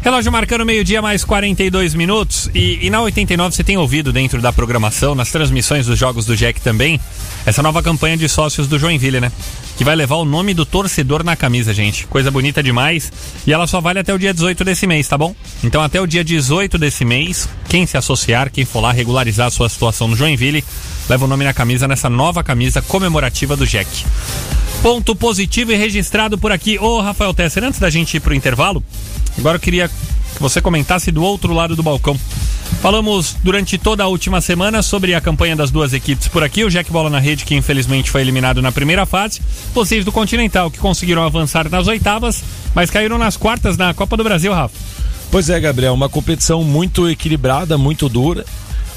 Relógio 0.00 0.30
marcando 0.30 0.64
meio-dia 0.64 1.02
mais 1.02 1.24
42 1.24 1.94
minutos. 1.94 2.48
E, 2.54 2.86
e 2.86 2.90
na 2.90 3.00
89 3.02 3.54
você 3.54 3.64
tem 3.64 3.76
ouvido 3.76 4.12
dentro 4.12 4.40
da 4.40 4.52
programação, 4.52 5.14
nas 5.14 5.30
transmissões 5.30 5.86
dos 5.86 5.98
jogos 5.98 6.24
do 6.24 6.36
Jack 6.36 6.60
também, 6.60 7.00
essa 7.44 7.62
nova 7.62 7.82
campanha 7.82 8.16
de 8.16 8.28
sócios 8.28 8.68
do 8.68 8.78
Joinville, 8.78 9.20
né? 9.20 9.32
Que 9.76 9.84
vai 9.84 9.96
levar 9.96 10.16
o 10.16 10.24
nome 10.24 10.54
do 10.54 10.64
torcedor 10.64 11.24
na 11.24 11.34
camisa, 11.34 11.74
gente. 11.74 12.06
Coisa 12.06 12.30
bonita 12.30 12.62
demais. 12.62 13.12
E 13.46 13.52
ela 13.52 13.66
só 13.66 13.80
vale 13.80 13.98
até 13.98 14.14
o 14.14 14.18
dia 14.18 14.32
18 14.32 14.64
desse 14.64 14.86
mês, 14.86 15.08
tá 15.08 15.18
bom? 15.18 15.34
Então 15.64 15.82
até 15.82 16.00
o 16.00 16.06
dia 16.06 16.22
18 16.22 16.78
desse 16.78 17.04
mês, 17.04 17.48
quem 17.68 17.84
se 17.84 17.96
associar, 17.96 18.50
quem 18.50 18.64
for 18.64 18.80
lá 18.80 18.92
regularizar 18.92 19.48
a 19.48 19.50
sua 19.50 19.68
situação 19.68 20.06
no 20.06 20.16
Joinville, 20.16 20.64
leva 21.08 21.24
o 21.24 21.28
nome 21.28 21.44
na 21.44 21.52
camisa 21.52 21.88
nessa 21.88 22.08
nova 22.08 22.44
camisa 22.44 22.80
comemorativa 22.80 23.56
do 23.56 23.66
Jack. 23.66 23.88
Ponto 24.82 25.16
positivo 25.16 25.72
e 25.72 25.76
registrado 25.76 26.38
por 26.38 26.52
aqui. 26.52 26.78
Ô, 26.78 27.00
Rafael 27.00 27.34
Tesser, 27.34 27.64
antes 27.64 27.80
da 27.80 27.90
gente 27.90 28.16
ir 28.16 28.20
pro 28.20 28.34
intervalo, 28.34 28.82
agora 29.38 29.56
eu 29.56 29.60
queria 29.60 29.88
que 29.88 29.94
você 30.40 30.60
comentasse 30.60 31.10
do 31.10 31.22
outro 31.22 31.52
lado 31.52 31.74
do 31.74 31.82
balcão. 31.82 32.18
Falamos 32.80 33.34
durante 33.42 33.76
toda 33.76 34.04
a 34.04 34.06
última 34.06 34.40
semana 34.40 34.82
sobre 34.82 35.14
a 35.14 35.20
campanha 35.20 35.56
das 35.56 35.70
duas 35.70 35.92
equipes 35.92 36.28
por 36.28 36.44
aqui. 36.44 36.62
O 36.62 36.70
Jack 36.70 36.92
Bola 36.92 37.10
na 37.10 37.18
Rede, 37.18 37.44
que 37.44 37.56
infelizmente 37.56 38.10
foi 38.10 38.20
eliminado 38.20 38.62
na 38.62 38.70
primeira 38.70 39.04
fase. 39.04 39.40
Vocês 39.74 40.04
do 40.04 40.12
Continental, 40.12 40.70
que 40.70 40.78
conseguiram 40.78 41.24
avançar 41.24 41.68
nas 41.68 41.88
oitavas, 41.88 42.42
mas 42.74 42.88
caíram 42.88 43.18
nas 43.18 43.36
quartas 43.36 43.76
na 43.76 43.92
Copa 43.92 44.16
do 44.16 44.22
Brasil, 44.22 44.52
Rafa. 44.52 44.76
Pois 45.30 45.50
é, 45.50 45.58
Gabriel, 45.58 45.92
uma 45.92 46.08
competição 46.08 46.62
muito 46.62 47.08
equilibrada, 47.08 47.76
muito 47.76 48.08
dura. 48.08 48.44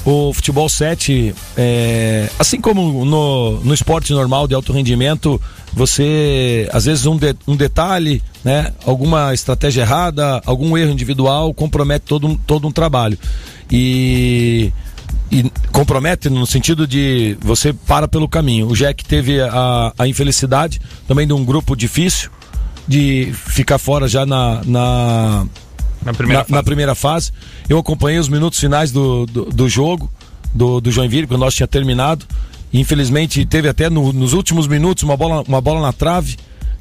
O 0.04 0.32
futebol 0.32 0.68
7, 0.68 1.34
é, 1.56 2.28
assim 2.38 2.60
como 2.60 3.04
no, 3.04 3.60
no 3.64 3.74
esporte 3.74 4.12
normal 4.12 4.46
de 4.46 4.54
alto 4.54 4.72
rendimento, 4.72 5.40
você, 5.72 6.68
às 6.72 6.84
vezes, 6.84 7.06
um, 7.06 7.16
de, 7.16 7.34
um 7.46 7.56
detalhe, 7.56 8.22
né, 8.44 8.72
alguma 8.84 9.32
estratégia 9.32 9.82
errada, 9.82 10.42
algum 10.44 10.76
erro 10.76 10.90
individual 10.90 11.54
compromete 11.54 12.04
todo 12.06 12.26
um, 12.26 12.36
todo 12.36 12.68
um 12.68 12.72
trabalho. 12.72 13.18
E, 13.70 14.70
e 15.30 15.50
compromete 15.72 16.28
no 16.28 16.46
sentido 16.46 16.86
de 16.86 17.36
você 17.40 17.72
para 17.72 18.06
pelo 18.06 18.28
caminho. 18.28 18.68
O 18.68 18.76
Jack 18.76 19.04
teve 19.04 19.40
a, 19.40 19.92
a 19.98 20.06
infelicidade 20.06 20.80
também 21.08 21.26
de 21.26 21.32
um 21.32 21.44
grupo 21.44 21.74
difícil 21.74 22.30
de 22.86 23.32
ficar 23.32 23.78
fora 23.78 24.08
já 24.08 24.26
na, 24.26 24.60
na 24.64 25.46
Na 26.04 26.12
primeira 26.12 26.40
na, 26.40 26.44
fase. 26.44 26.52
na 26.52 26.62
primeira 26.62 26.94
fase. 26.94 27.32
Eu 27.68 27.78
acompanhei 27.78 28.18
os 28.18 28.28
minutos 28.28 28.58
finais 28.58 28.92
do, 28.92 29.24
do, 29.24 29.44
do 29.46 29.68
jogo 29.68 30.10
do, 30.54 30.80
do 30.80 30.90
Joinville, 30.90 31.26
quando 31.26 31.40
nós 31.40 31.54
tinha 31.54 31.66
terminado. 31.66 32.26
Infelizmente 32.72 33.44
teve 33.44 33.68
até 33.68 33.90
no- 33.90 34.12
nos 34.12 34.32
últimos 34.32 34.66
minutos 34.66 35.02
uma 35.02 35.16
bola, 35.16 35.42
uma 35.46 35.60
bola 35.60 35.80
na 35.80 35.92
trave 35.92 36.36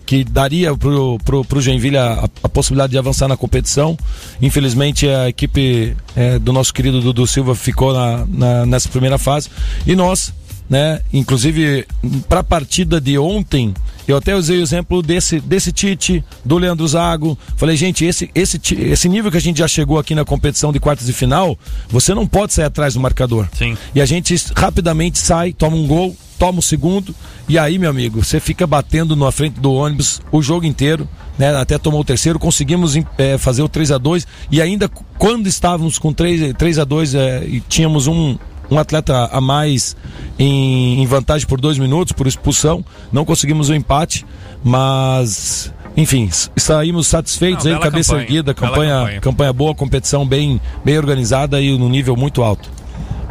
que 0.06 0.24
daria 0.24 0.76
pro, 0.76 1.18
pro, 1.24 1.46
pro 1.46 1.62
Joinville 1.62 1.98
a, 1.98 2.28
a 2.44 2.50
possibilidade 2.50 2.92
de 2.92 2.98
avançar 2.98 3.28
na 3.28 3.38
competição. 3.38 3.98
Infelizmente 4.42 5.08
a 5.08 5.30
equipe 5.30 5.96
eh, 6.16 6.39
do 6.39 6.52
nosso 6.52 6.74
querido 6.74 7.02
Dudu 7.02 7.26
Silva 7.28 7.56
ficou 7.56 7.94
na, 7.94 8.26
na- 8.28 8.66
nessa 8.66 8.89
primeira 8.89 9.18
fase. 9.18 9.50
E 9.86 9.96
nós, 9.96 10.34
né, 10.72 11.01
inclusive 11.11 11.86
para 12.30 12.39
a 12.39 12.43
partida 12.43 13.01
de 13.01 13.17
ontem, 13.17 13.74
eu 14.07 14.15
até 14.15 14.34
usei 14.34 14.57
o 14.57 14.61
exemplo 14.61 15.01
desse, 15.01 15.41
desse 15.41 15.69
Tite, 15.74 16.24
do 16.45 16.57
Leandro 16.57 16.88
Zago. 16.88 17.38
Falei, 17.57 17.76
gente, 17.76 18.05
esse, 18.05 18.32
esse, 18.34 18.57
esse 18.76 19.09
nível 19.09 19.30
que 19.30 19.36
a 19.36 19.41
gente 19.41 19.57
já 19.57 19.67
chegou 19.67 19.99
aqui 19.99 20.15
na 20.15 20.24
competição 20.24 20.72
de 20.72 20.80
quartas 20.80 21.07
de 21.07 21.11
final, 21.11 21.59
você 21.89 22.13
não 22.13 22.26
pode 22.26 22.53
sair 22.53 22.63
atrás 22.63 22.93
do 22.93 23.01
marcador. 23.01 23.49
Sim. 23.51 23.78
E 23.93 23.99
a 23.99 24.05
gente 24.05 24.34
rapidamente 24.55 25.19
sai, 25.19 25.51
toma 25.51 25.76
um 25.76 25.86
gol, 25.86 26.15
toma 26.39 26.59
o 26.59 26.63
segundo, 26.63 27.13
e 27.49 27.59
aí, 27.59 27.78
meu 27.78 27.89
amigo, 27.89 28.24
você 28.24 28.39
fica 28.39 28.65
batendo 28.65 29.13
na 29.13 29.30
frente 29.30 29.59
do 29.59 29.74
ônibus 29.74 30.22
o 30.32 30.41
jogo 30.41 30.65
inteiro, 30.65 31.05
né? 31.38 31.53
Até 31.53 31.78
tomou 31.78 31.99
o 31.99 32.05
terceiro, 32.05 32.39
conseguimos 32.39 32.95
eh, 33.17 33.38
fazer 33.38 33.61
o 33.61 33.67
3 33.67 33.91
a 33.91 33.97
2 33.97 34.26
e 34.49 34.61
ainda 34.61 34.89
quando 35.17 35.47
estávamos 35.47 35.99
com 35.99 36.13
3, 36.13 36.53
3 36.57 36.80
a 36.80 36.86
2 36.86 37.13
eh, 37.13 37.43
e 37.45 37.59
tínhamos 37.59 38.07
um, 38.07 38.38
um 38.72 38.80
atleta 38.80 39.30
a 39.32 39.41
mais 39.41 39.95
em, 40.39 41.03
em 41.03 41.05
vantagem 41.05 41.45
por 41.45 41.59
dois 41.59 41.78
minutos, 41.78 42.13
por 42.13 42.26
expulsão, 42.26 42.84
não 43.11 43.26
conseguimos 43.26 43.69
o 43.69 43.76
empate, 43.76 44.26
mas. 44.63 45.72
Enfim, 45.97 46.30
saímos 46.55 47.07
satisfeitos 47.07 47.65
Não, 47.65 47.74
aí, 47.74 47.80
cabeça 47.82 48.13
campanha, 48.13 48.26
erguida, 48.26 48.53
campanha, 48.53 48.99
campanha. 48.99 49.22
campanha 49.22 49.53
boa, 49.53 49.76
competição 49.76 50.26
bem, 50.26 50.61
bem 50.86 50.97
organizada 50.97 51.59
e 51.59 51.78
no 51.78 51.89
nível 51.89 52.15
muito 52.15 52.41
alto. 52.41 52.72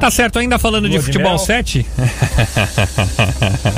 Tá 0.00 0.10
certo, 0.10 0.38
ainda 0.38 0.58
falando 0.58 0.88
de 0.88 0.96
Lua 0.96 0.98
de 1.00 1.04
futebol 1.04 1.32
mel. 1.32 1.38
7. 1.38 1.86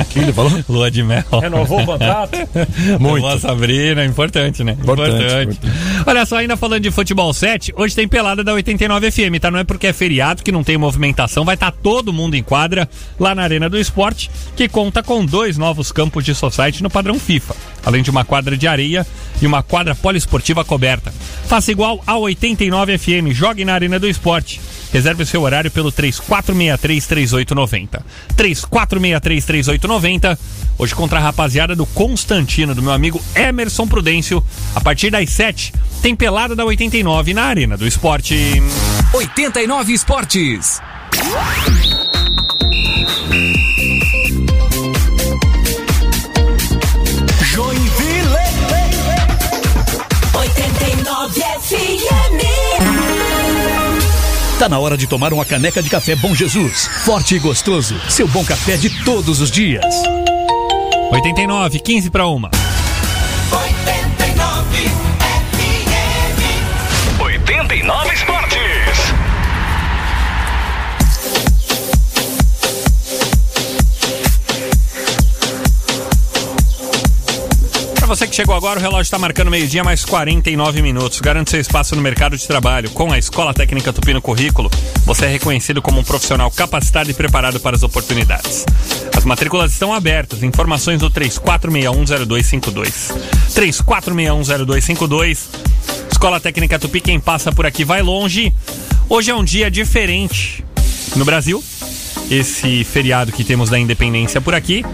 O 0.00 0.04
que 0.04 0.18
ele 0.20 0.32
falou? 0.32 0.52
Lua 0.68 0.88
de 0.90 1.02
mel. 1.02 1.24
Renovou 1.40 1.80
o 1.82 1.84
contrato? 1.84 2.38
Muito. 3.00 3.22
Boa 3.22 3.38
Sabrina, 3.38 4.04
importante, 4.04 4.62
né? 4.62 4.76
Importante, 4.80 5.58
Olha 6.06 6.24
só, 6.24 6.36
ainda 6.36 6.56
falando 6.56 6.82
de 6.82 6.90
futebol 6.92 7.32
7, 7.32 7.74
hoje 7.76 7.96
tem 7.96 8.06
pelada 8.06 8.44
da 8.44 8.52
89 8.52 9.10
FM, 9.10 9.40
tá? 9.40 9.50
Não 9.50 9.58
é 9.58 9.64
porque 9.64 9.88
é 9.88 9.92
feriado 9.92 10.44
que 10.44 10.52
não 10.52 10.62
tem 10.62 10.78
movimentação, 10.78 11.44
vai 11.44 11.54
estar 11.54 11.72
todo 11.72 12.12
mundo 12.12 12.36
em 12.36 12.42
quadra 12.42 12.88
lá 13.18 13.34
na 13.34 13.42
Arena 13.42 13.68
do 13.68 13.76
Esporte, 13.78 14.30
que 14.54 14.68
conta 14.68 15.02
com 15.02 15.24
dois 15.24 15.58
novos 15.58 15.90
campos 15.90 16.24
de 16.24 16.34
society 16.34 16.82
no 16.82 16.90
padrão 16.90 17.18
FIFA, 17.18 17.56
além 17.84 18.02
de 18.02 18.10
uma 18.10 18.24
quadra 18.24 18.56
de 18.56 18.68
areia 18.68 19.04
e 19.40 19.46
uma 19.46 19.62
quadra 19.62 19.94
poliesportiva 19.94 20.64
coberta. 20.64 21.12
Faça 21.46 21.72
igual 21.72 22.00
a 22.06 22.16
89 22.16 22.96
FM, 22.96 23.32
jogue 23.32 23.64
na 23.64 23.74
Arena 23.74 23.98
do 23.98 24.08
Esporte. 24.08 24.60
Reserve 24.92 25.22
o 25.22 25.26
seu 25.26 25.42
horário 25.42 25.70
pelo 25.70 25.90
3463-3890. 25.90 28.02
3463-3890. 28.36 30.38
Hoje 30.78 30.94
contra 30.94 31.18
a 31.18 31.22
rapaziada 31.22 31.74
do 31.74 31.86
Constantino, 31.86 32.74
do 32.74 32.82
meu 32.82 32.92
amigo 32.92 33.20
Emerson 33.34 33.86
Prudêncio. 33.86 34.44
A 34.74 34.80
partir 34.80 35.10
das 35.10 35.30
7, 35.30 35.72
tem 36.02 36.14
pelada 36.14 36.54
da 36.54 36.64
89 36.64 37.32
na 37.32 37.44
Arena 37.44 37.76
do 37.76 37.86
Esporte. 37.86 38.62
89 39.14 39.92
Esportes. 39.92 40.80
Tá 54.62 54.68
na 54.68 54.78
hora 54.78 54.96
de 54.96 55.08
tomar 55.08 55.32
uma 55.32 55.44
caneca 55.44 55.82
de 55.82 55.90
café 55.90 56.14
Bom 56.14 56.36
Jesus. 56.36 56.86
Forte 57.04 57.34
e 57.34 57.38
gostoso. 57.40 58.00
Seu 58.08 58.28
bom 58.28 58.44
café 58.44 58.76
de 58.76 58.90
todos 59.02 59.40
os 59.40 59.50
dias. 59.50 59.84
89, 61.10 61.80
15 61.80 62.10
para 62.12 62.28
uma. 62.28 62.48
Você 78.16 78.28
que 78.28 78.36
chegou 78.36 78.54
agora, 78.54 78.78
o 78.78 78.82
relógio 78.82 79.04
está 79.04 79.18
marcando 79.18 79.50
meio-dia 79.50 79.82
mais 79.82 80.04
49 80.04 80.82
minutos. 80.82 81.18
Garante 81.18 81.50
seu 81.50 81.58
espaço 81.58 81.96
no 81.96 82.02
mercado 82.02 82.36
de 82.36 82.46
trabalho. 82.46 82.90
Com 82.90 83.10
a 83.10 83.16
Escola 83.16 83.54
Técnica 83.54 83.90
Tupi 83.90 84.12
no 84.12 84.20
currículo, 84.20 84.70
você 85.06 85.24
é 85.24 85.28
reconhecido 85.28 85.80
como 85.80 85.98
um 85.98 86.04
profissional 86.04 86.50
capacitado 86.50 87.10
e 87.10 87.14
preparado 87.14 87.58
para 87.58 87.74
as 87.74 87.82
oportunidades. 87.82 88.66
As 89.16 89.24
matrículas 89.24 89.72
estão 89.72 89.94
abertas. 89.94 90.42
Informações 90.42 91.00
no 91.00 91.10
34610252. 91.10 93.16
34610252. 93.54 95.38
Escola 96.10 96.38
Técnica 96.38 96.78
Tupi, 96.78 97.00
quem 97.00 97.18
passa 97.18 97.50
por 97.50 97.64
aqui 97.64 97.82
vai 97.82 98.02
longe. 98.02 98.52
Hoje 99.08 99.30
é 99.30 99.34
um 99.34 99.42
dia 99.42 99.70
diferente 99.70 100.62
no 101.16 101.24
Brasil 101.24 101.64
esse 102.30 102.84
feriado 102.84 103.32
que 103.32 103.44
temos 103.44 103.70
da 103.70 103.78
independência 103.78 104.40
por 104.40 104.54
aqui. 104.54 104.84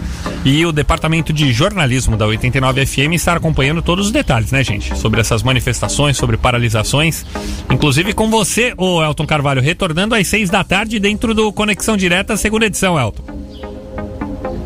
E 0.43 0.65
o 0.65 0.71
departamento 0.71 1.33
de 1.33 1.51
jornalismo 1.51 2.15
da 2.15 2.25
89 2.25 2.85
FM 2.85 3.13
está 3.13 3.33
acompanhando 3.33 3.81
todos 3.81 4.07
os 4.07 4.11
detalhes, 4.11 4.51
né, 4.51 4.63
gente? 4.63 4.97
Sobre 4.97 5.19
essas 5.19 5.43
manifestações, 5.43 6.17
sobre 6.17 6.37
paralisações. 6.37 7.25
Inclusive 7.69 8.13
com 8.13 8.29
você, 8.29 8.73
o 8.77 9.03
Elton 9.03 9.25
Carvalho, 9.25 9.61
retornando 9.61 10.15
às 10.15 10.27
seis 10.27 10.49
da 10.49 10.63
tarde 10.63 10.99
dentro 10.99 11.33
do 11.33 11.51
Conexão 11.51 11.97
Direta, 11.97 12.37
segunda 12.37 12.65
edição, 12.65 12.99
Elton. 12.99 13.23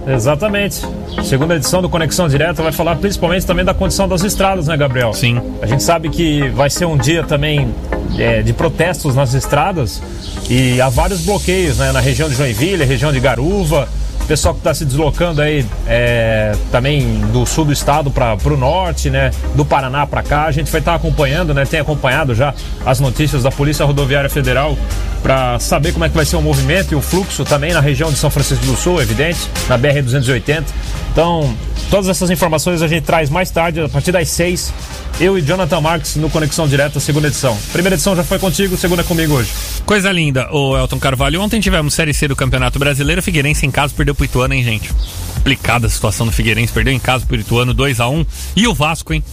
Exatamente. 0.07 0.86
Segunda 1.24 1.55
edição 1.55 1.82
do 1.82 1.89
Conexão 1.89 2.28
Direta 2.28 2.61
vai 2.61 2.72
falar 2.72 2.95
principalmente 2.97 3.45
também 3.45 3.64
da 3.64 3.74
condição 3.74 4.07
das 4.07 4.24
estradas, 4.24 4.68
né, 4.68 4.76
Gabriel? 4.76 5.14
Sim. 5.14 5.41
A 5.61 5.66
gente 5.66 5.82
sabe 5.82 6.09
que 6.09 6.49
vai 6.49 6.70
ser 6.70 6.86
um 6.86 6.97
dia 6.97 7.24
também 7.24 7.74
é, 8.17 8.41
de 8.41 8.53
protestos 8.53 9.15
nas 9.15 9.33
estradas 9.33 10.01
e 10.49 10.81
há 10.81 10.89
vários 10.89 11.21
bloqueios, 11.21 11.77
né, 11.77 11.91
na 11.91 11.99
região 11.99 12.29
de 12.29 12.35
Joinville, 12.35 12.83
região 12.83 13.11
de 13.11 13.19
Garuva. 13.19 13.87
O 14.21 14.25
pessoal 14.25 14.53
que 14.53 14.61
está 14.61 14.73
se 14.73 14.85
deslocando 14.85 15.41
aí 15.41 15.65
é, 15.85 16.55
também 16.71 17.19
do 17.33 17.45
sul 17.45 17.65
do 17.65 17.73
estado 17.73 18.09
para 18.09 18.37
o 18.45 18.55
norte, 18.55 19.09
né? 19.09 19.31
Do 19.53 19.65
Paraná 19.65 20.07
para 20.07 20.23
cá, 20.23 20.45
a 20.45 20.51
gente 20.51 20.71
vai 20.71 20.79
estar 20.79 20.95
acompanhando, 20.95 21.53
né? 21.53 21.65
Tem 21.65 21.81
acompanhado 21.81 22.33
já 22.33 22.53
as 22.85 23.01
notícias 23.01 23.43
da 23.43 23.51
Polícia 23.51 23.85
Rodoviária 23.85 24.29
Federal 24.29 24.77
para 25.21 25.59
saber 25.59 25.91
como 25.91 26.05
é 26.05 26.09
que 26.09 26.15
vai 26.15 26.23
ser 26.23 26.37
o 26.37 26.41
movimento 26.41 26.93
e 26.93 26.95
o 26.95 27.01
fluxo 27.01 27.43
também 27.43 27.73
na 27.73 27.81
região 27.81 28.09
de 28.09 28.17
São 28.17 28.29
Francisco 28.29 28.65
do 28.65 28.77
Sul, 28.77 29.01
evidente, 29.01 29.41
na 29.67 29.77
BR-280. 29.77 30.63
Então, 31.11 31.53
Todas 31.93 32.09
essas 32.09 32.31
informações 32.31 32.81
a 32.81 32.87
gente 32.87 33.03
traz 33.03 33.29
mais 33.29 33.51
tarde, 33.51 33.79
a 33.79 33.87
partir 33.87 34.11
das 34.11 34.27
6. 34.29 34.73
Eu 35.19 35.37
e 35.37 35.43
Jonathan 35.43 35.79
Marques 35.79 36.15
no 36.15 36.27
Conexão 36.27 36.67
Direta, 36.67 36.99
segunda 36.99 37.27
edição. 37.27 37.55
Primeira 37.71 37.93
edição 37.93 38.15
já 38.15 38.23
foi 38.23 38.39
contigo, 38.39 38.75
segunda 38.75 39.03
é 39.03 39.05
comigo 39.05 39.35
hoje. 39.35 39.51
Coisa 39.85 40.11
linda, 40.11 40.51
o 40.51 40.75
Elton 40.75 40.97
Carvalho. 40.97 41.39
Ontem 41.39 41.61
tivemos 41.61 41.93
Série 41.93 42.11
C 42.11 42.27
do 42.27 42.35
Campeonato 42.35 42.79
Brasileiro. 42.79 43.21
Figueirense 43.21 43.67
em 43.67 43.69
casa 43.69 43.93
perdeu 43.95 44.15
pro 44.15 44.25
Ituano, 44.25 44.55
hein, 44.55 44.63
gente? 44.63 44.89
Complicada 45.35 45.85
a 45.85 45.89
situação 45.91 46.25
do 46.25 46.31
Figueirense. 46.31 46.73
Perdeu 46.73 46.91
em 46.91 46.97
casa 46.97 47.27
pro 47.27 47.35
Ituano 47.35 47.75
2x1. 47.75 48.25
E 48.55 48.67
o 48.67 48.73
Vasco, 48.73 49.13
hein? 49.13 49.23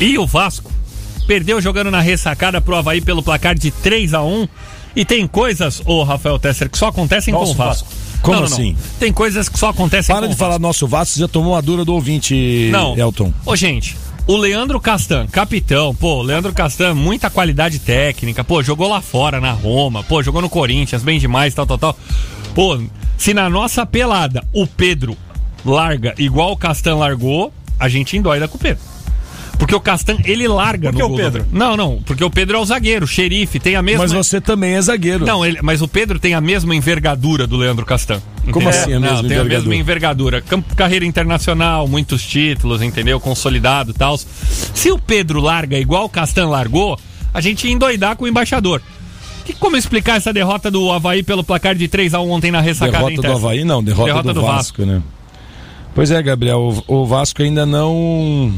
E 0.00 0.16
o 0.16 0.26
Vasco 0.26 0.72
perdeu 1.26 1.60
jogando 1.60 1.90
na 1.90 2.00
ressacada 2.00 2.62
pro 2.62 2.76
Havaí 2.76 3.02
pelo 3.02 3.22
placar 3.22 3.54
de 3.54 3.70
3 3.70 4.14
a 4.14 4.22
1 4.22 4.48
E 4.96 5.04
tem 5.04 5.26
coisas, 5.26 5.82
ô 5.84 6.02
Rafael 6.02 6.38
Tesser, 6.38 6.70
que 6.70 6.78
só 6.78 6.86
acontecem 6.86 7.34
com 7.34 7.42
o 7.42 7.52
Vasco. 7.52 7.84
Vasco. 7.84 8.07
Como 8.22 8.36
Não, 8.36 8.42
não, 8.42 8.48
não. 8.50 8.56
assim? 8.56 8.76
Tem 8.98 9.12
coisas 9.12 9.48
que 9.48 9.58
só 9.58 9.68
acontecem 9.70 10.14
Para 10.14 10.28
de 10.28 10.34
falar 10.34 10.52
Vasco. 10.52 10.62
nosso 10.62 10.86
Vasco, 10.88 11.14
você 11.14 11.20
já 11.20 11.28
tomou 11.28 11.54
a 11.56 11.60
dura 11.60 11.84
do 11.84 11.94
ouvinte, 11.94 12.68
Não. 12.72 12.96
Elton. 12.96 13.32
Ô, 13.46 13.54
gente, 13.56 13.96
o 14.26 14.36
Leandro 14.36 14.80
Castan, 14.80 15.26
capitão, 15.26 15.94
pô, 15.94 16.20
Leandro 16.22 16.52
Castan, 16.52 16.94
muita 16.94 17.30
qualidade 17.30 17.78
técnica, 17.78 18.42
pô, 18.44 18.62
jogou 18.62 18.88
lá 18.88 19.00
fora, 19.00 19.40
na 19.40 19.52
Roma, 19.52 20.02
pô, 20.02 20.22
jogou 20.22 20.42
no 20.42 20.50
Corinthians, 20.50 21.02
bem 21.02 21.18
demais, 21.18 21.54
tal, 21.54 21.66
tal, 21.66 21.78
tal. 21.78 21.98
Pô, 22.54 22.78
se 23.16 23.32
na 23.32 23.48
nossa 23.48 23.86
pelada 23.86 24.44
o 24.52 24.66
Pedro 24.66 25.16
larga 25.64 26.14
igual 26.18 26.52
o 26.52 26.56
Castan 26.56 26.96
largou, 26.96 27.52
a 27.80 27.88
gente 27.88 28.16
endoida 28.16 28.46
com 28.48 28.56
o 28.56 28.60
Pedro. 28.60 28.82
Porque 29.58 29.74
o 29.74 29.80
Castan, 29.80 30.16
ele 30.24 30.46
larga 30.46 30.90
Por 30.90 30.96
que 30.96 31.02
no 31.02 31.06
o 31.06 31.08
gol 31.08 31.18
Pedro? 31.18 31.46
Não, 31.50 31.76
não, 31.76 32.00
porque 32.06 32.22
o 32.22 32.30
Pedro 32.30 32.56
é 32.58 32.60
o 32.60 32.64
zagueiro, 32.64 33.04
o 33.04 33.08
xerife, 33.08 33.58
tem 33.58 33.74
a 33.74 33.82
mesma... 33.82 34.04
Mas 34.04 34.12
você 34.12 34.40
também 34.40 34.74
é 34.74 34.80
zagueiro. 34.80 35.26
Não, 35.26 35.44
ele- 35.44 35.58
mas 35.62 35.82
o 35.82 35.88
Pedro 35.88 36.18
tem 36.20 36.32
a 36.32 36.40
mesma 36.40 36.74
envergadura 36.76 37.44
do 37.46 37.56
Leandro 37.56 37.84
Castan. 37.84 38.22
Como 38.52 38.68
assim 38.68 38.92
a 38.94 39.00
Não, 39.00 39.10
mesma 39.14 39.28
tem 39.28 39.36
a 39.38 39.44
mesma 39.44 39.74
envergadura? 39.74 40.40
Campo- 40.40 40.74
carreira 40.76 41.04
internacional, 41.04 41.88
muitos 41.88 42.22
títulos, 42.24 42.80
entendeu? 42.82 43.18
Consolidado 43.18 43.90
e 43.90 43.94
tal. 43.94 44.16
Se 44.16 44.90
o 44.92 44.98
Pedro 44.98 45.40
larga 45.40 45.76
igual 45.76 46.04
o 46.04 46.08
Castan 46.08 46.48
largou, 46.48 46.98
a 47.34 47.40
gente 47.40 47.66
ia 47.66 47.72
endoidar 47.72 48.16
com 48.16 48.24
o 48.24 48.28
embaixador. 48.28 48.80
Como 49.58 49.76
explicar 49.76 50.18
essa 50.18 50.32
derrota 50.32 50.70
do 50.70 50.92
Havaí 50.92 51.22
pelo 51.22 51.42
placar 51.42 51.74
de 51.74 51.88
3x1 51.88 52.20
ontem 52.28 52.50
na 52.50 52.60
ressacada 52.60 53.06
Derrota 53.06 53.28
do? 53.28 53.32
Havaí, 53.34 53.64
não, 53.64 53.82
derrota, 53.82 54.04
Derrota 54.06 54.28
do, 54.34 54.40
do 54.40 54.46
Vasco, 54.46 54.84
né? 54.84 55.02
Pois 55.94 56.10
é, 56.10 56.22
Gabriel, 56.22 56.58
o, 56.86 57.00
o 57.02 57.06
Vasco 57.06 57.42
ainda 57.42 57.66
não 57.66 58.52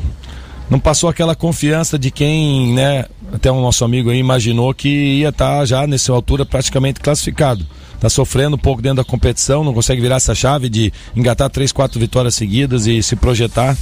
não 0.70 0.78
passou 0.78 1.10
aquela 1.10 1.34
confiança 1.34 1.98
de 1.98 2.12
quem, 2.12 2.72
né, 2.72 3.04
até 3.32 3.50
o 3.50 3.60
nosso 3.60 3.84
amigo 3.84 4.08
aí 4.08 4.18
imaginou 4.18 4.72
que 4.72 4.88
ia 4.88 5.30
estar 5.30 5.64
já 5.64 5.84
nessa 5.84 6.12
altura 6.12 6.46
praticamente 6.46 7.00
classificado. 7.00 7.66
Tá 7.98 8.08
sofrendo 8.08 8.54
um 8.54 8.58
pouco 8.58 8.80
dentro 8.80 8.98
da 8.98 9.04
competição, 9.04 9.64
não 9.64 9.74
consegue 9.74 10.00
virar 10.00 10.16
essa 10.16 10.34
chave 10.34 10.68
de 10.68 10.92
engatar 11.14 11.50
três, 11.50 11.72
quatro 11.72 11.98
vitórias 11.98 12.36
seguidas 12.36 12.86
e 12.86 13.02
se 13.02 13.16
projetar. 13.16 13.76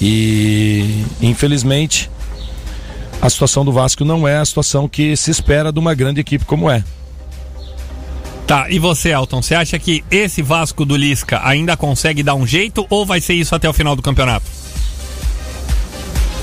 E 0.00 1.04
infelizmente 1.22 2.10
a 3.20 3.30
situação 3.30 3.64
do 3.64 3.72
Vasco 3.72 4.04
não 4.04 4.28
é 4.28 4.36
a 4.36 4.44
situação 4.44 4.86
que 4.86 5.16
se 5.16 5.30
espera 5.30 5.72
de 5.72 5.78
uma 5.78 5.94
grande 5.94 6.20
equipe 6.20 6.44
como 6.44 6.70
é. 6.70 6.84
Tá, 8.46 8.70
e 8.70 8.78
você, 8.78 9.08
Elton, 9.08 9.42
você 9.42 9.56
acha 9.56 9.76
que 9.78 10.04
esse 10.08 10.42
Vasco 10.42 10.84
do 10.84 10.96
Lisca 10.96 11.40
ainda 11.42 11.76
consegue 11.76 12.22
dar 12.22 12.36
um 12.36 12.46
jeito 12.46 12.86
ou 12.88 13.04
vai 13.04 13.20
ser 13.20 13.34
isso 13.34 13.54
até 13.54 13.68
o 13.68 13.72
final 13.72 13.96
do 13.96 14.02
campeonato? 14.02 14.55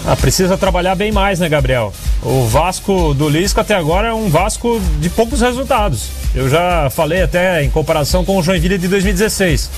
Ah, 0.06 0.18
precisa 0.18 0.58
trabalhar 0.58 0.96
bem 0.96 1.12
mais, 1.12 1.40
né, 1.40 1.48
Gabriel? 1.48 1.94
O 2.22 2.46
Vasco 2.46 3.14
do 3.14 3.30
Lisca 3.30 3.62
até 3.62 3.74
agora 3.74 4.10
é 4.10 4.14
um 4.14 4.30
Vasco 4.30 4.82
de 5.00 5.10
poucos 5.10 5.40
resultados. 5.40 6.10
Eu 6.36 6.50
já 6.50 6.90
falei 6.90 7.22
até 7.22 7.64
em 7.64 7.70
comparação 7.70 8.26
com 8.26 8.38
o 8.38 8.44
Joinville 8.44 8.78
de 8.78 8.90
2016. 8.90 9.70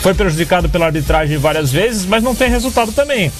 Foi 0.00 0.14
prejudicado 0.14 0.68
pela 0.68 0.86
arbitragem 0.86 1.38
várias 1.38 1.72
vezes, 1.72 2.06
mas 2.06 2.22
não 2.22 2.34
tem 2.34 2.48
resultado 2.48 2.92
também. 2.92 3.32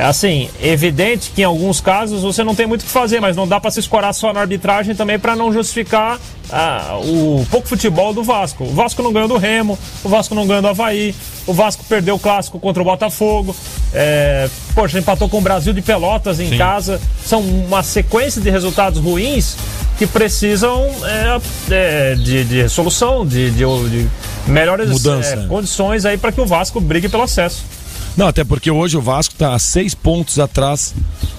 É 0.00 0.04
assim, 0.04 0.48
evidente 0.62 1.30
que 1.30 1.42
em 1.42 1.44
alguns 1.44 1.78
casos 1.78 2.22
você 2.22 2.42
não 2.42 2.54
tem 2.54 2.66
muito 2.66 2.80
o 2.80 2.84
que 2.84 2.90
fazer, 2.90 3.20
mas 3.20 3.36
não 3.36 3.46
dá 3.46 3.60
para 3.60 3.70
se 3.70 3.80
escorar 3.80 4.14
só 4.14 4.32
na 4.32 4.40
arbitragem 4.40 4.94
também 4.94 5.18
para 5.18 5.36
não 5.36 5.52
justificar 5.52 6.18
ah, 6.50 6.98
o 7.02 7.46
pouco 7.50 7.68
futebol 7.68 8.14
do 8.14 8.22
Vasco. 8.24 8.64
O 8.64 8.72
Vasco 8.72 9.02
não 9.02 9.12
ganhou 9.12 9.28
do 9.28 9.36
Remo, 9.36 9.78
o 10.02 10.08
Vasco 10.08 10.34
não 10.34 10.46
ganhou 10.46 10.62
do 10.62 10.68
Havaí, 10.68 11.14
o 11.46 11.52
Vasco 11.52 11.84
perdeu 11.86 12.14
o 12.14 12.18
clássico 12.18 12.58
contra 12.58 12.80
o 12.80 12.84
Botafogo, 12.86 13.54
é, 13.92 14.48
poxa, 14.74 14.98
empatou 14.98 15.28
com 15.28 15.36
o 15.36 15.42
Brasil 15.42 15.74
de 15.74 15.82
Pelotas 15.82 16.40
em 16.40 16.48
Sim. 16.48 16.56
casa. 16.56 16.98
São 17.22 17.42
uma 17.42 17.82
sequência 17.82 18.40
de 18.40 18.48
resultados 18.48 18.98
ruins 18.98 19.54
que 19.98 20.06
precisam 20.06 20.88
é, 21.04 21.40
é, 21.70 22.14
de, 22.14 22.44
de 22.44 22.62
resolução, 22.62 23.26
de, 23.26 23.50
de, 23.50 23.64
de 23.90 24.08
melhores 24.46 25.04
é, 25.04 25.46
condições 25.46 26.06
aí 26.06 26.16
para 26.16 26.32
que 26.32 26.40
o 26.40 26.46
Vasco 26.46 26.80
brigue 26.80 27.06
pelo 27.06 27.24
acesso. 27.24 27.79
Não, 28.16 28.26
até 28.26 28.44
porque 28.44 28.70
hoje 28.70 28.96
o 28.96 29.00
Vasco 29.00 29.34
está 29.34 29.54
a 29.54 29.58
seis 29.58 29.94
pontos 29.94 30.38
atrás 30.38 30.94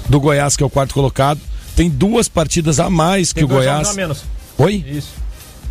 do 0.09 0.19
Goiás, 0.19 0.55
que 0.55 0.63
é 0.63 0.65
o 0.65 0.69
quarto 0.69 0.93
colocado. 0.93 1.39
Tem 1.75 1.89
duas 1.89 2.27
partidas 2.27 2.79
a 2.79 2.89
mais 2.89 3.29
que 3.29 3.35
Tem 3.35 3.43
o 3.43 3.47
dois 3.47 3.65
Goiás. 3.65 3.89
a 3.89 3.93
menos. 3.93 4.23
Oi? 4.57 4.83
Isso. 4.87 5.09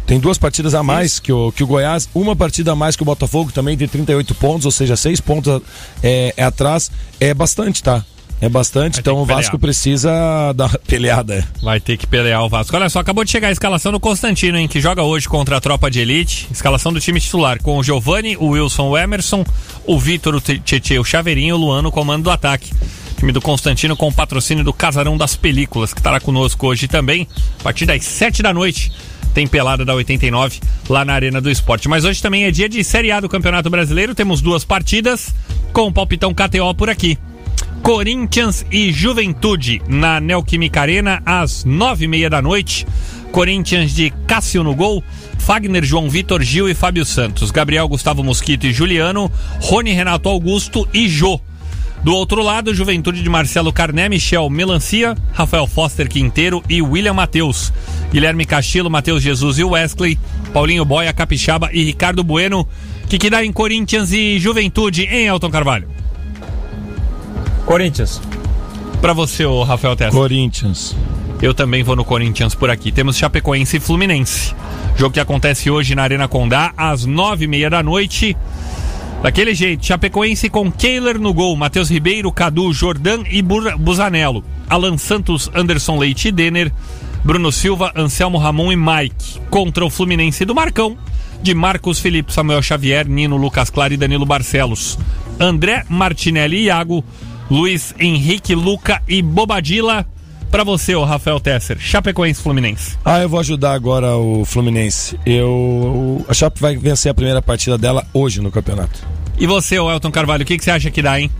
Tem 0.07 0.19
duas 0.19 0.39
partidas 0.39 0.75
a 0.75 0.83
mais 0.83 1.21
que 1.21 1.33
o, 1.33 1.53
que 1.53 1.63
o 1.63 1.67
Goiás, 1.67 2.09
uma 2.15 2.35
partida 2.35 2.73
a 2.73 2.77
mais 2.77 2.97
que 2.97 3.03
o 3.03 3.05
Botafogo, 3.05 3.53
também 3.53 3.77
tem 3.77 3.87
38 3.87 4.35
pontos, 4.35 4.65
ou 4.67 4.73
seja, 4.73 4.97
seis 4.97 5.21
pontos 5.21 5.63
é, 6.03 6.35
é 6.37 6.45
atrás. 6.45 6.91
É 7.21 7.33
bastante, 7.33 7.83
tá? 7.83 8.05
É 8.41 8.49
bastante, 8.49 8.95
Vai 8.95 9.01
então 9.01 9.19
o 9.19 9.25
Vasco 9.27 9.59
precisa 9.59 10.11
dar 10.55 10.67
uma 10.67 10.79
peleada. 10.79 11.47
Vai 11.63 11.79
ter 11.79 11.99
que 11.99 12.07
pelear 12.07 12.43
o 12.43 12.49
Vasco. 12.49 12.75
Olha 12.75 12.89
só, 12.89 12.99
acabou 12.99 13.23
de 13.23 13.31
chegar 13.31 13.49
a 13.49 13.53
escalação 13.53 13.93
do 13.93 14.01
Constantino, 14.01 14.57
hein? 14.57 14.67
Que 14.67 14.81
joga 14.81 15.03
hoje 15.03 15.29
contra 15.29 15.59
a 15.59 15.61
tropa 15.61 15.91
de 15.91 16.01
elite. 16.01 16.49
Escalação 16.51 16.91
do 16.91 17.01
time 17.01 17.21
titular 17.21 17.63
com 17.63 17.77
o 17.77 17.83
Giovani, 17.83 18.39
o 18.39 18.49
Wilson, 18.49 18.89
o 18.89 18.97
Emerson, 18.97 19.45
o 19.87 19.99
Vitor, 19.99 20.35
o 20.35 20.41
Tietê, 20.41 20.99
o 20.99 21.05
Chaveirinho 21.05 21.51
e 21.51 21.53
o 21.53 21.57
Luan 21.59 21.83
no 21.83 21.93
comando 21.93 22.25
do 22.25 22.31
ataque. 22.31 22.73
Time 23.19 23.31
do 23.31 23.43
Constantino 23.43 23.95
com 23.95 24.09
o 24.09 24.13
patrocínio 24.13 24.65
do 24.65 24.73
Casarão 24.73 25.19
das 25.19 25.37
Películas, 25.37 25.93
que 25.93 26.01
estará 26.01 26.19
conosco 26.19 26.67
hoje 26.67 26.89
também, 26.89 27.29
a 27.61 27.63
partir 27.63 27.85
das 27.85 28.03
7 28.03 28.43
da 28.43 28.55
noite. 28.55 28.91
Tem 29.35 29.47
pelada 29.47 29.85
da 29.85 29.95
89 29.95 30.61
lá 30.89 31.05
na 31.05 31.13
Arena 31.13 31.41
do 31.43 31.51
Esporte. 31.51 31.89
Mas 31.89 32.07
hoje 32.07 32.23
também 32.23 32.45
é 32.45 32.51
dia 32.51 32.71
de 32.71 32.83
Série 32.83 33.13
A 33.13 33.21
do 33.21 33.29
Campeonato 33.29 33.69
Brasileiro. 33.69 34.15
Temos 34.15 34.41
duas 34.41 34.65
partidas 34.65 35.35
com 35.75 35.87
o 35.89 35.93
palpitão 35.93 36.35
KTO 36.35 36.75
por 36.75 36.89
aqui. 36.89 37.19
Corinthians 37.83 38.65
e 38.71 38.93
Juventude 38.93 39.83
na 39.89 40.21
Neoquímica 40.21 40.83
Arena 40.83 41.23
às 41.25 41.65
nove 41.65 42.05
e 42.05 42.09
meia 42.09 42.31
da 42.31 42.43
noite. 42.43 42.87
Corinthians 43.33 43.95
de 43.95 44.11
Cássio 44.27 44.63
no 44.63 44.75
gol, 44.75 45.03
Fagner, 45.39 45.85
João 45.85 46.09
Vitor, 46.09 46.43
Gil 46.43 46.69
e 46.69 46.75
Fábio 46.75 47.05
Santos, 47.05 47.51
Gabriel, 47.51 47.89
Gustavo 47.89 48.23
Mosquito 48.23 48.67
e 48.67 48.73
Juliano, 48.73 49.31
Rony, 49.61 49.93
Renato 49.93 50.29
Augusto 50.29 50.87
e 50.93 51.09
Jô. 51.09 51.41
Do 52.05 52.15
outro 52.15 52.43
lado, 52.43 52.75
Juventude 52.75 53.23
de 53.23 53.29
Marcelo 53.29 53.73
Carné, 53.73 54.09
Michel 54.09 54.49
Melancia, 54.49 55.17
Rafael 55.33 55.67
Foster 55.67 56.09
Quinteiro 56.09 56.63
e 56.69 56.81
William 56.81 57.15
Matheus. 57.15 57.73
Guilherme 58.11 58.45
Castillo, 58.45 58.91
Matheus 58.91 59.23
Jesus 59.23 59.59
e 59.59 59.65
Wesley, 59.65 60.19
Paulinho 60.53 60.85
Boia, 60.85 61.13
Capixaba 61.13 61.71
e 61.73 61.85
Ricardo 61.85 62.25
Bueno. 62.25 62.67
Que, 63.09 63.19
que 63.19 63.31
dá 63.31 63.45
em 63.45 63.53
Corinthians 63.53 64.13
e 64.13 64.39
Juventude, 64.39 65.03
hein, 65.03 65.27
Elton 65.27 65.51
Carvalho? 65.51 66.00
Corinthians. 67.67 68.21
Pra 69.01 69.13
você, 69.13 69.45
ô 69.45 69.63
Rafael 69.63 69.97
Tessa. 69.97 70.17
Corinthians. 70.17 70.97
Eu 71.41 71.55
também 71.55 71.83
vou 71.83 71.97
no 71.97 72.05
Corinthians 72.05 72.55
por 72.55 72.69
aqui. 72.69 72.93
Temos 72.93 73.17
Chapecoense 73.17 73.79
e 73.79 73.81
Fluminense. 73.81 74.55
Jogo 74.97 75.15
que 75.15 75.21
acontece 75.21 75.71
hoje 75.71 75.95
na 75.95 76.03
Arena 76.03 76.29
Condá, 76.29 76.73
às 76.77 77.07
nove 77.07 77.45
e 77.47 77.49
meia 77.49 77.71
da 77.71 77.83
noite. 77.83 78.37
Daquele 79.23 79.55
jeito, 79.55 79.85
Chapecoense 79.87 80.49
com 80.51 80.71
Kehler 80.71 81.19
no 81.19 81.33
gol, 81.33 81.57
Matheus 81.57 81.91
Ribeiro, 81.91 82.31
Cadu, 82.33 82.73
Jordan 82.73 83.23
e 83.31 83.41
Bur- 83.41 83.77
Busanello. 83.79 84.45
Alan 84.69 84.99
Santos, 84.99 85.51
Anderson 85.55 85.99
Leite 85.99 86.29
e 86.29 86.33
Denner. 86.33 86.73
Bruno 87.25 87.53
Silva, 87.53 87.93
Anselmo 87.97 88.39
Ramon 88.39 88.73
e 88.73 88.77
Mike. 88.77 89.41
Contra 89.51 89.85
o 89.85 89.91
Fluminense 89.91 90.45
do 90.45 90.55
Marcão, 90.55 90.97
de 91.43 91.55
Marcos 91.55 91.99
Felipe, 91.99 92.33
Samuel 92.33 92.63
Xavier, 92.63 93.07
Nino, 93.07 93.37
Lucas 93.37 93.69
Claro 93.71 93.93
e 93.95 93.97
Danilo 93.97 94.25
Barcelos. 94.27 94.99
André 95.39 95.85
Martinelli 95.89 96.57
e 96.59 96.65
Iago. 96.65 97.05
Luiz 97.51 97.93
Henrique, 97.99 98.55
Luca 98.55 99.03
e 99.09 99.21
Bobadilla. 99.21 100.07
Pra 100.51 100.65
você, 100.65 100.95
ô 100.95 101.05
Rafael 101.05 101.39
Tesser, 101.39 101.79
Chapecoense 101.79 102.43
Fluminense. 102.43 102.97
Ah, 103.05 103.21
eu 103.21 103.29
vou 103.29 103.39
ajudar 103.41 103.73
agora 103.73 104.17
o 104.17 104.45
Fluminense. 104.45 105.19
Eu. 105.27 106.25
A 106.29 106.35
Chape 106.35 106.61
vai 106.61 106.77
vencer 106.77 107.11
a 107.11 107.15
primeira 107.15 107.43
partida 107.43 107.77
dela 107.77 108.07
hoje 108.13 108.41
no 108.41 108.51
campeonato. 108.51 109.07
E 109.39 109.47
você, 109.47 109.79
ô 109.79 109.91
Elton 109.91 110.11
Carvalho, 110.11 110.43
o 110.43 110.47
que, 110.47 110.59
que 110.59 110.65
você 110.65 110.71
acha 110.71 110.91
que 110.91 111.03
dá, 111.03 111.21
hein? 111.21 111.31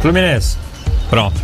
Fluminense. 0.00 0.56
Pronto. 1.10 1.40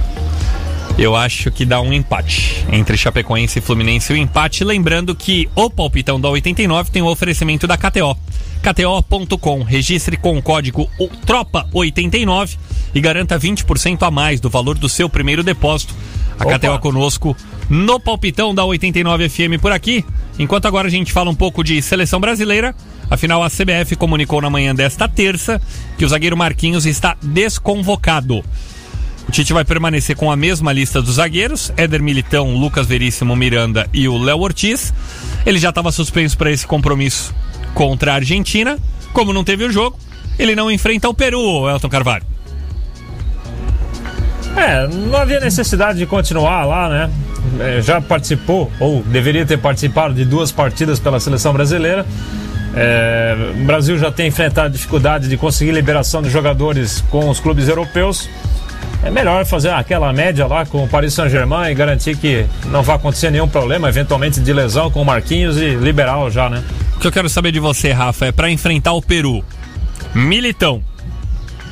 Eu 0.97 1.17
acho 1.17 1.51
que 1.51 1.65
dá 1.65 1.81
um 1.81 1.93
empate 1.93 2.65
entre 2.71 2.97
Chapecoense 2.97 3.59
e 3.59 3.63
Fluminense. 3.63 4.13
O 4.13 4.17
empate, 4.17 4.63
lembrando 4.63 5.13
que 5.15 5.49
o 5.57 5.69
palpitão 5.69 6.21
da 6.21 6.29
89 6.29 6.91
tem 6.93 7.03
o 7.03 7.07
oferecimento 7.07 7.67
da 7.67 7.77
KTO. 7.77 8.17
KTO.com. 8.65 9.63
Registre 9.63 10.17
com 10.17 10.39
o 10.39 10.43
código 10.43 10.89
o- 10.99 11.09
TROPA89 11.27 12.57
e 12.95 13.01
garanta 13.01 13.39
20% 13.39 14.03
a 14.03 14.11
mais 14.11 14.41
do 14.41 14.49
valor 14.49 14.79
do 14.79 14.89
seu 14.89 15.09
primeiro 15.09 15.43
depósito. 15.43 15.95
A 16.39 16.45
Opa. 16.45 16.59
KTO 16.59 16.79
conosco 16.81 17.37
no 17.69 18.01
palpitão 18.01 18.55
da 18.55 18.65
89 18.65 19.29
FM 19.29 19.61
por 19.61 19.71
aqui. 19.71 20.05
Enquanto 20.39 20.67
agora 20.67 20.89
a 20.89 20.91
gente 20.91 21.13
fala 21.13 21.31
um 21.31 21.35
pouco 21.35 21.63
de 21.63 21.81
seleção 21.83 22.19
brasileira, 22.21 22.75
Afinal, 23.11 23.43
a 23.43 23.51
CBF 23.51 23.97
comunicou 23.97 24.41
na 24.41 24.49
manhã 24.49 24.75
desta 24.75 25.07
terça 25.07 25.61
que 25.99 26.07
o 26.07 26.09
zagueiro 26.09 26.37
Marquinhos 26.37 26.87
está 26.87 27.15
desconvocado. 27.23 28.43
O 29.29 29.31
Tite 29.31 29.53
vai 29.53 29.65
permanecer 29.65 30.17
com 30.17 30.33
a 30.33 30.37
mesma 30.37 30.73
lista 30.73 31.03
dos 31.03 31.17
zagueiros: 31.17 31.71
Éder 31.77 32.03
Militão, 32.03 32.57
Lucas 32.57 32.87
Veríssimo, 32.87 33.37
Miranda 33.37 33.89
e 33.93 34.09
o 34.09 34.17
Léo 34.19 34.41
Ortiz. 34.41 34.93
Ele 35.45 35.59
já 35.59 35.69
estava 35.69 35.93
suspenso 35.93 36.37
para 36.37 36.51
esse 36.51 36.67
compromisso 36.67 37.35
contra 37.75 38.13
a 38.13 38.15
Argentina. 38.17 38.79
Como 39.13 39.33
não 39.33 39.45
teve 39.45 39.65
o 39.65 39.71
jogo, 39.71 39.99
ele 40.39 40.57
não 40.57 40.71
enfrenta 40.71 41.09
o 41.09 41.15
Peru, 41.15 41.69
Elton 41.69 41.89
Carvalho. 41.89 42.25
É, 44.57 44.87
não 44.87 45.19
havia 45.19 45.41
necessidade 45.41 45.99
de 45.99 46.07
continuar 46.07 46.65
lá, 46.65 46.89
né? 46.89 47.11
É, 47.61 47.83
já 47.83 48.01
participou, 48.01 48.71
ou 48.81 49.03
deveria 49.03 49.45
ter 49.45 49.59
participado 49.59 50.15
de 50.15 50.25
duas 50.25 50.51
partidas 50.53 50.99
pela 50.99 51.21
seleção 51.21 51.53
brasileira. 51.53 52.07
É, 52.77 53.53
o 53.61 53.65
Brasil 53.65 53.97
já 53.99 54.11
tem 54.11 54.29
enfrentado 54.29 54.71
dificuldade 54.71 55.29
de 55.29 55.37
conseguir 55.37 55.73
liberação 55.73 56.23
de 56.23 56.31
jogadores 56.31 57.03
com 57.11 57.29
os 57.29 57.39
clubes 57.39 57.69
europeus. 57.69 58.29
É 59.03 59.11
melhor 59.11 59.45
fazer 59.45 59.71
aquela 59.71 60.13
média 60.13 60.47
lá 60.47 60.65
com 60.65 60.83
o 60.83 60.89
Paris 60.89 61.13
Saint-Germain 61.13 61.71
e 61.71 61.75
garantir 61.75 62.17
que 62.17 62.47
não 62.67 62.83
vai 62.83 62.97
acontecer 62.97 63.31
nenhum 63.31 63.47
problema, 63.47 63.89
eventualmente 63.89 64.41
de 64.41 64.53
lesão 64.53 64.91
com 64.91 65.03
o 65.03 65.05
Marquinhos 65.05 65.59
e 65.59 65.75
liberal 65.75 66.31
já, 66.31 66.49
né? 66.49 66.63
O 66.97 67.01
que 67.01 67.07
eu 67.07 67.13
quero 67.13 67.29
saber 67.29 67.53
de 67.53 67.61
você, 67.61 67.93
Rafa, 67.93 68.27
é 68.27 68.33
para 68.33 68.51
enfrentar 68.51 68.93
o 68.93 69.03
Peru. 69.03 69.45
Militão, 70.15 70.83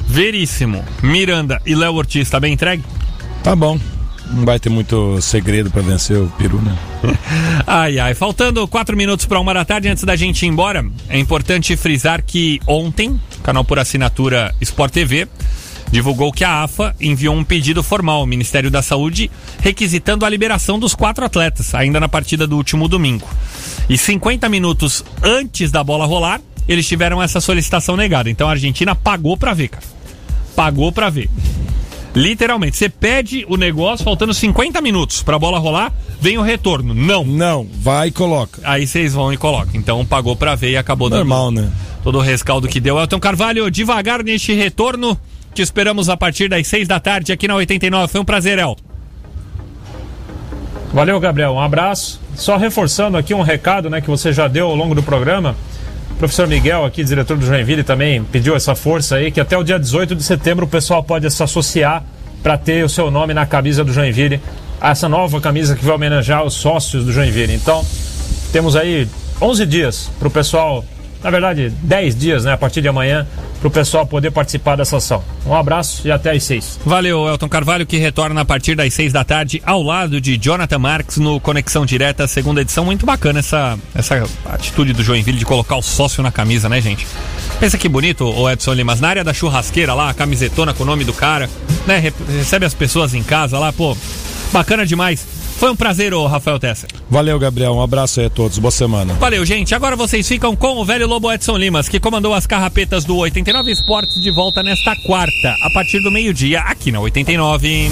Veríssimo, 0.06 0.84
Miranda 1.02 1.60
e 1.64 1.74
Léo 1.74 1.94
Ortiz, 1.94 2.28
tá 2.28 2.38
bem 2.38 2.52
entregue? 2.52 2.84
Tá 3.42 3.56
bom. 3.56 3.78
Não 4.30 4.44
vai 4.44 4.58
ter 4.58 4.70
muito 4.70 5.20
segredo 5.20 5.70
para 5.70 5.82
vencer 5.82 6.16
o 6.16 6.28
Peru, 6.38 6.60
né? 6.60 6.76
ai, 7.66 7.98
ai. 7.98 8.14
Faltando 8.14 8.66
quatro 8.68 8.96
minutos 8.96 9.26
para 9.26 9.40
uma 9.40 9.52
da 9.52 9.64
tarde 9.64 9.88
antes 9.88 10.04
da 10.04 10.16
gente 10.16 10.44
ir 10.44 10.48
embora, 10.48 10.84
é 11.08 11.18
importante 11.18 11.76
frisar 11.76 12.22
que 12.22 12.60
ontem, 12.66 13.20
canal 13.42 13.64
por 13.64 13.78
assinatura 13.78 14.54
Sport 14.60 14.92
TV, 14.92 15.28
divulgou 15.92 16.32
que 16.32 16.42
a 16.42 16.62
AFA 16.62 16.96
enviou 16.98 17.36
um 17.36 17.44
pedido 17.44 17.82
formal 17.82 18.20
ao 18.20 18.26
Ministério 18.26 18.70
da 18.70 18.80
Saúde 18.80 19.30
requisitando 19.60 20.24
a 20.24 20.28
liberação 20.28 20.78
dos 20.78 20.94
quatro 20.94 21.24
atletas, 21.24 21.74
ainda 21.74 22.00
na 22.00 22.08
partida 22.08 22.46
do 22.46 22.56
último 22.56 22.88
domingo. 22.88 23.28
E 23.88 23.98
50 23.98 24.48
minutos 24.48 25.04
antes 25.22 25.70
da 25.70 25.84
bola 25.84 26.06
rolar, 26.06 26.40
eles 26.66 26.88
tiveram 26.88 27.22
essa 27.22 27.40
solicitação 27.40 27.94
negada. 27.94 28.30
Então 28.30 28.48
a 28.48 28.52
Argentina 28.52 28.94
pagou 28.94 29.36
para 29.36 29.52
ver, 29.52 29.68
cara. 29.68 29.84
Pagou 30.56 30.90
para 30.90 31.10
ver. 31.10 31.28
Literalmente, 32.14 32.76
você 32.76 32.88
pede 32.88 33.44
o 33.48 33.56
negócio 33.56 34.04
faltando 34.04 34.34
50 34.34 34.80
minutos 34.80 35.22
pra 35.22 35.38
bola 35.38 35.58
rolar, 35.58 35.92
vem 36.20 36.38
o 36.38 36.42
retorno. 36.42 36.94
Não. 36.94 37.24
Não, 37.24 37.66
vai 37.80 38.08
e 38.08 38.10
coloca. 38.10 38.60
Aí 38.64 38.86
vocês 38.86 39.14
vão 39.14 39.32
e 39.32 39.36
colocam. 39.36 39.72
Então 39.74 40.04
pagou 40.04 40.36
pra 40.36 40.54
ver 40.54 40.70
e 40.70 40.76
acabou 40.76 41.08
Normal, 41.08 41.50
dando 41.50 41.66
né? 41.66 41.72
todo 42.02 42.18
o 42.18 42.22
rescaldo 42.22 42.68
que 42.68 42.80
deu. 42.80 42.98
Elton 42.98 43.20
Carvalho, 43.20 43.70
devagar 43.70 44.22
neste 44.22 44.52
retorno. 44.52 45.18
Te 45.54 45.60
esperamos 45.60 46.08
a 46.08 46.16
partir 46.16 46.48
das 46.48 46.66
6 46.66 46.88
da 46.88 46.98
tarde 46.98 47.32
aqui 47.32 47.46
na 47.46 47.54
89. 47.56 48.10
Foi 48.10 48.20
um 48.20 48.24
prazer, 48.24 48.58
Elton. 48.58 48.82
Valeu, 50.92 51.20
Gabriel. 51.20 51.52
Um 51.52 51.60
abraço. 51.60 52.20
Só 52.34 52.56
reforçando 52.56 53.18
aqui 53.18 53.34
um 53.34 53.42
recado 53.42 53.90
né, 53.90 54.00
que 54.00 54.08
você 54.08 54.32
já 54.32 54.48
deu 54.48 54.68
ao 54.68 54.74
longo 54.74 54.94
do 54.94 55.02
programa. 55.02 55.54
O 56.12 56.14
professor 56.16 56.46
Miguel, 56.46 56.84
aqui, 56.84 57.04
diretor 57.04 57.36
do 57.36 57.44
Joinville, 57.44 57.82
também 57.82 58.22
pediu 58.24 58.56
essa 58.56 58.74
força 58.74 59.16
aí, 59.16 59.30
que 59.30 59.40
até 59.40 59.56
o 59.58 59.62
dia 59.62 59.78
18 59.78 60.14
de 60.14 60.22
setembro 60.22 60.64
o 60.64 60.68
pessoal 60.68 61.02
pode 61.02 61.30
se 61.30 61.42
associar 61.42 62.04
para 62.42 62.56
ter 62.56 62.84
o 62.84 62.88
seu 62.88 63.10
nome 63.10 63.34
na 63.34 63.44
camisa 63.44 63.84
do 63.84 63.92
Joinville, 63.92 64.40
essa 64.80 65.08
nova 65.08 65.40
camisa 65.40 65.76
que 65.76 65.84
vai 65.84 65.94
homenagear 65.94 66.44
os 66.44 66.54
sócios 66.54 67.04
do 67.04 67.12
Joinville. 67.12 67.54
Então, 67.54 67.84
temos 68.52 68.76
aí 68.76 69.08
11 69.40 69.66
dias 69.66 70.10
para 70.18 70.28
o 70.28 70.30
pessoal, 70.30 70.84
na 71.22 71.30
verdade, 71.30 71.72
10 71.82 72.16
dias, 72.16 72.44
né, 72.44 72.52
a 72.52 72.56
partir 72.56 72.80
de 72.80 72.88
amanhã, 72.88 73.26
para 73.60 73.68
o 73.68 73.70
pessoal 73.70 74.04
poder 74.04 74.30
participar 74.32 74.76
dessa 74.76 74.96
ação. 74.96 75.22
Um 75.46 75.54
abraço 75.54 76.06
e 76.06 76.10
até 76.10 76.32
às 76.32 76.42
6. 76.44 76.80
Valeu, 76.84 77.28
Elton 77.28 77.48
Carvalho, 77.48 77.86
que 77.86 77.96
retorna 77.96 78.40
a 78.40 78.44
partir 78.44 78.74
das 78.74 78.92
6 78.92 79.12
da 79.12 79.22
tarde, 79.24 79.62
ao 79.64 79.82
lado 79.82 80.20
de 80.20 80.36
Jonathan 80.36 80.78
Marques, 80.78 81.18
no 81.18 81.38
Conexão 81.38 81.86
Direta, 81.86 82.26
segunda 82.26 82.60
edição. 82.60 82.84
Muito 82.84 83.06
bacana 83.06 83.38
essa, 83.38 83.78
essa 83.94 84.24
atitude 84.46 84.92
do 84.92 85.02
Joinville 85.04 85.38
de 85.38 85.44
colocar 85.44 85.76
o 85.76 85.82
sócio 85.82 86.22
na 86.22 86.32
camisa, 86.32 86.68
né, 86.68 86.80
gente? 86.80 87.06
Pensa 87.60 87.78
que 87.78 87.88
bonito, 87.88 88.24
o 88.24 88.50
Edson 88.50 88.72
Limas, 88.72 89.00
na 89.00 89.08
área 89.08 89.22
da 89.22 89.32
churrasqueira 89.32 89.94
lá, 89.94 90.10
a 90.10 90.14
camisetona 90.14 90.74
com 90.74 90.82
o 90.82 90.86
nome 90.86 91.04
do 91.04 91.12
cara, 91.12 91.48
né? 91.86 91.98
Re- 91.98 92.12
Recebe 92.38 92.66
as 92.66 92.74
pessoas 92.74 93.14
em 93.14 93.22
casa 93.22 93.58
lá, 93.60 93.72
pô, 93.72 93.96
bacana 94.52 94.84
demais. 94.84 95.24
Foi 95.62 95.70
um 95.70 95.76
prazer, 95.76 96.12
ô 96.12 96.26
Rafael 96.26 96.58
Tesser. 96.58 96.90
Valeu, 97.08 97.38
Gabriel. 97.38 97.72
Um 97.72 97.80
abraço 97.80 98.18
aí 98.18 98.26
a 98.26 98.30
todos. 98.30 98.58
Boa 98.58 98.72
semana. 98.72 99.14
Valeu, 99.14 99.46
gente. 99.46 99.76
Agora 99.76 99.94
vocês 99.94 100.26
ficam 100.26 100.56
com 100.56 100.78
o 100.78 100.84
velho 100.84 101.06
Lobo 101.06 101.30
Edson 101.30 101.56
Limas, 101.56 101.88
que 101.88 102.00
comandou 102.00 102.34
as 102.34 102.48
carrapetas 102.48 103.04
do 103.04 103.16
89 103.18 103.70
Esportes 103.70 104.20
de 104.20 104.28
volta 104.32 104.60
nesta 104.60 104.96
quarta, 105.06 105.54
a 105.62 105.70
partir 105.72 106.00
do 106.00 106.10
meio-dia, 106.10 106.62
aqui 106.62 106.90
na 106.90 106.98
89. 106.98 107.90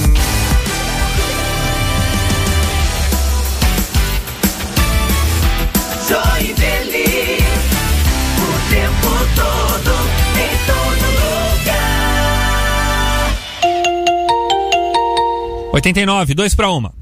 Joinville, 6.09 7.39
o 8.37 8.51
tempo 8.68 9.11
todo, 9.37 9.95
em 10.35 10.59
todo 10.66 11.07
lugar. 11.62 11.77
89, 15.73 16.35
2 16.35 16.55
para 16.57 16.68
uma. 16.68 16.99